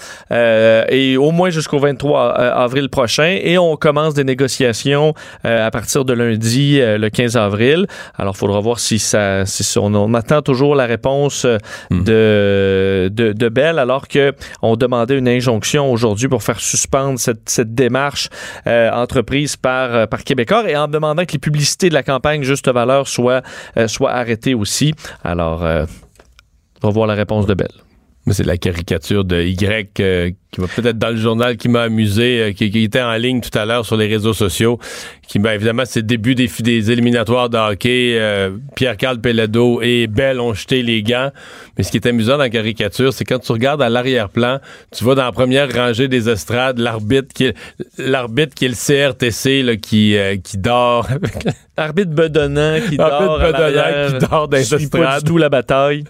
[0.88, 6.05] et au moins jusqu'au 23 avril prochain et on commence des négociations euh, à partir
[6.05, 7.86] de lundi, euh, le 15 avril.
[8.16, 11.59] Alors, il faudra voir si ça, si on, attend toujours la réponse euh,
[11.91, 12.05] hmm.
[12.05, 14.32] de, de, de Bell, alors que
[14.62, 18.28] on demandait une injonction aujourd'hui pour faire suspendre cette, cette démarche
[18.66, 23.09] entreprise par, par Québécois et en demandant que les publicités de la campagne Juste Valeur
[23.09, 23.43] soient,
[23.86, 24.95] soient arrêtées aussi.
[25.24, 27.89] Alors, on va voir la réponse de Bell.
[28.30, 32.52] C'est la caricature de Y qui va peut-être dans le journal, qui m'a amusé, euh,
[32.52, 34.80] qui, était en ligne tout à l'heure sur les réseaux sociaux,
[35.28, 38.16] qui, ben, évidemment, c'est le début des, des éliminatoires de hockey.
[38.18, 41.30] Euh, Pierre-Carl Pelado et Bell ont jeté les gants.
[41.78, 44.58] Mais ce qui est amusant dans la caricature, c'est quand tu regardes à l'arrière-plan,
[44.90, 47.56] tu vois dans la première rangée des estrades l'arbitre qui est,
[47.96, 51.06] l'arbitre qui est le CRTC là, qui, euh, qui dort.
[51.76, 54.90] arbitre bedonnant qui dort bedonnant qui dort dans les estrades.
[54.90, 56.04] pas du tout la bataille.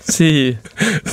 [0.00, 0.56] c'est,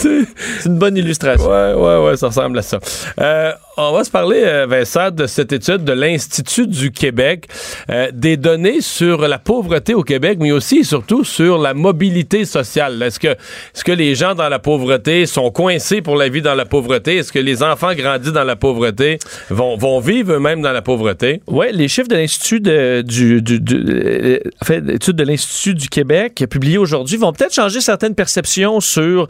[0.59, 1.49] c'est, une bonne illustration.
[1.49, 2.79] Ouais, ouais, ouais, ça ressemble à ça.
[3.19, 7.47] Euh, on va se parler, euh, Vincent, de cette étude de l'Institut du Québec,
[7.89, 12.45] euh, des données sur la pauvreté au Québec, mais aussi et surtout sur la mobilité
[12.45, 13.01] sociale.
[13.03, 16.55] Est-ce que, est-ce que les gens dans la pauvreté sont coincés pour la vie dans
[16.55, 17.17] la pauvreté?
[17.17, 19.19] Est-ce que les enfants grandis dans la pauvreté?
[19.49, 21.41] Vont, vont vivre eux-mêmes dans la pauvreté?
[21.47, 23.61] Oui, les chiffres de l'Institut du, du,
[24.63, 29.27] fait, de l'Institut du Québec publiés aujourd'hui vont peut-être changer certaines perceptions sur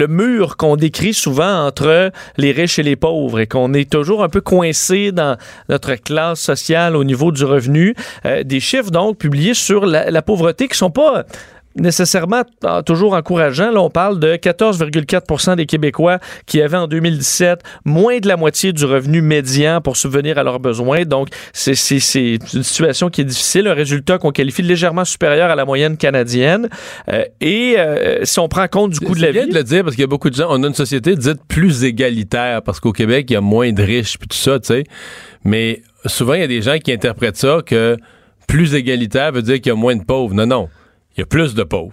[0.00, 4.24] le mur qu'on décrit souvent entre les riches et les pauvres et qu'on est toujours
[4.24, 5.36] un peu coincé dans
[5.68, 7.94] notre classe sociale au niveau du revenu.
[8.24, 11.24] Euh, des chiffres donc publiés sur la, la pauvreté qui sont pas
[11.76, 13.70] nécessairement ah, toujours encourageant.
[13.70, 18.72] Là, on parle de 14,4% des Québécois qui avaient en 2017 moins de la moitié
[18.72, 21.04] du revenu médian pour subvenir à leurs besoins.
[21.04, 23.68] Donc, c'est une situation qui est difficile.
[23.68, 26.68] Un résultat qu'on qualifie de légèrement supérieur à la moyenne canadienne.
[27.08, 29.48] Euh, et euh, si on prend compte du coût de la vie...
[29.48, 30.48] de le dire parce qu'il y a beaucoup de gens...
[30.50, 33.82] On a une société dite plus égalitaire parce qu'au Québec, il y a moins de
[33.82, 34.84] riches puis tout ça, tu sais.
[35.44, 37.96] Mais souvent, il y a des gens qui interprètent ça que
[38.46, 40.34] plus égalitaire veut dire qu'il y a moins de pauvres.
[40.34, 40.68] Non, non
[41.20, 41.92] il y a plus de pauvres.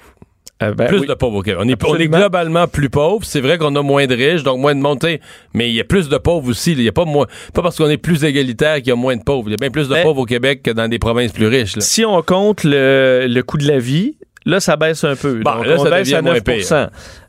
[0.63, 1.59] Euh, ben plus de pauvres au Québec.
[1.85, 3.25] On est, globalement plus pauvres.
[3.25, 5.19] C'est vrai qu'on a moins de riches, donc moins de montées,
[5.53, 6.71] mais il y a plus de pauvres aussi.
[6.71, 9.17] Il y a pas moins, pas parce qu'on est plus égalitaire qu'il y a moins
[9.17, 9.49] de pauvres.
[9.49, 11.47] Il y a bien plus de ben pauvres au Québec que dans des provinces plus
[11.47, 11.77] riches.
[11.77, 14.15] Si on compte le, le coût de la vie,
[14.47, 15.41] Là, ça baisse un peu.
[15.41, 16.41] Bon, là, on ça baisse à 9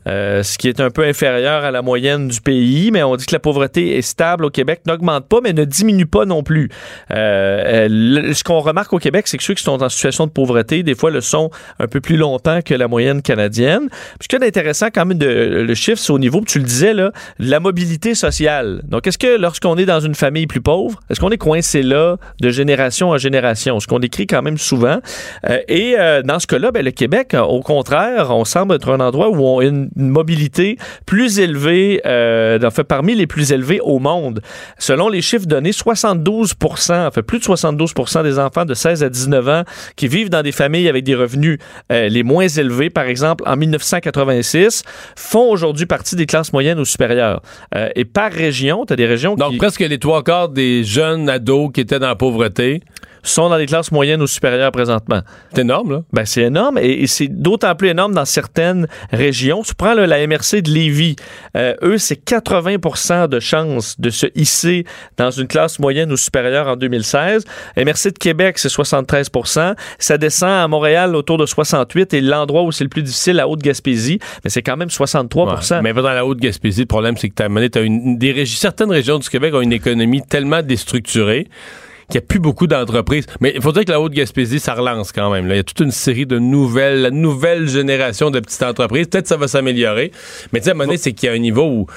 [0.09, 3.25] euh, ce qui est un peu inférieur à la moyenne du pays, mais on dit
[3.25, 6.69] que la pauvreté est stable au Québec, n'augmente pas, mais ne diminue pas non plus.
[7.11, 10.83] Euh, ce qu'on remarque au Québec, c'est que ceux qui sont en situation de pauvreté,
[10.83, 13.89] des fois, le sont un peu plus longtemps que la moyenne canadienne.
[14.21, 16.93] ce qui est intéressant quand même, de, le chiffre, c'est au niveau, tu le disais,
[16.93, 18.81] là, de la mobilité sociale.
[18.87, 22.17] Donc, est-ce que lorsqu'on est dans une famille plus pauvre, est-ce qu'on est coincé là
[22.41, 23.79] de génération en génération?
[23.79, 24.99] Ce qu'on décrit quand même souvent.
[25.49, 29.29] Euh, et dans ce cas-là, ben, le Québec au contraire, on semble être un endroit
[29.29, 34.41] où on a une, mobilité plus élevée, euh, fait, parmi les plus élevées au monde.
[34.77, 36.53] Selon les chiffres donnés, 72
[36.89, 37.93] en fait, plus de 72
[38.23, 39.63] des enfants de 16 à 19 ans
[39.95, 41.59] qui vivent dans des familles avec des revenus
[41.91, 44.83] euh, les moins élevés, par exemple en 1986,
[45.15, 47.41] font aujourd'hui partie des classes moyennes ou supérieures.
[47.75, 51.29] Euh, et par région, tu as des régions Donc presque les trois quarts des jeunes
[51.29, 52.81] ados qui étaient dans la pauvreté
[53.23, 55.21] sont dans les classes moyennes ou supérieures présentement.
[55.53, 56.03] C'est énorme, là.
[56.13, 59.61] Ben, c'est énorme et, c'est d'autant plus énorme dans certaines régions.
[59.63, 61.15] Tu prends la MRC de Lévis,
[61.55, 64.85] euh, eux, c'est 80% de chances de se hisser
[65.17, 67.45] dans une classe moyenne ou supérieure en 2016.
[67.77, 72.71] MRC de Québec, c'est 73% Ça descend à Montréal autour de 68 et l'endroit où
[72.71, 76.81] c'est le plus difficile, la Haute-Gaspésie, mais c'est quand même 63% Mais dans la Haute-Gaspésie,
[76.81, 80.21] le problème, c'est que tu as, une, des certaines régions du Québec ont une économie
[80.21, 81.47] tellement déstructurée
[82.09, 83.25] qu'il n'y a plus beaucoup d'entreprises.
[83.39, 85.47] Mais il faut dire que la Haute-Gaspésie, ça relance quand même.
[85.47, 89.07] Il y a toute une série de nouvelles, la nouvelle génération de petites entreprises.
[89.07, 90.11] Peut-être que ça va s'améliorer.
[90.51, 91.87] Mais tu sais, à un moment donné, c'est qu'il y a un niveau où,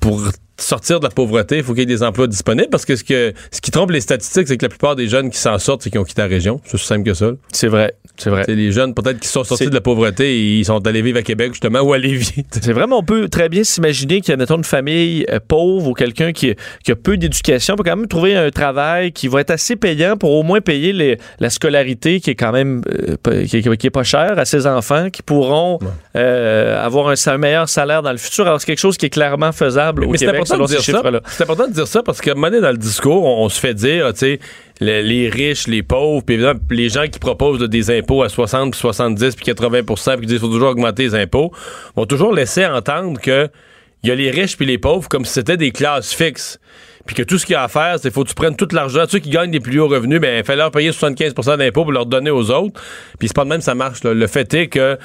[0.00, 0.20] pour
[0.64, 3.04] sortir de la pauvreté, il faut qu'il y ait des emplois disponibles parce que ce,
[3.04, 5.82] que ce qui trompe les statistiques, c'est que la plupart des jeunes qui s'en sortent,
[5.82, 6.60] c'est qu'ils ont quitté la région.
[6.64, 7.32] C'est aussi simple que ça.
[7.52, 7.94] C'est vrai.
[8.16, 8.44] C'est vrai.
[8.46, 11.18] C'est les jeunes, peut-être, qui sont sortis de la pauvreté et ils sont allés vivre
[11.18, 12.44] à Québec, justement, ou à Lévis.
[12.50, 15.88] C'est vraiment, on peut très bien s'imaginer qu'il y a, mettons, une famille euh, pauvre
[15.88, 16.54] ou quelqu'un qui,
[16.84, 20.16] qui, a peu d'éducation peut quand même trouver un travail qui va être assez payant
[20.16, 22.82] pour au moins payer les, la scolarité qui est quand même,
[23.26, 25.78] euh, qui, est pas chère à ses enfants, qui pourront
[26.16, 28.46] euh, avoir un, meilleur salaire dans le futur.
[28.46, 32.02] Alors, c'est quelque chose qui est clairement faisable au Québec c'est important de dire ça
[32.02, 34.40] parce que un dans le discours, on, se fait dire, tu sais,
[34.80, 38.80] les, riches, les pauvres, puis évidemment, les gens qui proposent des impôts à 60, puis
[38.80, 41.52] 70, puis 80% puis qui disent qu'il faut toujours augmenter les impôts,
[41.96, 43.48] vont toujours laisser entendre que
[44.02, 46.58] il y a les riches puis les pauvres comme si c'était des classes fixes.
[47.06, 48.68] Puis que tout ce qu'il y a à faire, c'est faut que tu prennes tout
[48.72, 49.04] l'argent.
[49.08, 51.92] Ceux qui gagnent les plus hauts revenus, ben, il faut leur payer 75% d'impôts pour
[51.92, 52.80] leur donner aux autres.
[53.18, 54.02] Puis c'est pas de même ça marche.
[54.04, 54.98] Le fait est que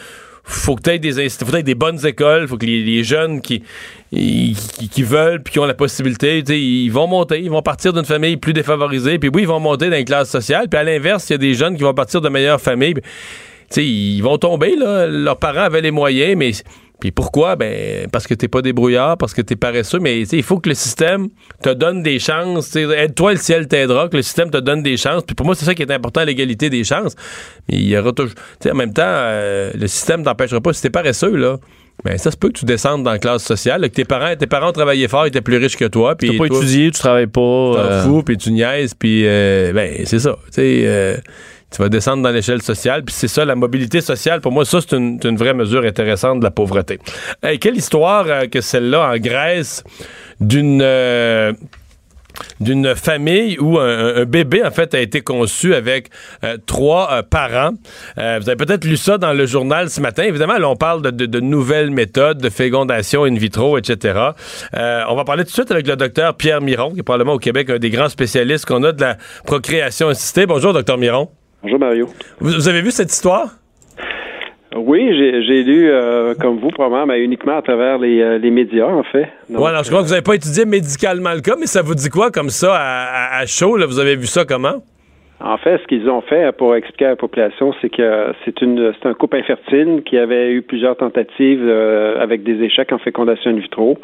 [0.50, 3.64] faut que tu aies des faut des bonnes écoles, faut que les, jeunes qui,
[4.12, 8.38] qui, veulent puis qui ont la possibilité, ils vont monter, ils vont partir d'une famille
[8.38, 11.34] plus défavorisée, puis oui, ils vont monter dans une classe sociale, puis à l'inverse, il
[11.34, 12.96] y a des jeunes qui vont partir de meilleures familles,
[13.70, 16.52] sais, ils vont tomber là, leurs parents avaient les moyens mais
[17.00, 17.56] puis pourquoi?
[17.56, 20.76] Ben, parce que t'es pas débrouillard, parce que t'es paresseux, mais il faut que le
[20.76, 21.30] système
[21.64, 22.76] te donne des chances.
[22.76, 25.24] Aide-toi, le ciel t'aidera, que le système te donne des chances.
[25.24, 27.16] Puis pour moi, c'est ça qui est important, l'égalité des chances.
[27.68, 28.36] Mais il y aura toujours.
[28.70, 30.74] en même temps, euh, le système t'empêchera pas.
[30.74, 31.58] Si t'es paresseux, là,
[32.04, 34.48] ben, ça se peut que tu descendes dans la classe sociale, que tes parents, tes
[34.48, 36.16] parents travaillaient fort, ils étaient plus riches que toi.
[36.16, 37.42] Puis t'as pas étudié, tu travailles pas.
[37.42, 38.04] T'en euh...
[38.04, 40.38] fous, puis tu niaises, puis euh, ben, c'est ça.
[40.48, 41.22] Tu sais,
[41.72, 43.04] tu vas descendre dans l'échelle sociale.
[43.04, 46.44] Puis c'est ça, la mobilité sociale, pour moi, ça, c'est une, vraie mesure intéressante de
[46.44, 47.00] la pauvreté.
[47.62, 49.84] quelle histoire euh, que celle-là en Grèce
[50.40, 50.82] d'une...
[50.82, 51.54] Euh,
[52.62, 56.08] d'une famille où un, bébé, en fait, a été conçu avec
[56.46, 57.72] euh, trois parents.
[58.16, 60.24] vous avez peut-être lu ça dans le journal ce matin.
[60.24, 64.20] Évidemment, là, on parle de, de, nouvelles méthodes de fécondation in vitro, etc.
[64.74, 67.40] on va parler tout de suite avec le docteur Pierre Miron, qui est probablement au
[67.40, 70.46] Québec un des grands spécialistes qu'on a de la procréation assistée.
[70.46, 71.30] Bonjour, docteur Miron.
[71.61, 72.10] Bonjour Mario.
[72.40, 73.56] Vous, avez vu cette histoire?
[74.76, 79.03] Oui, j'ai lu, euh, comme vous, probablement, mais uniquement à travers les, euh, médias, en
[79.03, 79.27] fait.
[79.49, 81.95] Oui, alors je crois que vous n'avez pas étudié médicalement le cas, mais ça vous
[81.95, 83.76] dit quoi comme ça à, chaud?
[83.76, 84.84] Là, vous avez vu ça comment?
[85.41, 88.94] En fait, ce qu'ils ont fait pour expliquer à la population, c'est que c'est une
[89.02, 93.52] c'est un couple infertile qui avait eu plusieurs tentatives euh, avec des échecs en fécondation
[93.52, 93.98] in vitro.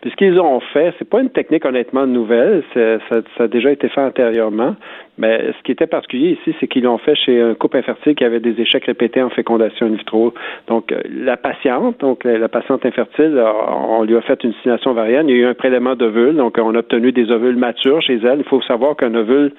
[0.00, 3.88] Puis ce qu'ils ont fait, c'est pas une technique honnêtement nouvelle, ça, a déjà été
[3.88, 4.76] fait antérieurement.
[5.18, 8.24] Mais ce qui était particulier ici, c'est qu'ils l'ont fait chez un couple infertile qui
[8.24, 10.34] avait des échecs répétés en fécondation in vitro.
[10.68, 13.42] Donc euh, la patiente, donc la patiente infertile,
[13.88, 15.28] on lui a fait une stimulation ovarienne.
[15.28, 18.20] Il y a eu un prélèvement d'ovules, donc on a obtenu des ovules matures chez
[18.22, 18.38] elle.
[18.38, 19.50] Il faut savoir qu'un ovule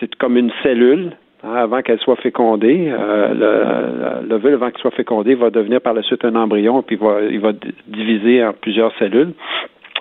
[0.00, 1.12] c'est comme une cellule.
[1.44, 6.02] Hein, avant qu'elle soit fécondée, euh, l'ovule, avant qu'il soit fécondé, va devenir par la
[6.02, 7.52] suite un embryon, puis va, il va
[7.86, 9.34] diviser en plusieurs cellules.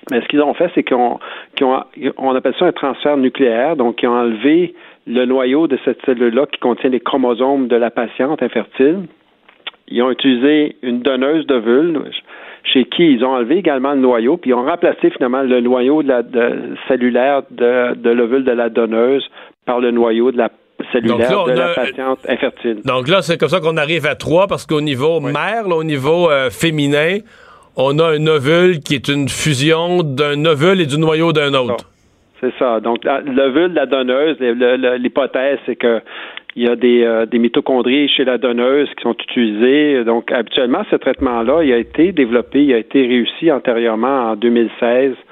[0.10, 1.20] Mais ce qu'ils ont fait, c'est qu'on
[2.18, 4.74] on appelle ça un transfert nucléaire, donc ils ont enlevé
[5.06, 9.04] le noyau de cette cellule-là qui contient les chromosomes de la patiente infertile.
[9.90, 12.02] Ils ont utilisé une donneuse d'ovule
[12.64, 16.04] chez qui ils ont enlevé également le noyau, puis ils ont remplacé finalement le noyau
[16.88, 19.30] cellulaire de, de l'ovule de la donneuse
[19.68, 20.50] par le noyau de la
[20.92, 22.82] cellulaire de la patiente infertile.
[22.86, 26.32] Donc là, c'est comme ça qu'on arrive à trois, parce qu'au niveau mère, au niveau
[26.32, 27.20] euh, féminin,
[27.76, 31.86] on a un ovule qui est une fusion d'un ovule et du noyau d'un autre.
[32.40, 32.80] C'est ça.
[32.80, 36.02] Donc, l'ovule de la donneuse, l'hypothèse, c'est que
[36.56, 40.04] il y a des, euh, des, mitochondries chez la donneuse qui sont utilisées.
[40.04, 45.12] Donc, habituellement, ce traitement-là, il a été développé, il a été réussi antérieurement en 2016
[45.12, 45.27] euh,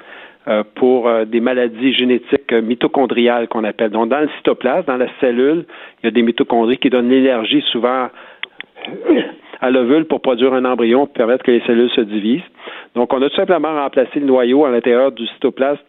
[0.74, 3.90] pour euh, des maladies génétiques mitochondriales qu'on appelle.
[3.90, 5.64] Donc, dans le cytoplasme, dans la cellule,
[6.02, 8.08] il y a des mitochondries qui donnent l'énergie souvent
[9.60, 12.42] à l'ovule pour produire un embryon pour permettre que les cellules se divisent.
[12.94, 15.82] Donc, on a tout simplement remplacé le noyau à l'intérieur du cytoplasme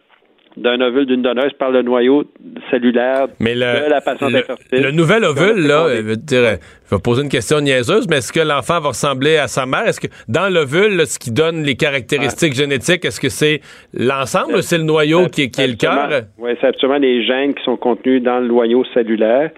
[0.56, 2.24] d'un ovule d'une donneuse par le noyau
[2.70, 4.82] cellulaire de la patiente le, infertile.
[4.82, 6.58] Le nouvel ovule, là, je veux dire,
[6.90, 9.86] je vais poser une question niaiseuse, mais est-ce que l'enfant va ressembler à sa mère?
[9.86, 13.60] Est-ce que dans l'ovule, ce qui donne les caractéristiques génétiques, est-ce que c'est
[13.92, 16.08] l'ensemble ou c'est le noyau qui, est le cœur?
[16.38, 19.50] Oui, c'est absolument les gènes qui sont contenus dans le noyau cellulaire.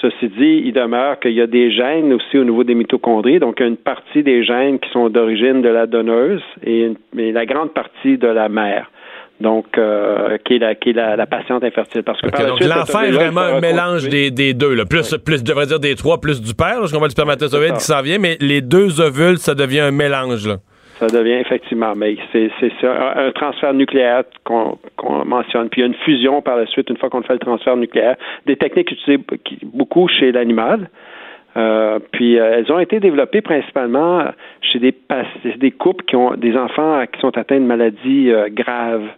[0.00, 3.60] Ceci dit, il demeure qu'il y a des gènes aussi au niveau des mitochondries, donc
[3.60, 8.18] une partie des gènes qui sont d'origine de la donneuse et, mais la grande partie
[8.18, 8.90] de la mère
[9.40, 13.10] donc euh, qui est la qui est la, patiente infertile parce que donc l'enfant est
[13.10, 14.84] vraiment un mélange des, des deux là.
[14.84, 17.74] plus plus je devrais dire des trois plus du père parce qu'on voit le spermatozoïde
[17.74, 20.56] qui s'en vient mais les deux ovules ça devient un mélange là.
[21.00, 22.50] Ça devient effectivement, mais c'est
[22.84, 24.78] un, transfert nucléaire qu'on
[25.24, 25.68] mentionne.
[25.68, 27.76] Puis il y a une fusion par la suite, une fois qu'on fait le transfert
[27.76, 28.14] nucléaire.
[28.46, 29.20] Des techniques utilisées
[29.64, 30.88] beaucoup chez l'animal.
[31.56, 34.24] Euh, puis euh, elles ont été développées principalement
[34.60, 34.94] chez des,
[35.56, 39.08] des couples qui ont des enfants qui sont atteints de maladies graves.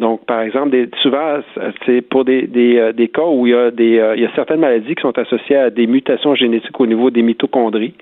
[0.00, 1.38] Donc, par exemple, souvent,
[1.86, 4.26] c'est pour des, des, euh, des, cas où il y, a des, euh, il y
[4.26, 7.94] a certaines maladies qui sont associées à des mutations génétiques au niveau des mitochondries.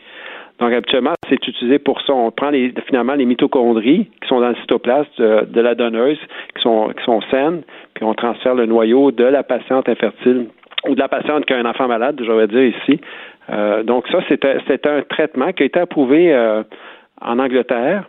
[0.59, 2.15] Donc, habituellement, c'est utilisé pour ça.
[2.15, 6.19] On prend les, finalement les mitochondries qui sont dans le cytoplasme de, la donneuse,
[6.57, 7.63] qui sont, qui sont saines,
[7.95, 10.47] puis on transfère le noyau de la patiente infertile
[10.89, 13.01] ou de la patiente qui a un enfant malade, je vais dire ici.
[13.51, 16.35] Euh, donc, ça, c'est un, traitement qui a été approuvé
[17.21, 18.05] en Angleterre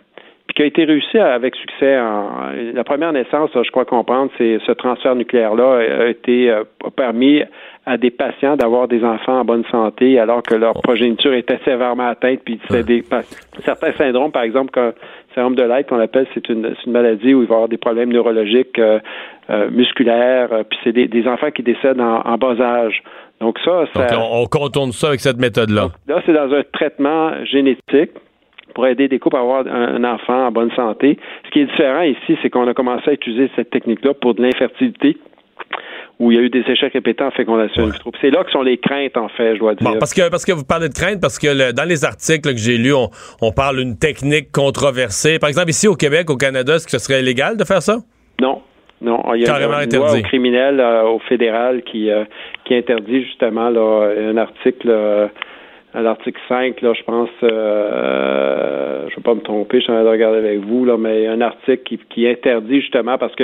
[0.56, 1.98] qui a été réussi avec succès.
[2.00, 6.64] En, la première naissance, je crois comprendre, c'est ce transfert nucléaire-là a été euh,
[6.96, 7.42] permis
[7.86, 12.08] à des patients d'avoir des enfants en bonne santé alors que leur progéniture était sévèrement
[12.08, 12.40] atteinte.
[12.46, 13.04] Puis c'est des
[13.66, 17.34] certains syndromes, par exemple, comme le syndrome de Light, qu'on appelle, c'est une, une, maladie
[17.34, 19.00] où il va y avoir des problèmes neurologiques, euh,
[19.50, 20.50] euh, musculaires.
[20.70, 23.04] Puis c'est des, enfants qui décèdent en, bas âge.
[23.42, 25.90] Donc ça, ça Donc on, on contourne ça avec cette méthode-là.
[26.08, 28.12] Là, c'est dans un traitement génétique
[28.74, 31.18] pour aider des couples à avoir un, enfant en bonne santé.
[31.46, 34.42] Ce qui est différent ici, c'est qu'on a commencé à utiliser cette technique-là pour de
[34.42, 35.18] l'infertilité
[36.20, 38.12] où il y a eu des échecs répétés en fécondation in vitro.
[38.22, 39.98] C'est là que sont les craintes, en fait, je dois dire.
[40.00, 42.78] parce, que, parce que vous parlez de craintes, parce que dans les articles que j'ai
[42.78, 42.94] lus,
[43.42, 45.40] on, parle d'une technique controversée.
[45.40, 47.98] Par exemple, ici au Québec, au Canada, est-ce que ce serait illégal de faire ça?
[48.42, 48.62] Non.
[49.02, 52.24] Non, il y a Carrément une, loi au criminel, euh, au fédéral, qui, euh,
[52.64, 55.28] qui interdit justement là, un article euh,
[55.94, 59.92] à l'article 5, là, je pense, euh, je ne vais pas me tromper, je suis
[59.92, 63.36] en train de regarder avec vous, là, mais un article qui, qui interdit justement, parce
[63.36, 63.44] que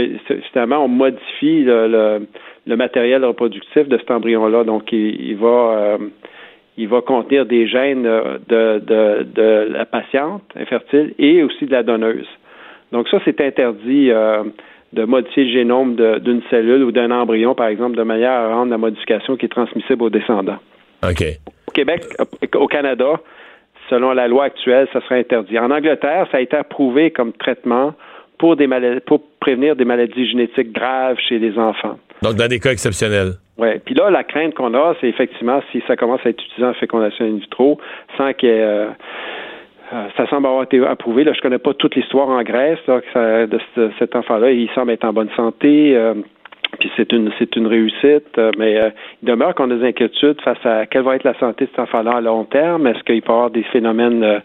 [0.51, 2.25] finalement, on modifie le,
[2.65, 5.97] matériel reproductif de cet embryon-là, donc il, va euh,
[6.77, 11.83] il va contenir des gènes de, de, de la patiente infertile et aussi de la
[11.83, 12.27] donneuse.
[12.91, 14.43] Donc ça, c'est interdit euh,
[14.93, 18.71] de modifier le génome d'une cellule ou d'un embryon, par exemple, de manière à rendre
[18.71, 20.57] la modification qui est transmissible aux descendants.
[21.03, 21.23] OK.
[21.69, 22.03] Au Québec,
[22.55, 23.19] au Canada,
[23.91, 25.59] selon la loi actuelle, ça serait interdit.
[25.59, 27.93] En Angleterre, ça a été approuvé comme traitement
[28.39, 31.99] pour, des maladies, pour prévenir des maladies génétiques graves chez les enfants.
[32.23, 33.33] Donc, dans des cas exceptionnels.
[33.59, 33.77] Oui.
[33.85, 36.73] Puis là, la crainte qu'on a, c'est effectivement si ça commence à être utilisé en
[36.73, 37.79] fécondation in vitro,
[38.17, 38.63] sans qu'il y ait.
[38.63, 38.87] Euh,
[39.93, 41.23] euh, ça semble avoir été approuvé.
[41.23, 44.51] Là, je connais pas toute l'histoire en Grèce de cet enfant-là.
[44.51, 45.95] Il semble être en bonne santé.
[45.95, 46.15] Euh,
[46.79, 48.89] puis c'est une c'est une réussite, euh, mais euh,
[49.21, 51.79] il demeure qu'on a des inquiétudes face à quelle va être la santé de cet
[51.79, 52.87] enfant-là à long terme.
[52.87, 54.39] Est-ce qu'il peut y avoir des phénomènes euh,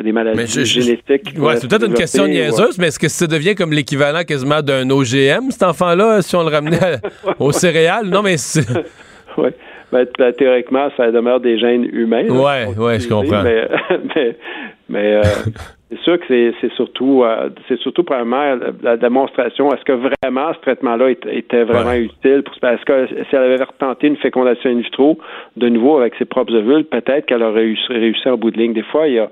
[0.00, 1.34] des maladies génétiques.
[1.38, 4.88] Ouais, c'est peut-être une question niaiseuse, mais est-ce que ça devient comme l'équivalent quasiment d'un
[4.88, 6.78] OGM, cet enfant-là, si on le ramenait
[7.38, 8.06] aux céréales?
[8.06, 8.36] Non, mais
[9.36, 9.50] oui.
[9.92, 12.26] Ben, ben, théoriquement, ça demeure des gènes humains.
[12.28, 13.42] Oui, ouais, je comprends.
[13.44, 13.68] Mais,
[14.16, 14.36] mais,
[14.88, 15.22] mais
[15.92, 20.60] c'est sûr que c'est surtout euh, c'est surtout premièrement la, démonstration est-ce que vraiment ce
[20.60, 25.18] traitement-là était vraiment utile pour parce que si elle avait tenté une fécondation in vitro
[25.56, 28.72] de nouveau avec ses propres ovules, peut-être qu'elle aurait réussi, réussi en bout de ligne.
[28.72, 29.30] Des fois, il y a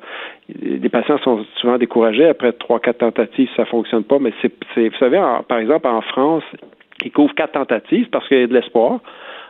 [0.61, 4.19] les patients sont souvent découragés après trois quatre tentatives, ça fonctionne pas.
[4.19, 6.45] Mais c'est vous savez, par exemple en France,
[7.05, 9.01] ils couvrent quatre tentatives parce qu'il y a de l'espoir.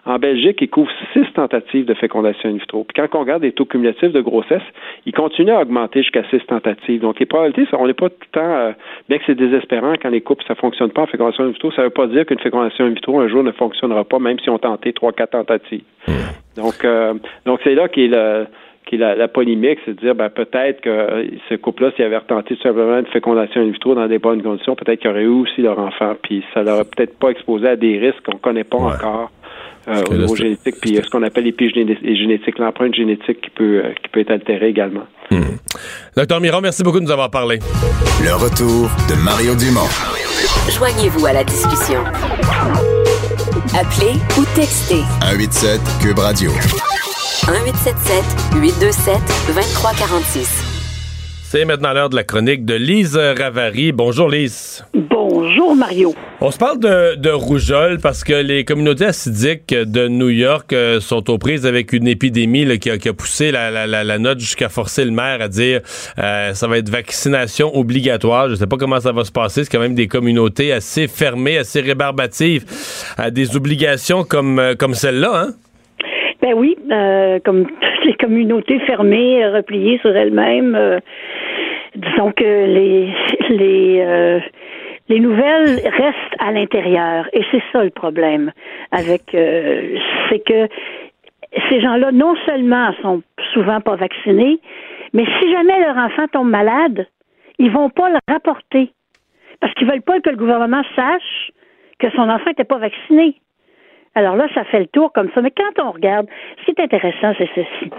[0.06, 2.84] En Belgique, ils couvrent six tentatives de fécondation in vitro.
[2.84, 4.62] Puis quand on regarde les taux cumulatifs de grossesse,
[5.06, 7.00] ils continuent à augmenter jusqu'à six tentatives.
[7.00, 8.72] Donc les probabilités, on n'est pas tout le temps, euh,
[9.08, 11.82] bien que c'est désespérant quand les couples ça fonctionne pas en fécondation in vitro, ça
[11.82, 14.48] ne veut pas dire qu'une fécondation in vitro un jour ne fonctionnera pas, même si
[14.48, 15.84] on tenté trois, quatre tentatives.
[16.56, 17.14] Donc, euh,
[17.46, 18.46] donc c'est là qu'est le
[18.86, 22.18] qui est la, la polémique, c'est de dire ben, peut-être que ce couple-là, s'il avait
[22.22, 25.28] tenté tout simplement une fécondation in vitro dans des bonnes conditions, peut-être qu'il aurait eu
[25.28, 28.78] aussi leur enfant, puis ça leur peut-être pas exposé à des risques qu'on connaît pas
[28.78, 29.30] encore
[29.88, 34.08] euh, au niveau génétique, puis ce qu'on appelle l'épigénétique, l'empreinte génétique qui peut, euh, qui
[34.10, 35.04] peut être altérée également.
[35.30, 35.56] Hmm.
[36.16, 37.58] Docteur Miron, merci beaucoup de nous avoir parlé.
[38.22, 39.88] Le retour de Mario Dumont.
[40.70, 42.00] Joignez-vous à la discussion.
[43.74, 45.02] Appelez ou textez.
[45.22, 46.50] 187 Cube Radio.
[46.50, 49.14] 1877 827
[49.54, 50.66] 2346.
[51.42, 53.92] C'est maintenant l'heure de la chronique de Lise Ravary.
[53.92, 54.84] Bonjour Lise.
[54.94, 56.14] Bonjour Bonjour Mario.
[56.40, 61.00] On se parle de, de, rougeole parce que les communautés acidiques de New York euh,
[61.00, 64.18] sont aux prises avec une épidémie là, qui, a, qui, a, poussé la, la, la
[64.18, 65.80] note jusqu'à forcer le maire à dire
[66.20, 68.48] euh, ça va être vaccination obligatoire.
[68.48, 69.64] Je sais pas comment ça va se passer.
[69.64, 72.64] C'est quand même des communautés assez fermées, assez rébarbatives
[73.18, 75.32] à des obligations comme, euh, comme celle-là.
[75.34, 75.48] Hein?
[76.42, 81.00] Ben oui, euh, comme toutes les communautés fermées, repliées sur elles-mêmes.
[81.96, 83.12] disons que les
[83.48, 84.40] les
[85.10, 88.52] les nouvelles restent à l'intérieur et c'est ça le problème
[88.92, 90.68] avec euh, c'est que
[91.68, 93.22] ces gens-là non seulement sont
[93.52, 94.60] souvent pas vaccinés,
[95.12, 97.08] mais si jamais leur enfant tombe malade,
[97.58, 98.92] ils vont pas le rapporter
[99.60, 101.50] parce qu'ils veulent pas que le gouvernement sache
[101.98, 103.34] que son enfant n'était pas vacciné.
[104.14, 105.42] Alors là, ça fait le tour comme ça.
[105.42, 106.26] Mais quand on regarde,
[106.58, 107.90] ce qui est intéressant, c'est ceci.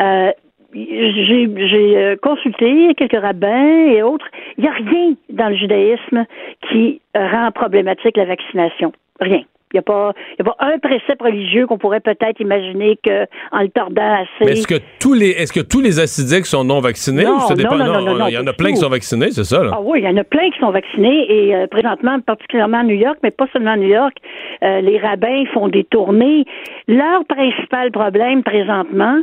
[0.00, 0.30] Euh,
[0.74, 4.26] j'ai euh, consulté quelques rabbins et autres.
[4.56, 6.26] Il n'y a rien dans le judaïsme
[6.68, 8.92] qui rend problématique la vaccination.
[9.20, 9.42] Rien.
[9.72, 13.68] Il n'y a, pas, a pas un précepte religieux qu'on pourrait peut-être imaginer qu'en le
[13.68, 14.44] tordant assez.
[14.44, 17.54] Mais est-ce que tous les est-ce que tous les acidiques sont non vaccinés non, ou
[17.54, 19.62] non, non, non, non, Il y en a plein qui sont vaccinés, c'est ça?
[19.62, 19.72] Là?
[19.74, 22.84] Ah oui, il y en a plein qui sont vaccinés et euh, présentement, particulièrement à
[22.84, 24.16] New York, mais pas seulement à New York,
[24.62, 26.44] euh, les rabbins font des tournées.
[26.86, 29.18] Leur principal problème présentement,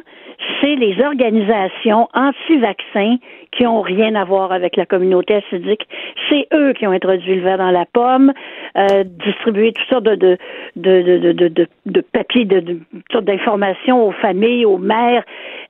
[0.62, 3.18] c'est les organisations anti-vaccins
[3.56, 5.88] qui ont rien à voir avec la communauté acidique.
[6.30, 8.34] C'est eux qui ont introduit le verre dans la pomme,
[8.78, 10.38] euh, distribué toutes sortes de, de,
[10.76, 15.24] de, de, de, de papiers, de, de, toutes sortes d'informations aux familles, aux mères,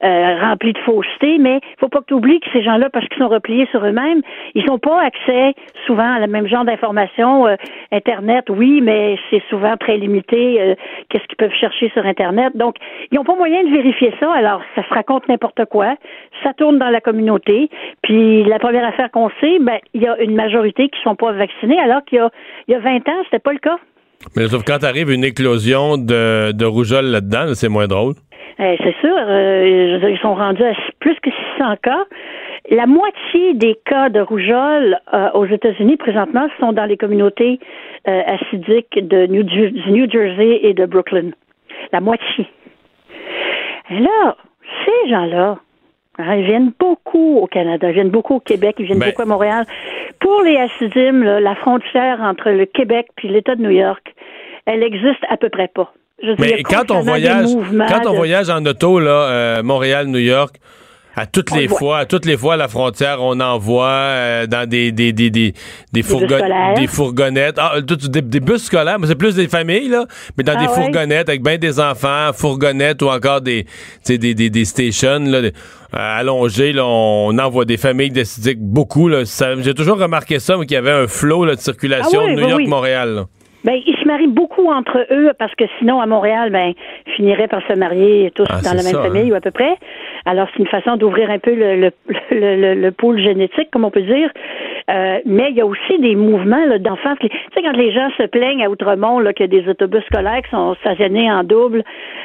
[0.04, 3.08] euh, remplis de fausseté, mais il faut pas que tu oublies que ces gens-là, parce
[3.08, 4.22] qu'ils sont repliés sur eux-mêmes,
[4.54, 5.54] ils n'ont pas accès
[5.86, 7.48] souvent à la même genre d'informations.
[7.48, 7.56] Euh,
[7.92, 10.62] Internet, oui, mais c'est souvent très limité.
[10.62, 10.76] Euh,
[11.10, 12.56] qu'est-ce qu'ils peuvent chercher sur Internet?
[12.56, 12.76] Donc,
[13.12, 14.32] ils n'ont pas moyen de vérifier ça.
[14.34, 15.96] Alors, ça se raconte n'importe quoi.
[16.44, 17.70] Ça tourne dans la communauté.
[18.04, 21.32] Puis, la première affaire qu'on sait, ben, il y a une majorité qui sont pas
[21.32, 22.30] vaccinés, alors qu'il y a,
[22.68, 23.78] il y a 20 ans, c'était pas le cas.
[24.36, 28.14] Mais sauf quand arrive une éclosion de, de rougeole là-dedans, c'est moins drôle.
[28.58, 32.06] Eh, c'est sûr, euh, ils sont rendus à plus que 600 cas.
[32.72, 37.60] La moitié des cas de rougeole euh, aux États-Unis présentement sont dans les communautés
[38.08, 41.32] euh, acidiques de New, du New Jersey et de Brooklyn.
[41.92, 42.48] La moitié.
[43.92, 44.36] Et là,
[44.86, 45.58] ces gens-là,
[46.20, 49.26] ils viennent beaucoup au Canada, ils viennent beaucoup au Québec, ils viennent Ben- beaucoup à
[49.26, 49.66] Montréal.
[50.20, 50.58] Pour les
[51.24, 54.14] là, la frontière entre le Québec puis l'État de New York,
[54.66, 55.94] elle existe à peu près pas.
[56.24, 57.48] Je Mais quand on voyage,
[57.90, 60.56] quand on de- voyage en auto là, euh, Montréal, New York,
[61.16, 61.78] à toutes On les voit.
[61.80, 65.30] fois, à toutes les fois à la frontière, on envoie euh, dans des des des
[65.30, 65.54] des
[65.94, 66.74] des, fourgon- scolaires.
[66.76, 70.06] des fourgonnettes, ah, des, des bus scolaires, mais c'est plus des familles là,
[70.38, 70.74] mais dans Ah des ouais?
[70.76, 73.66] fourgonnettes avec bien des enfants, fourgonnettes ou encore des
[74.06, 75.52] des, des des stations là, euh,
[75.94, 79.24] allongées là, on envoie des familles d'acidiques beaucoup là.
[79.60, 82.36] J'ai toujours remarqué ça, moi, qu'il y avait un flot là, de circulation Ah oui,
[82.36, 82.68] de New oui, York.
[82.68, 83.16] Montréal.
[83.16, 83.26] là.
[83.66, 86.74] Ben, ils se marient beaucoup entre eux parce que sinon, à Montréal, ben,
[87.08, 89.34] ils finiraient par se marier tous Ah, dans la même ça, famille hein.
[89.34, 89.76] ou à peu près.
[90.26, 91.92] Alors, c'est une façon d'ouvrir un peu le, le,
[92.32, 94.30] le, le, le pôle génétique, comme on peut dire.
[94.90, 97.16] Euh, mais il y a aussi des mouvements d'enfants.
[97.20, 100.04] Tu sais, quand les gens se plaignent à Outremont là, qu'il y a des autobus
[100.06, 101.84] scolaires qui sont stationnés en double,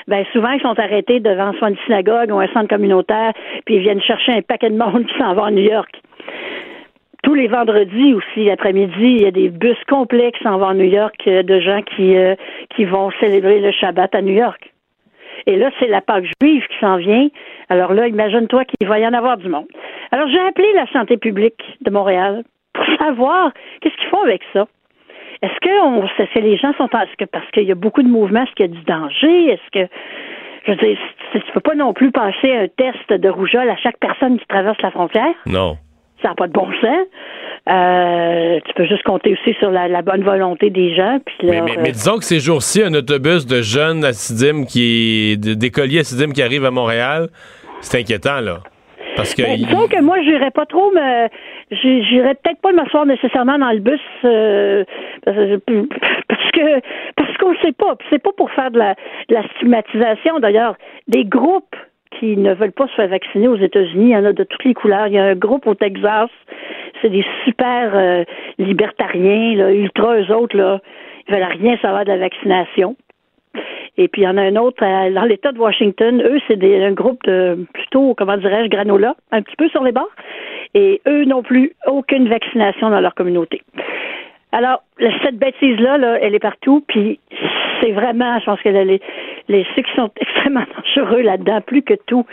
[0.09, 3.33] ben souvent, ils sont arrêtés devant soit une synagogue ou un centre communautaire,
[3.65, 5.91] puis ils viennent chercher un paquet de monde qui s'en va à New York
[7.23, 10.75] tous les vendredis aussi, après-midi, il y a des bus complets qui s'en vont à
[10.75, 12.35] New York euh, de gens qui, euh,
[12.75, 14.73] qui vont célébrer le Shabbat à New York.
[15.47, 17.29] Et là, c'est la Pâque juive qui s'en vient.
[17.69, 19.67] Alors là, imagine-toi qu'il va y en avoir du monde.
[20.13, 24.67] Alors, j'ai appelé la santé publique de Montréal pour savoir qu'est-ce qu'ils font avec ça.
[25.43, 26.07] Est-ce que, on,
[26.41, 28.69] les gens sont est-ce que parce qu'il y a beaucoup de mouvements, est-ce qu'il y
[28.69, 29.53] a du danger?
[29.53, 29.93] Est-ce que,
[30.67, 30.99] je veux dire,
[31.33, 34.47] tu tu peux pas non plus passer un test de rougeole à chaque personne qui
[34.47, 35.35] traverse la frontière?
[35.47, 35.79] Non.
[36.23, 37.07] Ça n'a pas de bon sens.
[37.69, 41.19] Euh, tu peux juste compter aussi sur la, la bonne volonté des gens.
[41.25, 44.67] Puis Mais, leur, mais- euh, mais disons que ces jours-ci, un autobus de jeunes acidimes
[44.67, 47.29] qui de- d'écoliers acidimes qui arrivent à Montréal,
[47.81, 48.59] c'est inquiétant, là.
[49.17, 51.29] Parce que ben, il- disons que moi, j'irais pas trop me.
[51.73, 54.85] J'irais peut-être pas m'asseoir nécessairement dans le bus euh,
[55.25, 56.81] parce que
[57.17, 57.95] parce qu'on sait pas.
[57.97, 58.95] Puis C'est pas pour faire de la,
[59.29, 60.39] de la stigmatisation.
[60.41, 60.77] D'ailleurs,
[61.09, 61.77] des groupes
[62.19, 64.65] qui ne veulent pas se faire vacciner aux États-Unis, il y en a de toutes
[64.65, 65.07] les couleurs.
[65.07, 66.31] Il y a un groupe au Texas,
[67.01, 68.25] c'est des super euh,
[68.59, 70.81] libertariens, ultra eux autres, là,
[71.29, 72.97] ils veulent rien savoir de la vaccination.
[73.97, 76.23] Et puis, il y en a un autre euh, dans l'État de Washington.
[76.23, 80.11] Eux, c'est un groupe de plutôt, comment dirais-je, granola, un petit peu sur les bords.
[80.75, 83.63] Et eux non plus, aucune vaccination dans leur communauté.
[84.53, 84.83] Alors,
[85.25, 86.85] cette bêtise-là, là, elle est partout.
[86.89, 87.21] Puis,
[87.81, 89.01] c'est vraiment, je pense que les,
[89.49, 92.27] les ceux qui sont extrêmement dangereux là-dedans, plus que tout,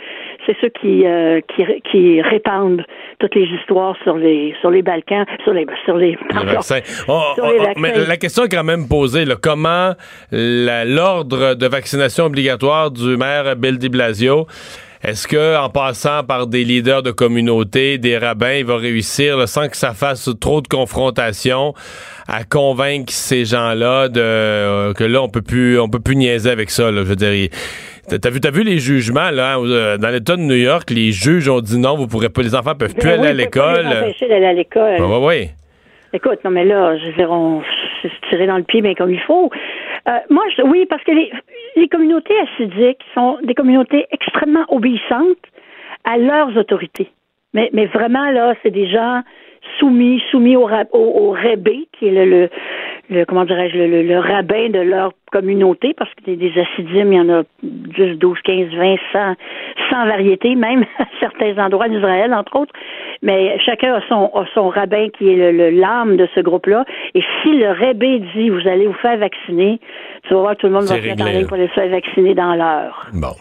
[0.46, 2.84] c'est ceux qui, euh, qui, qui répandent
[3.18, 6.80] toutes les histoires sur les sur les Balkans, sur les sur les, vaccins.
[7.08, 9.24] Oh, oh, oh, mais la question est quand même posée.
[9.24, 9.92] Là, comment
[10.32, 14.46] l'ordre de vaccination obligatoire du maire Bill de Blasio
[15.04, 19.68] est-ce que en passant par des leaders de communauté, des rabbins, il va réussir, sans
[19.68, 21.74] que ça fasse trop de confrontation,
[22.26, 26.50] à convaincre ces gens-là de euh, que là on peut plus on peut plus niaiser
[26.50, 26.90] avec ça.
[26.90, 27.48] Là, je veux dire.
[28.08, 31.12] T'as vu, as vu les jugements là hein, euh, dans l'État de New York, les
[31.12, 33.86] juges ont dit non, vous pourrez pas, les enfants peuvent plus ben aller à l'école.
[33.86, 34.96] Empêcher d'aller à l'école.
[34.98, 35.48] oui, oui.
[36.14, 37.62] Écoute, non mais là, je veux dire, on
[38.02, 39.50] se tirer dans le pied, mais comme il faut.
[40.08, 41.30] Euh, moi, je, oui, parce que les,
[41.78, 45.46] les communautés assidiques sont des communautés extrêmement obéissantes
[46.04, 47.10] à leurs autorités.
[47.54, 49.22] Mais, vraiment, là, c'est des gens
[49.78, 51.36] soumis, soumis au, au, au
[51.98, 52.50] qui est le,
[53.26, 57.20] comment dirais-je, le, le, rabbin de leur communauté, parce que des, des assidim, il y
[57.20, 59.34] en a 10, 12, 15, 20, 100,
[59.90, 62.72] 100 variétés, même à certains endroits d'Israël, entre autres.
[63.22, 66.84] Mais chacun a son, a son rabbin qui est le, l'âme de ce groupe-là.
[67.14, 69.80] Et si le rabbin dit, vous allez vous faire vacciner,
[70.24, 72.34] tu vas voir, tout le monde va se mettre en ligne pour les faire vacciner
[72.34, 73.06] dans l'heure.
[73.12, 73.34] Bon.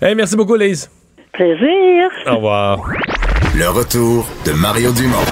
[0.00, 0.90] Hey, merci beaucoup, Lise.
[1.32, 2.10] Plaisir.
[2.26, 2.78] Au revoir.
[3.54, 5.24] Le retour de Mario Dumont.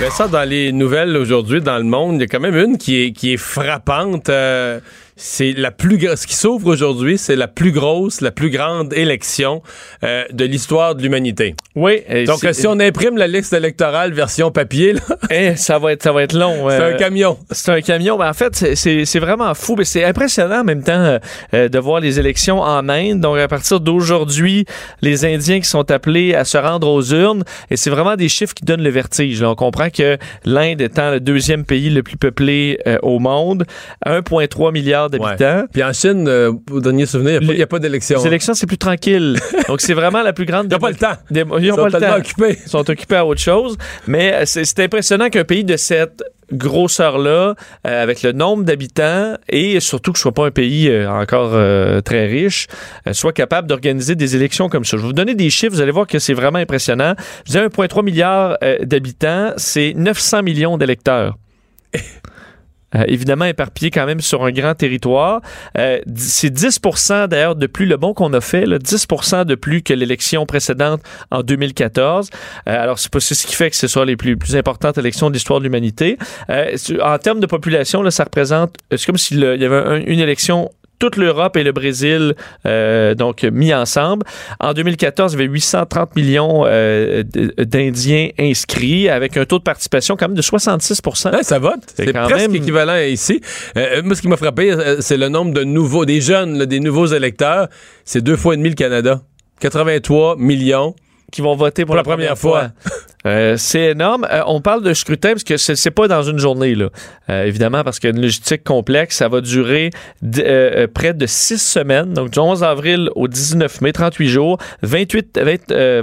[0.00, 2.78] Ben ça, dans les nouvelles aujourd'hui, dans le monde, il y a quand même une
[2.78, 4.28] qui est, qui est frappante.
[4.28, 4.80] Euh,
[5.16, 9.62] c'est la plus ce qui s'ouvre aujourd'hui, c'est la plus grosse, la plus grande élection
[10.02, 11.54] euh, de l'histoire de l'humanité.
[11.76, 12.02] Oui.
[12.26, 15.00] Donc si on imprime la liste électorale version papier, là,
[15.30, 16.66] eh, ça va être ça va être long.
[16.68, 17.38] c'est un camion.
[17.50, 18.18] C'est un camion.
[18.18, 21.18] Mais en fait, c'est vraiment fou, mais c'est impressionnant en même temps
[21.54, 23.20] euh, de voir les élections en Inde.
[23.20, 24.66] Donc à partir d'aujourd'hui,
[25.00, 28.54] les Indiens qui sont appelés à se rendre aux urnes, et c'est vraiment des chiffres
[28.54, 29.42] qui donnent le vertige.
[29.42, 33.64] on comprend que l'Inde étant le deuxième pays le plus peuplé euh, au monde,
[34.06, 35.64] 1,3 milliard d'habitants.
[35.72, 38.18] Puis en Chine, euh, au dernier souvenir, il n'y a, pas d'élection.
[38.18, 39.38] Les élections, c'est plus tranquille.
[39.68, 40.66] Donc, c'est vraiment la plus grande.
[40.66, 41.14] Ils n'ont pas le temps.
[41.30, 42.16] ils sont pas le temps.
[42.16, 42.58] occupés.
[42.64, 43.76] Ils sont occupés à autre chose.
[44.06, 46.22] Mais euh, c'est impressionnant qu'un pays de cette
[46.52, 47.54] grosseur-là,
[47.86, 51.52] euh, avec le nombre d'habitants et surtout que ce soit pas un pays encore
[52.04, 52.66] très riche,
[53.12, 54.96] soit capable d'organiser des élections comme ça.
[54.96, 57.14] Je vais vous donner des chiffres, vous allez voir que c'est vraiment impressionnant.
[57.46, 61.38] Je disais 1,3 milliard d'habitants, c'est 900 millions d'électeurs.
[62.96, 65.40] Euh, évidemment éparpillé quand même sur un grand territoire.
[65.78, 69.06] Euh, c'est 10% d'ailleurs de plus le bon qu'on a fait, là, 10
[69.46, 72.30] de plus que l'élection précédente en 2014.
[72.68, 75.34] Euh, alors c'est ce qui fait que ce soit les plus, plus importantes élections de
[75.34, 76.18] l'histoire de l'humanité.
[76.48, 81.16] en termes de population, là, ça représente, c'est comme s'il y avait une élection toute
[81.16, 82.34] l'Europe et le Brésil
[82.66, 84.24] euh, donc mis ensemble.
[84.60, 87.22] En 2014, il y avait 830 millions euh,
[87.58, 91.80] d'Indiens inscrits avec un taux de participation quand même de 66% Ça vote.
[91.94, 93.40] C'est presque équivalent ici.
[93.76, 97.06] Euh, moi, ce qui m'a frappé, c'est le nombre de nouveaux, des jeunes, des nouveaux
[97.06, 97.68] électeurs.
[98.04, 99.22] C'est deux fois et demi le Canada.
[99.60, 100.94] 83 millions
[101.34, 102.70] qui vont voter pour, la, première, fois.
[103.26, 104.26] Euh, c'est énorme.
[104.30, 106.90] Euh, on parle de scrutin parce que c'est pas dans une journée, là.
[107.30, 109.16] Euh, évidemment, parce qu'il y a une logistique complexe.
[109.16, 109.90] Ça va durer
[110.94, 115.40] près de six semaines, donc du 11 avril au 19 mai, 38 jours, 28,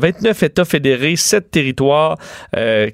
[0.02, 2.18] 29 États fédérés, 7 territoires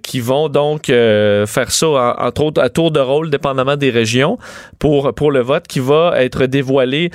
[0.03, 4.37] qui vont donc faire ça, entre autres, à tour de rôle, dépendamment des régions,
[4.77, 7.11] pour, pour le vote qui va être dévoilé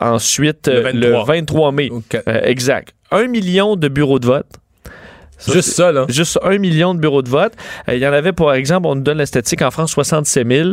[0.00, 1.90] ensuite le 23, mai.
[2.26, 2.94] exact.
[3.10, 4.46] Un million de bureaux de vote.
[5.46, 6.06] juste ça, là.
[6.08, 7.54] Juste un million de bureaux de vote.
[7.88, 10.46] Euh, il y en avait, par exemple, on nous donne la statistique en France, 67
[10.46, 10.68] 000.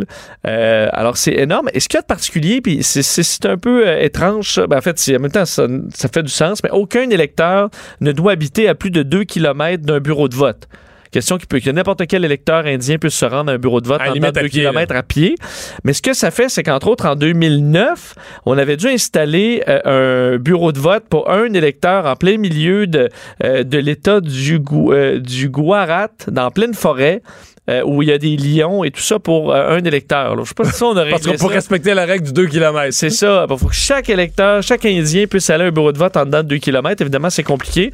[0.45, 1.69] Euh, alors, c'est énorme.
[1.73, 4.81] Et ce qu'il y a de particulier, puis c'est un peu euh, étrange, ben, en
[4.81, 7.69] fait, en même temps, ça, ça fait du sens, mais aucun électeur
[8.01, 10.67] ne doit habiter à plus de 2 km d'un bureau de vote.
[11.11, 13.87] Question qui peut que n'importe quel électeur indien puisse se rendre à un bureau de
[13.87, 15.35] vote en 2 km à pied.
[15.83, 18.15] Mais ce que ça fait, c'est qu'entre autres, en 2009,
[18.45, 22.87] on avait dû installer euh, un bureau de vote pour un électeur en plein milieu
[22.87, 23.09] de,
[23.43, 27.21] euh, de l'État du, euh, du Guarat, dans pleine forêt.
[27.69, 30.37] Euh, où il y a des lions et tout ça pour euh, un électeur.
[30.41, 32.93] Je sais pas si ça, on aurait Parce pour respecter la règle du 2 km.
[32.93, 33.45] C'est ça.
[33.49, 36.23] Il faut que chaque électeur, chaque Indien puisse aller à un bureau de vote en
[36.23, 37.01] dedans de 2 km.
[37.01, 37.91] Évidemment, c'est compliqué.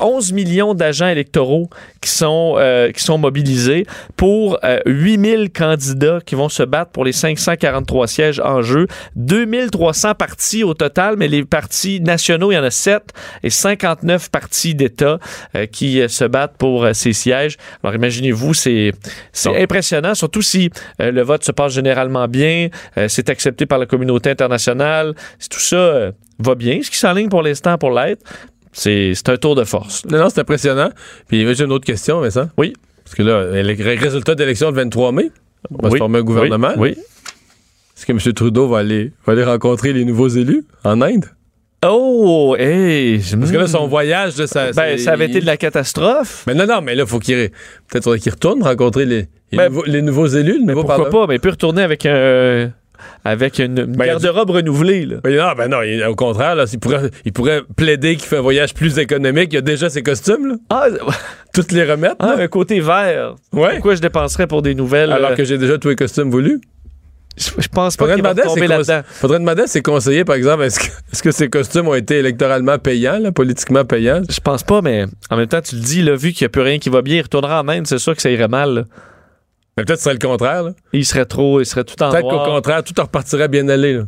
[0.00, 1.68] 11 euh, millions d'agents électoraux
[2.00, 2.56] qui sont,
[2.94, 3.86] qui sont mobilisés
[4.16, 8.86] pour 8000 candidats qui vont se battre pour les 543 sièges en jeu.
[9.16, 13.02] 2300 partis au total, mais les partis nationaux, il y en a 7
[13.42, 15.18] et 59 partis d'État
[15.70, 17.58] qui se battent pour ces sièges.
[17.84, 18.92] Alors imaginez-vous, c'est
[19.32, 20.70] c'est impressionnant, surtout si
[21.00, 25.48] euh, le vote se passe généralement bien, euh, c'est accepté par la communauté internationale, si
[25.48, 28.22] tout ça euh, va bien, ce qui s'enligne pour l'instant pour l'être.
[28.72, 30.04] C'est un tour de force.
[30.06, 30.90] Non, non, c'est impressionnant.
[31.28, 32.48] Puis j'ai une autre question, mais ça.
[32.56, 32.72] Oui.
[33.04, 35.30] Parce que là, les résultats d'élection le 23 mai,
[35.70, 36.72] on va se former un gouvernement.
[36.78, 36.96] Oui.
[37.96, 38.32] Est-ce que M.
[38.32, 41.26] Trudeau va aller, va aller rencontrer les nouveaux élus en Inde?
[41.84, 43.18] Oh, hey!
[43.18, 46.44] Parce que là, son voyage, de ça, ben, ça avait été de la catastrophe.
[46.46, 47.50] Mais non, non, mais là, faut qu'il
[47.88, 50.60] peut-être qu'il retourne rencontrer les, les, ben, nouveaux, les nouveaux, élus.
[50.60, 51.26] Le mais pourquoi pas?
[51.26, 52.70] Mais il peut retourner avec un
[53.24, 55.06] avec une, ben, garde-robe renouvelée.
[55.06, 55.16] Là.
[55.22, 58.42] Ben, non, ben non, au contraire, là, il, pourrait, il pourrait plaider qu'il fait un
[58.42, 59.52] voyage plus économique.
[59.52, 60.48] Il a déjà ses costumes.
[60.48, 60.54] Là.
[60.70, 60.86] Ah,
[61.54, 62.16] Toutes les remettre.
[62.18, 63.36] Ah, un côté vert.
[63.52, 63.74] Ouais.
[63.74, 65.12] Pourquoi je dépenserais pour des nouvelles?
[65.12, 66.60] Alors euh, que j'ai déjà tous les costumes voulus.
[67.36, 69.00] Je pense pas qu'il va tomber là-dedans.
[69.06, 72.18] Faudrait demander à ses conseillers, par exemple, est-ce que, est que, ces costumes ont été
[72.18, 74.22] électoralement payants, là, politiquement payants?
[74.28, 76.50] Je pense pas, mais en même temps, tu le dis, là, vu qu'il n'y a
[76.50, 78.86] plus rien qui va bien, il retournera en Inde, c'est sûr que ça irait mal.
[79.76, 80.62] Mais peut-être ce serait le contraire.
[80.64, 80.72] Là.
[80.92, 83.94] Il serait trop, il serait tout en Peut-être qu'au contraire, tout repartirait bien aller.
[83.94, 84.04] Là.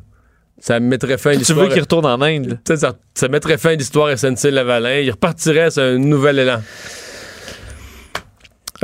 [0.58, 1.58] Ça mettrait fin à l'histoire.
[1.58, 2.58] Tu veux qu'il retourne en Inde?
[2.66, 5.00] Ça, ça, mettrait fin à l'histoire SNC-Lavalin.
[5.00, 6.60] Il repartirait sur un nouvel élan.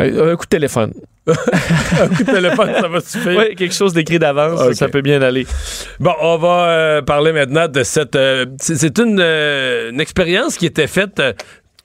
[0.00, 0.92] Un, coup de téléphone.
[1.26, 3.36] un coup de téléphone, ça va suffire.
[3.36, 5.46] Oui, quelque chose d'écrit d'avance, ça peut bien aller.
[5.98, 8.16] Bon, on va euh, parler maintenant de cette.
[8.16, 11.20] Euh, c'est une, euh, une expérience qui était faite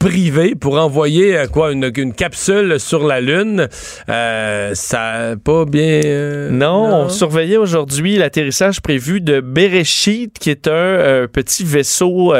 [0.06, 3.68] privé pour envoyer euh, quoi une, une, capsule sur la Lune.
[4.08, 6.02] Euh, ça n'a pas bien.
[6.06, 12.34] Euh, non, on surveillait aujourd'hui l'atterrissage prévu de Bereshit, qui est un petit vaisseau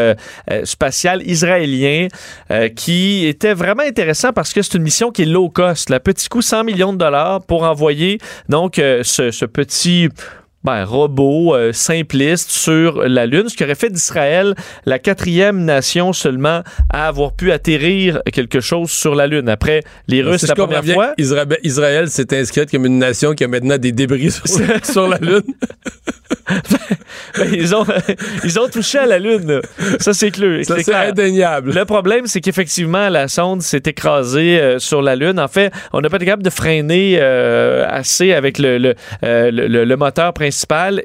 [0.64, 2.08] spatial israélien
[2.76, 5.90] qui était vraiment intéressant parce que c'est une mission qui est low cost.
[5.90, 10.10] La petit coût 100 millions de dollars pour envoyer donc ce, ce petit
[10.66, 14.56] ben, robot euh, simpliste sur la Lune, ce qui aurait fait d'Israël
[14.88, 19.48] la quatrième nation seulement à avoir pu atterrir quelque chose sur la Lune.
[19.48, 21.14] Après les Russes la première fois.
[21.64, 25.44] Israël, s'est inscrite comme une nation qui a maintenant des débris sur, la Lune.
[27.38, 27.86] Ben, ils, ont,
[28.44, 29.62] ils ont touché à la Lune.
[30.00, 30.66] Ça, c'est clair.
[30.66, 31.74] Ça, c'est indéniable.
[31.74, 35.40] Le problème, c'est qu'effectivement, la sonde s'est écrasée euh, sur la Lune.
[35.40, 38.96] En fait, on n'a pas été capable de freiner euh, assez avec le, le,
[39.52, 40.55] le moteur principal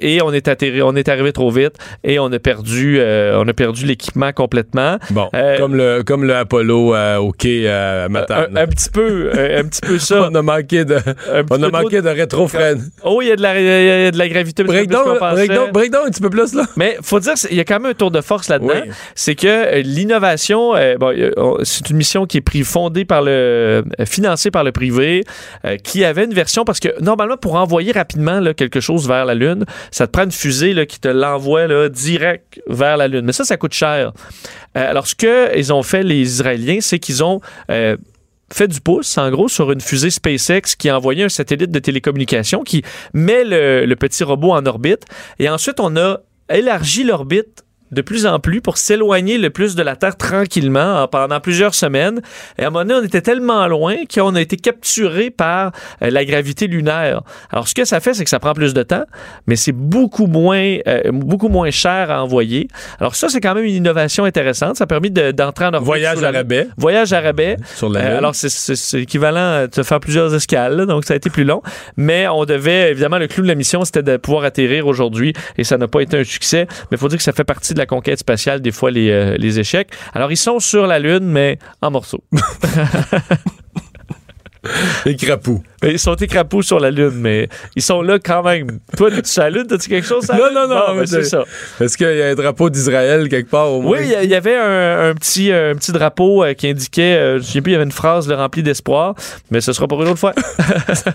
[0.00, 1.74] et on est atterri, on est arrivé trop vite
[2.04, 4.98] et on a perdu, euh, on a perdu l'équipement complètement.
[5.10, 8.56] Bon, euh, comme le comme le Apollo euh, au quai à Matane.
[8.56, 10.28] Un, petit peu, un, petit peu ça.
[10.30, 10.98] on a manqué de,
[11.50, 12.48] on a manqué de rétro
[13.04, 14.64] Oh, il y a de la, y a de la gravité.
[14.64, 16.64] Breakdown, breakdown, breakdown un petit peu plus là.
[16.76, 18.82] Mais faut dire, il y a quand même un tour de force là-dedans.
[19.14, 24.64] C'est que l'innovation, bon, c'est une mission qui est pris, fondée par le, financée par
[24.64, 25.24] le privé,
[25.82, 29.34] qui avait une version parce que normalement pour envoyer rapidement là, quelque chose vers la
[29.40, 33.24] Lune, ça te prend une fusée qui te l'envoie direct vers la Lune.
[33.24, 34.12] Mais ça, ça coûte cher.
[34.76, 37.40] Euh, alors, ce qu'ils ont fait, les Israéliens, c'est qu'ils ont...
[37.70, 37.96] Euh,
[38.52, 41.78] fait du pouce, en gros, sur une fusée SpaceX qui a envoyé un satellite de
[41.78, 42.82] télécommunication qui
[43.14, 45.04] met le petit robot en orbite.
[45.38, 46.18] Et ensuite, on a
[46.48, 51.40] élargi l'orbite de plus en plus pour s'éloigner le plus de la Terre tranquillement pendant
[51.40, 52.20] plusieurs semaines.
[52.58, 55.72] Et à un moment donné, on était tellement loin qu'on a été capturé par
[56.02, 57.22] euh, la gravité lunaire.
[57.50, 59.04] Alors, ce que ça fait, c'est que ça prend plus de temps,
[59.46, 62.68] mais c'est beaucoup moins, euh, beaucoup moins cher à envoyer.
[63.00, 64.76] Alors, ça, c'est quand même une innovation intéressante.
[64.76, 65.86] Ça a permis d'entrer en orbite.
[65.86, 66.68] Voyage à rabais.
[66.76, 67.56] Voyage à rabais.
[67.74, 71.44] Sur la euh, alors, c'est équivalent de faire plusieurs escales, donc ça a été plus
[71.44, 71.62] long.
[71.96, 75.64] Mais on devait, évidemment, le clou de la mission, c'était de pouvoir atterrir aujourd'hui et
[75.64, 76.66] ça n'a pas été un succès.
[76.90, 79.10] Mais il faut dire que ça fait partie de la conquête spatiale, des fois les,
[79.10, 79.88] euh, les échecs.
[80.14, 82.22] Alors, ils sont sur la Lune, mais en morceaux.
[85.06, 85.62] Les crapauds.
[85.82, 88.80] Ils sont écrapous sur la Lune, mais ils sont là quand même.
[88.96, 89.66] Toi, tu sur la Lune?
[89.66, 90.28] T'as-tu quelque chose?
[90.28, 91.44] non, non, non, ben, c'est ça.
[91.80, 93.98] Est-ce qu'il y a un drapeau d'Israël quelque part au moins?
[93.98, 97.60] Oui, il y, avait un, petit, un petit drapeau euh, qui indiquait, euh, je sais
[97.62, 99.14] plus, il y avait une phrase remplie d'espoir,
[99.50, 100.34] mais ce sera pour une autre fois.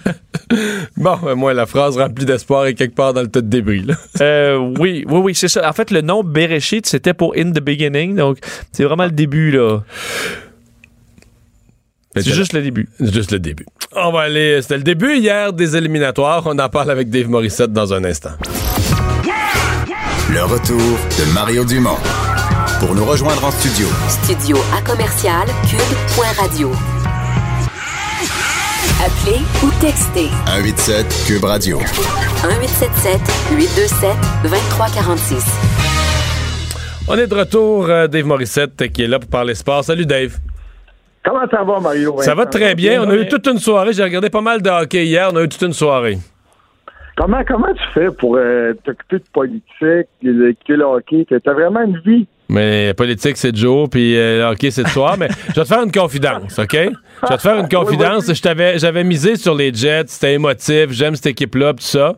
[0.97, 3.85] bon, ben, moi, la phrase remplie d'espoir est quelque part dans le tas de débris.
[4.21, 5.67] Euh, oui, oui, oui, c'est ça.
[5.69, 8.37] En fait, le nom Bereshit, c'était pour In the Beginning, donc
[8.71, 9.81] c'est vraiment le début, là.
[12.15, 12.87] C'est juste le début.
[12.99, 13.65] Juste le début.
[13.95, 14.61] On va aller.
[14.61, 16.43] C'était le début hier des éliminatoires.
[16.45, 18.31] On en parle avec Dave Morissette dans un instant.
[20.31, 21.97] Le retour de Mario Dumont.
[22.79, 23.87] Pour nous rejoindre en studio.
[24.23, 26.71] Studio à commercial cube.radio.
[29.03, 30.29] Appelez ou textez.
[30.47, 31.77] 187 cube radio.
[31.79, 33.19] 1877
[33.57, 34.09] 827
[34.43, 35.43] 2346.
[37.07, 39.83] On est de retour, euh, Dave Morissette qui est là pour parler sport.
[39.83, 40.37] Salut Dave.
[41.25, 42.21] Comment ça va, Mario?
[42.21, 43.01] Ça va très bien.
[43.03, 43.93] On a eu toute une soirée.
[43.93, 45.29] J'ai regardé pas mal de hockey hier.
[45.33, 46.17] On a eu toute une soirée.
[47.17, 51.25] Comment, comment tu fais pour euh, t'occuper de politique, de le hockey?
[51.43, 52.27] T'as vraiment une vie?
[52.47, 55.15] Mais politique, c'est de jour, puis euh, hockey, c'est de soir.
[55.17, 56.73] mais je vais te faire une confidence, OK?
[56.73, 58.31] Je vais te faire une confidence.
[58.75, 60.07] J'avais misé sur les Jets.
[60.07, 60.91] C'était émotif.
[60.91, 62.15] J'aime cette équipe-là, tout ça.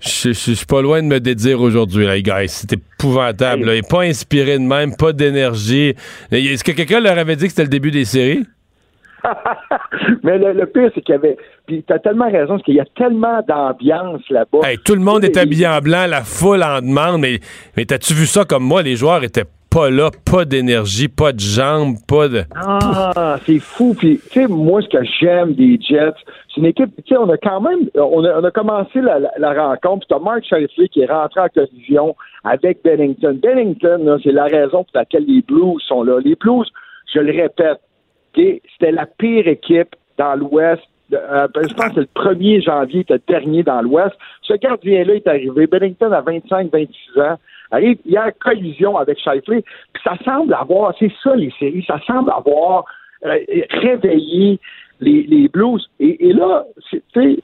[0.00, 2.46] Je, suis pas loin de me dédire aujourd'hui, les gars.
[2.46, 3.62] C'est épouvantable.
[3.62, 5.94] Il n'est pas inspiré de même, pas d'énergie.
[6.30, 8.44] Est-ce que quelqu'un leur avait dit que c'était le début des séries?
[10.22, 11.36] Mais le, pire, c'est qu'il y avait.
[11.66, 14.60] Puis t'as tellement raison, parce qu'il y a tellement d'ambiance là-bas.
[14.84, 17.40] tout le monde est habillé en blanc, la foule en demande, mais,
[17.76, 18.82] mais t'as-tu vu ça comme moi?
[18.82, 22.42] Les joueurs étaient pas là, pas d'énergie, pas de jambes, pas de.
[22.54, 23.94] Ah, c'est fou.
[23.98, 26.14] Puis, tu sais, moi, ce que j'aime des Jets,
[26.48, 30.08] c'est une équipe, tu sais, on a quand même, on a, commencé la, rencontre, puis
[30.08, 33.38] t'as Mark Shifley qui est rentré en collision avec Bennington.
[33.42, 36.18] Bennington, c'est la raison pour laquelle les Blues sont là.
[36.24, 36.66] Les Blues,
[37.12, 37.80] je le répète,
[38.34, 40.82] c'était la pire équipe dans l'Ouest.
[41.12, 44.14] Euh, ben, je pense que le 1er janvier, était dernier dans l'Ouest.
[44.42, 45.66] Ce gardien-là est arrivé.
[45.66, 46.88] Bennington a 25-26
[47.20, 47.38] ans.
[47.70, 49.64] Arrive, il y a une collision avec Shifley.
[50.02, 52.84] Ça semble avoir, c'est ça les séries, ça semble avoir
[53.24, 53.38] euh,
[53.70, 54.58] réveillé
[55.00, 55.88] les, Blues.
[56.00, 57.38] Et, là, tu sais,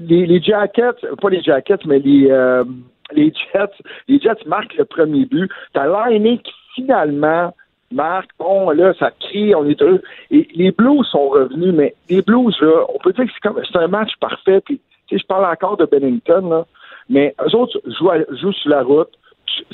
[0.00, 2.64] les, Jackets, pas les Jackets, mais les, euh,
[3.12, 3.72] les Jets,
[4.08, 5.50] les Jets marquent le premier but.
[5.72, 7.54] T'as Liney qui finalement
[7.90, 10.02] marque, bon, là, ça crie, on est heureux.
[10.30, 13.60] Et les Blues sont revenus, mais les Blues, là, on peut dire que c'est comme
[13.64, 14.60] c'est un match parfait.
[14.60, 14.80] Puis,
[15.10, 16.66] je parle encore de Bennington, là,
[17.08, 19.10] mais eux autres jouent sur la route.
[19.56, 19.64] Tu,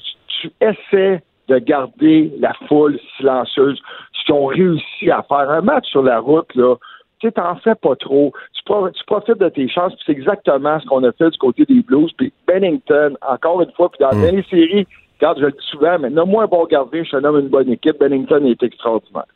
[0.40, 3.80] tu, essaies de garder la foule silencieuse.
[4.12, 5.51] Ce qu'ils ont réussi à faire.
[5.51, 6.76] Un match sur la route, là,
[7.18, 8.32] tu t'en fais pas trop.
[8.55, 11.82] Tu, tu, profites de tes chances, c'est exactement ce qu'on a fait du côté des
[11.82, 12.10] Blues.
[12.16, 14.36] Puis Bennington, encore une fois, puis dans mm.
[14.36, 14.86] les séries,
[15.20, 17.48] Regarde, je le dis souvent, mais non moi un bon gardien, je te nomme une
[17.48, 17.98] bonne équipe.
[17.98, 19.26] Bennington est extraordinaire.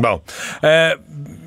[0.00, 0.20] Bon.
[0.64, 0.94] Euh,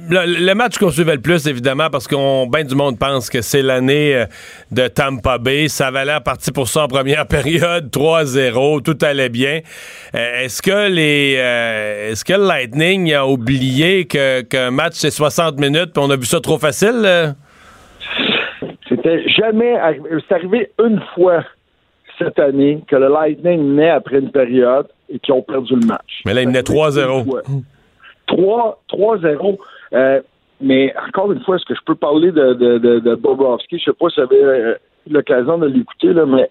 [0.10, 3.62] le, match qu'on suivait le plus, évidemment, parce qu'on ben du monde pense que c'est
[3.62, 4.26] l'année euh,
[4.72, 5.68] de Tampa Bay.
[5.68, 9.60] Ça valait parti pour ça en première période, 3-0, tout allait bien.
[10.16, 11.34] Euh, est-ce que les
[12.12, 16.16] est-ce que le Lightning a oublié que qu'un match c'est 60 minutes, puis on a
[16.16, 17.36] vu ça trop facile?
[18.90, 19.76] C'était jamais
[20.28, 21.44] c'est arrivé une fois
[22.18, 26.22] cette année que le Lightning naît après une période et qui ont perdu le match.
[26.26, 27.26] Mais là, il naît 3-0.
[28.32, 29.58] 3-0.
[29.94, 30.22] Euh,
[30.62, 33.80] mais encore une fois, est-ce que je peux parler de, de, de, de Bobrovski?
[33.80, 34.76] Je sais pas si vous avez euh,
[35.10, 36.50] l'occasion de l'écouter, là, mais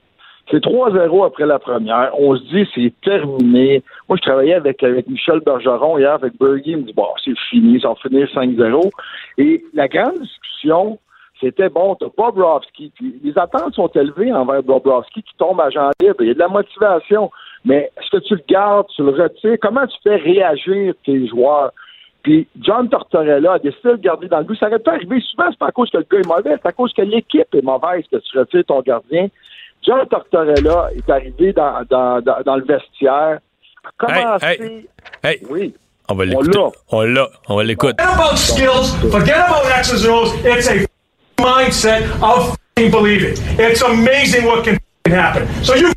[0.50, 2.10] c'est 3-0 après la première.
[2.18, 3.82] On se dit, c'est terminé.
[4.08, 6.72] Moi, je travaillais avec, Michel Bergeron hier, avec Bergy.
[6.72, 8.90] Il me dit, bon, c'est fini, ça va finir 5-0.
[9.38, 10.98] Et la grande discussion,
[11.40, 12.92] c'était bon, t'as Bobrovski.
[12.96, 15.90] Puis les attentes sont élevées envers Bobrovski qui tombe à Jean.
[16.00, 17.30] Il y a de la motivation.
[17.64, 19.56] Mais est-ce que tu le gardes, tu le retires?
[19.60, 21.72] Comment tu fais réagir tes joueurs?
[22.22, 24.58] Puis John Tortorella a décidé de le garder dans le but.
[24.58, 26.68] Ça aurait pu arriver souvent, c'est pas à cause que le gars est mauvais, c'est
[26.68, 29.28] à cause que l'équipe est mauvaise que tu retires ton gardien.
[29.82, 33.38] John Tortorella est arrivé dans, dans, dans, le vestiaire.
[33.82, 34.86] A commencé...
[35.22, 35.74] Hey, Oui.
[36.10, 36.58] On va l'écouter.
[36.90, 37.28] On l'a.
[37.48, 38.02] On va l'écouter.
[38.02, 39.10] Forget about skills.
[39.12, 40.84] Forget about X's and It's a
[41.40, 43.34] mindset of believing.
[43.58, 44.76] It's amazing what can
[45.06, 45.46] happen.
[45.62, 45.92] So you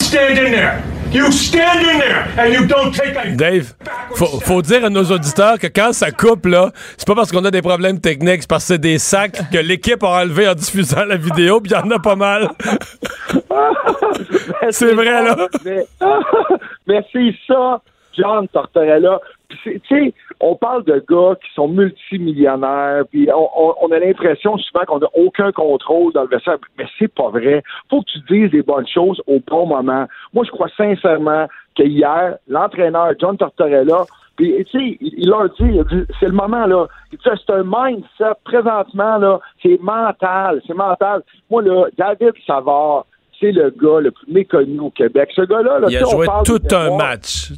[0.00, 0.82] stand in there.
[1.10, 3.72] You stand in there and you don't take a Dave,
[4.14, 7.44] faut, faut dire à nos auditeurs que quand ça coupe, là, c'est pas parce qu'on
[7.46, 10.54] a des problèmes techniques, c'est parce que c'est des sacs que l'équipe a enlevé en
[10.54, 12.50] diffusant la vidéo, puis il y en a pas mal.
[14.70, 15.48] c'est vrai, là.
[15.64, 15.86] Mais,
[16.86, 17.80] mais c'est ça,
[18.12, 19.18] John Tortorella.
[19.64, 25.08] Sais, on parle de gars qui sont multimillionnaires, puis on, a l'impression souvent qu'on n'a
[25.14, 27.62] aucun contrôle dans le vestiaire, mais c'est pas vrai.
[27.88, 30.06] Faut que tu dises des bonnes choses au bon moment.
[30.34, 31.46] Moi, je crois sincèrement
[31.76, 34.04] que hier, l'entraîneur John Tortorella,
[34.36, 35.80] puis tu sais, il, leur dit,
[36.20, 36.86] c'est le moment là.
[37.10, 41.22] c'est un mindset présentement là, c'est mental, c'est mental.
[41.50, 43.06] Moi là, David Savard,
[43.40, 45.30] c'est le gars le plus méconnu au Québec.
[45.34, 47.52] Ce gars-là, il a joué tout un match.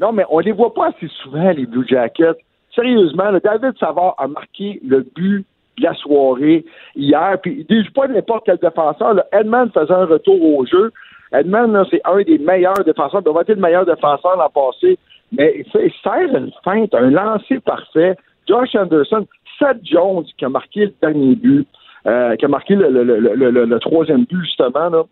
[0.00, 2.38] non, mais on les voit pas assez souvent, les Blue Jackets.
[2.74, 5.46] Sérieusement, David Savard a marqué le but
[5.78, 6.64] de la soirée
[6.96, 7.38] hier.
[7.42, 9.22] Puis il dit pas n'importe quel défenseur.
[9.32, 10.92] Edmond faisait un retour au jeu.
[11.32, 13.20] Edmond, c'est un des meilleurs défenseurs.
[13.20, 14.98] Il doit être le meilleur défenseur l'an passé.
[15.32, 18.16] Mais il sert une feinte, un lancer parfait.
[18.48, 19.26] Josh Anderson,
[19.58, 21.66] Seth Jones qui a marqué le dernier but.
[22.06, 23.02] Euh, qui a marqué le, le,
[23.34, 25.04] le, le, troisième but, justement, là.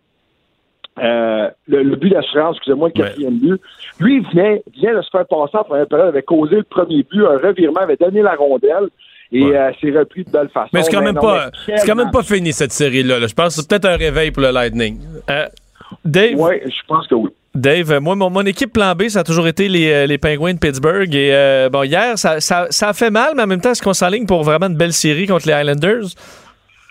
[1.02, 3.58] Euh, le, but d'assurance, excusez-moi, le quatrième but.
[3.98, 7.02] Lui, il venait, vient de se faire passer en première période, avait causé le premier
[7.02, 8.88] but, un revirement, avait donné la rondelle
[9.32, 10.68] et euh, s'est repris de belle façon.
[10.74, 13.26] Mais c'est quand, même pas, c'est quand même pas fini cette série-là.
[13.26, 14.98] Je pense que c'est peut-être un réveil pour le Lightning.
[16.04, 16.34] Dave?
[16.36, 17.30] Oui, je pense que oui.
[17.54, 20.58] Dave, moi, mon, mon, équipe plan B, ça a toujours été les, les Penguins de
[20.58, 21.14] Pittsburgh.
[21.14, 23.94] Et bon, hier, ça, ça, ça, a fait mal, mais en même temps, est-ce qu'on
[23.94, 26.14] s'enligne pour vraiment une belle série contre les Islanders?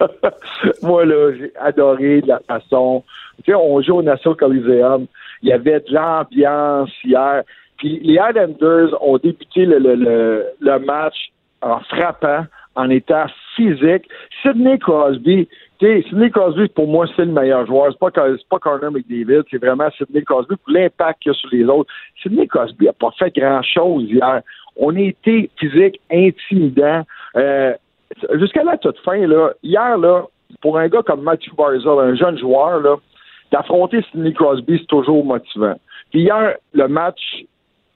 [0.81, 3.03] Moi, là, j'ai adoré de la façon.
[3.43, 5.07] Tu sais, on joue au National Coliseum.
[5.41, 7.43] Il y avait de l'ambiance hier.
[7.77, 12.45] Puis les Islanders ont débuté le, le, le, match en frappant,
[12.75, 14.07] en état physique.
[14.41, 15.47] Sidney Crosby,
[15.79, 17.91] Sidney Crosby, pour moi, c'est le meilleur joueur.
[17.91, 21.63] C'est pas, pas Connor McDavid, c'est vraiment Sidney Crosby pour l'impact qu'il a sur les
[21.65, 21.91] autres.
[22.21, 24.41] Sidney Crosby n'a pas fait grand-chose hier.
[24.75, 27.03] On a été physique, intimidant.
[27.35, 27.73] Euh,
[28.33, 30.25] jusqu'à la toute fin, là, hier, là,
[30.61, 32.95] pour un gars comme Matthew Barzell, un jeune joueur, là,
[33.51, 35.75] d'affronter Sidney Crosby, c'est toujours motivant.
[36.09, 37.43] Puis hier, le match,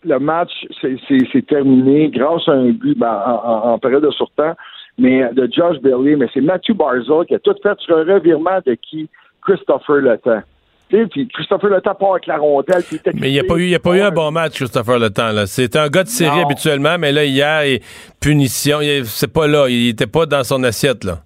[0.04, 0.52] le match,
[0.82, 4.54] c'est terminé grâce à un but ben, en, période de surtemps,
[4.98, 8.60] mais de Josh Bailey, mais c'est Matthew Barzell qui a tout fait sur un revirement
[8.66, 9.10] de qui?
[9.42, 10.42] Christopher Letang.
[10.90, 12.84] Puis Christopher Le part avec la rondelle.
[13.16, 15.10] Mais il n'y a pas eu, y a pas eu un bon match, Christopher Le
[15.10, 15.32] Temps.
[15.48, 17.80] C'est un gars de série habituellement, mais là, hier,
[18.20, 19.68] punition, c'est pas là.
[19.68, 21.20] Il était pas dans son assiette, là.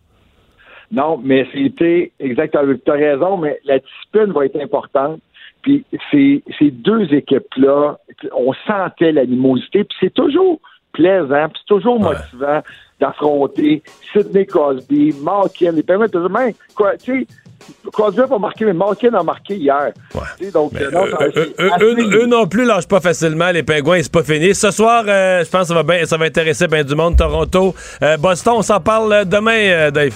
[0.92, 2.74] Non, mais c'était exactement.
[2.84, 5.20] Tu as raison, mais la discipline va être importante.
[5.62, 7.98] Puis ces, ces deux équipes-là,
[8.34, 10.60] on sentait l'animosité, puis c'est toujours
[10.94, 12.62] plaisant, puis c'est toujours motivant
[13.00, 14.46] d'affronter Sidney
[15.76, 17.28] les permettre de même, quoi, tu sais,
[17.92, 19.92] Crosby a marqué, mais Malkin a marqué hier.
[20.14, 20.52] Ouais.
[20.52, 21.06] Donc, euh, non,
[21.82, 24.54] eux, non plus lâchent pas facilement, les Pingouins, c'est pas fini.
[24.54, 27.18] Ce soir, euh, je pense que ça va, bien, ça va intéresser bien du monde.
[27.18, 30.14] Toronto, euh, Boston, on s'en parle demain, Dave.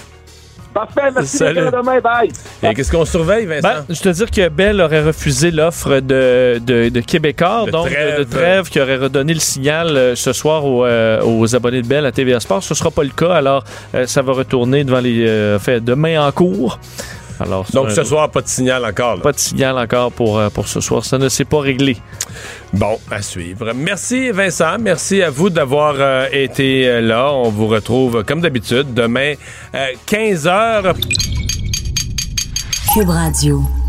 [0.74, 1.36] Parfait, merci.
[1.36, 1.70] Salut.
[1.70, 2.28] demain, bye.
[2.62, 3.68] Et qu'est-ce qu'on surveille, Vincent?
[3.68, 8.24] Ben, je te dire que Bell aurait refusé l'offre de, de, de, Québécois, donc de
[8.24, 12.10] Trèves, qui aurait redonné le signal euh, ce soir euh, aux, abonnés de Bell à
[12.10, 12.64] TVA Sport.
[12.64, 13.62] Ce ne sera pas le cas, alors
[13.94, 15.56] euh, ça va retourner devant les.
[15.60, 16.80] fait, demain en cours.
[17.72, 19.20] Donc ce soir, pas de signal encore.
[19.20, 21.04] Pas de signal encore pour, euh, pour ce soir.
[21.04, 21.96] Ça ne s'est pas réglé.
[22.72, 23.72] Bon, à suivre.
[23.74, 24.78] Merci Vincent.
[24.80, 27.32] Merci à vous d'avoir euh, été euh, là.
[27.32, 29.34] On vous retrouve comme d'habitude demain
[30.06, 30.94] 15h.
[32.94, 33.83] Cube Radio.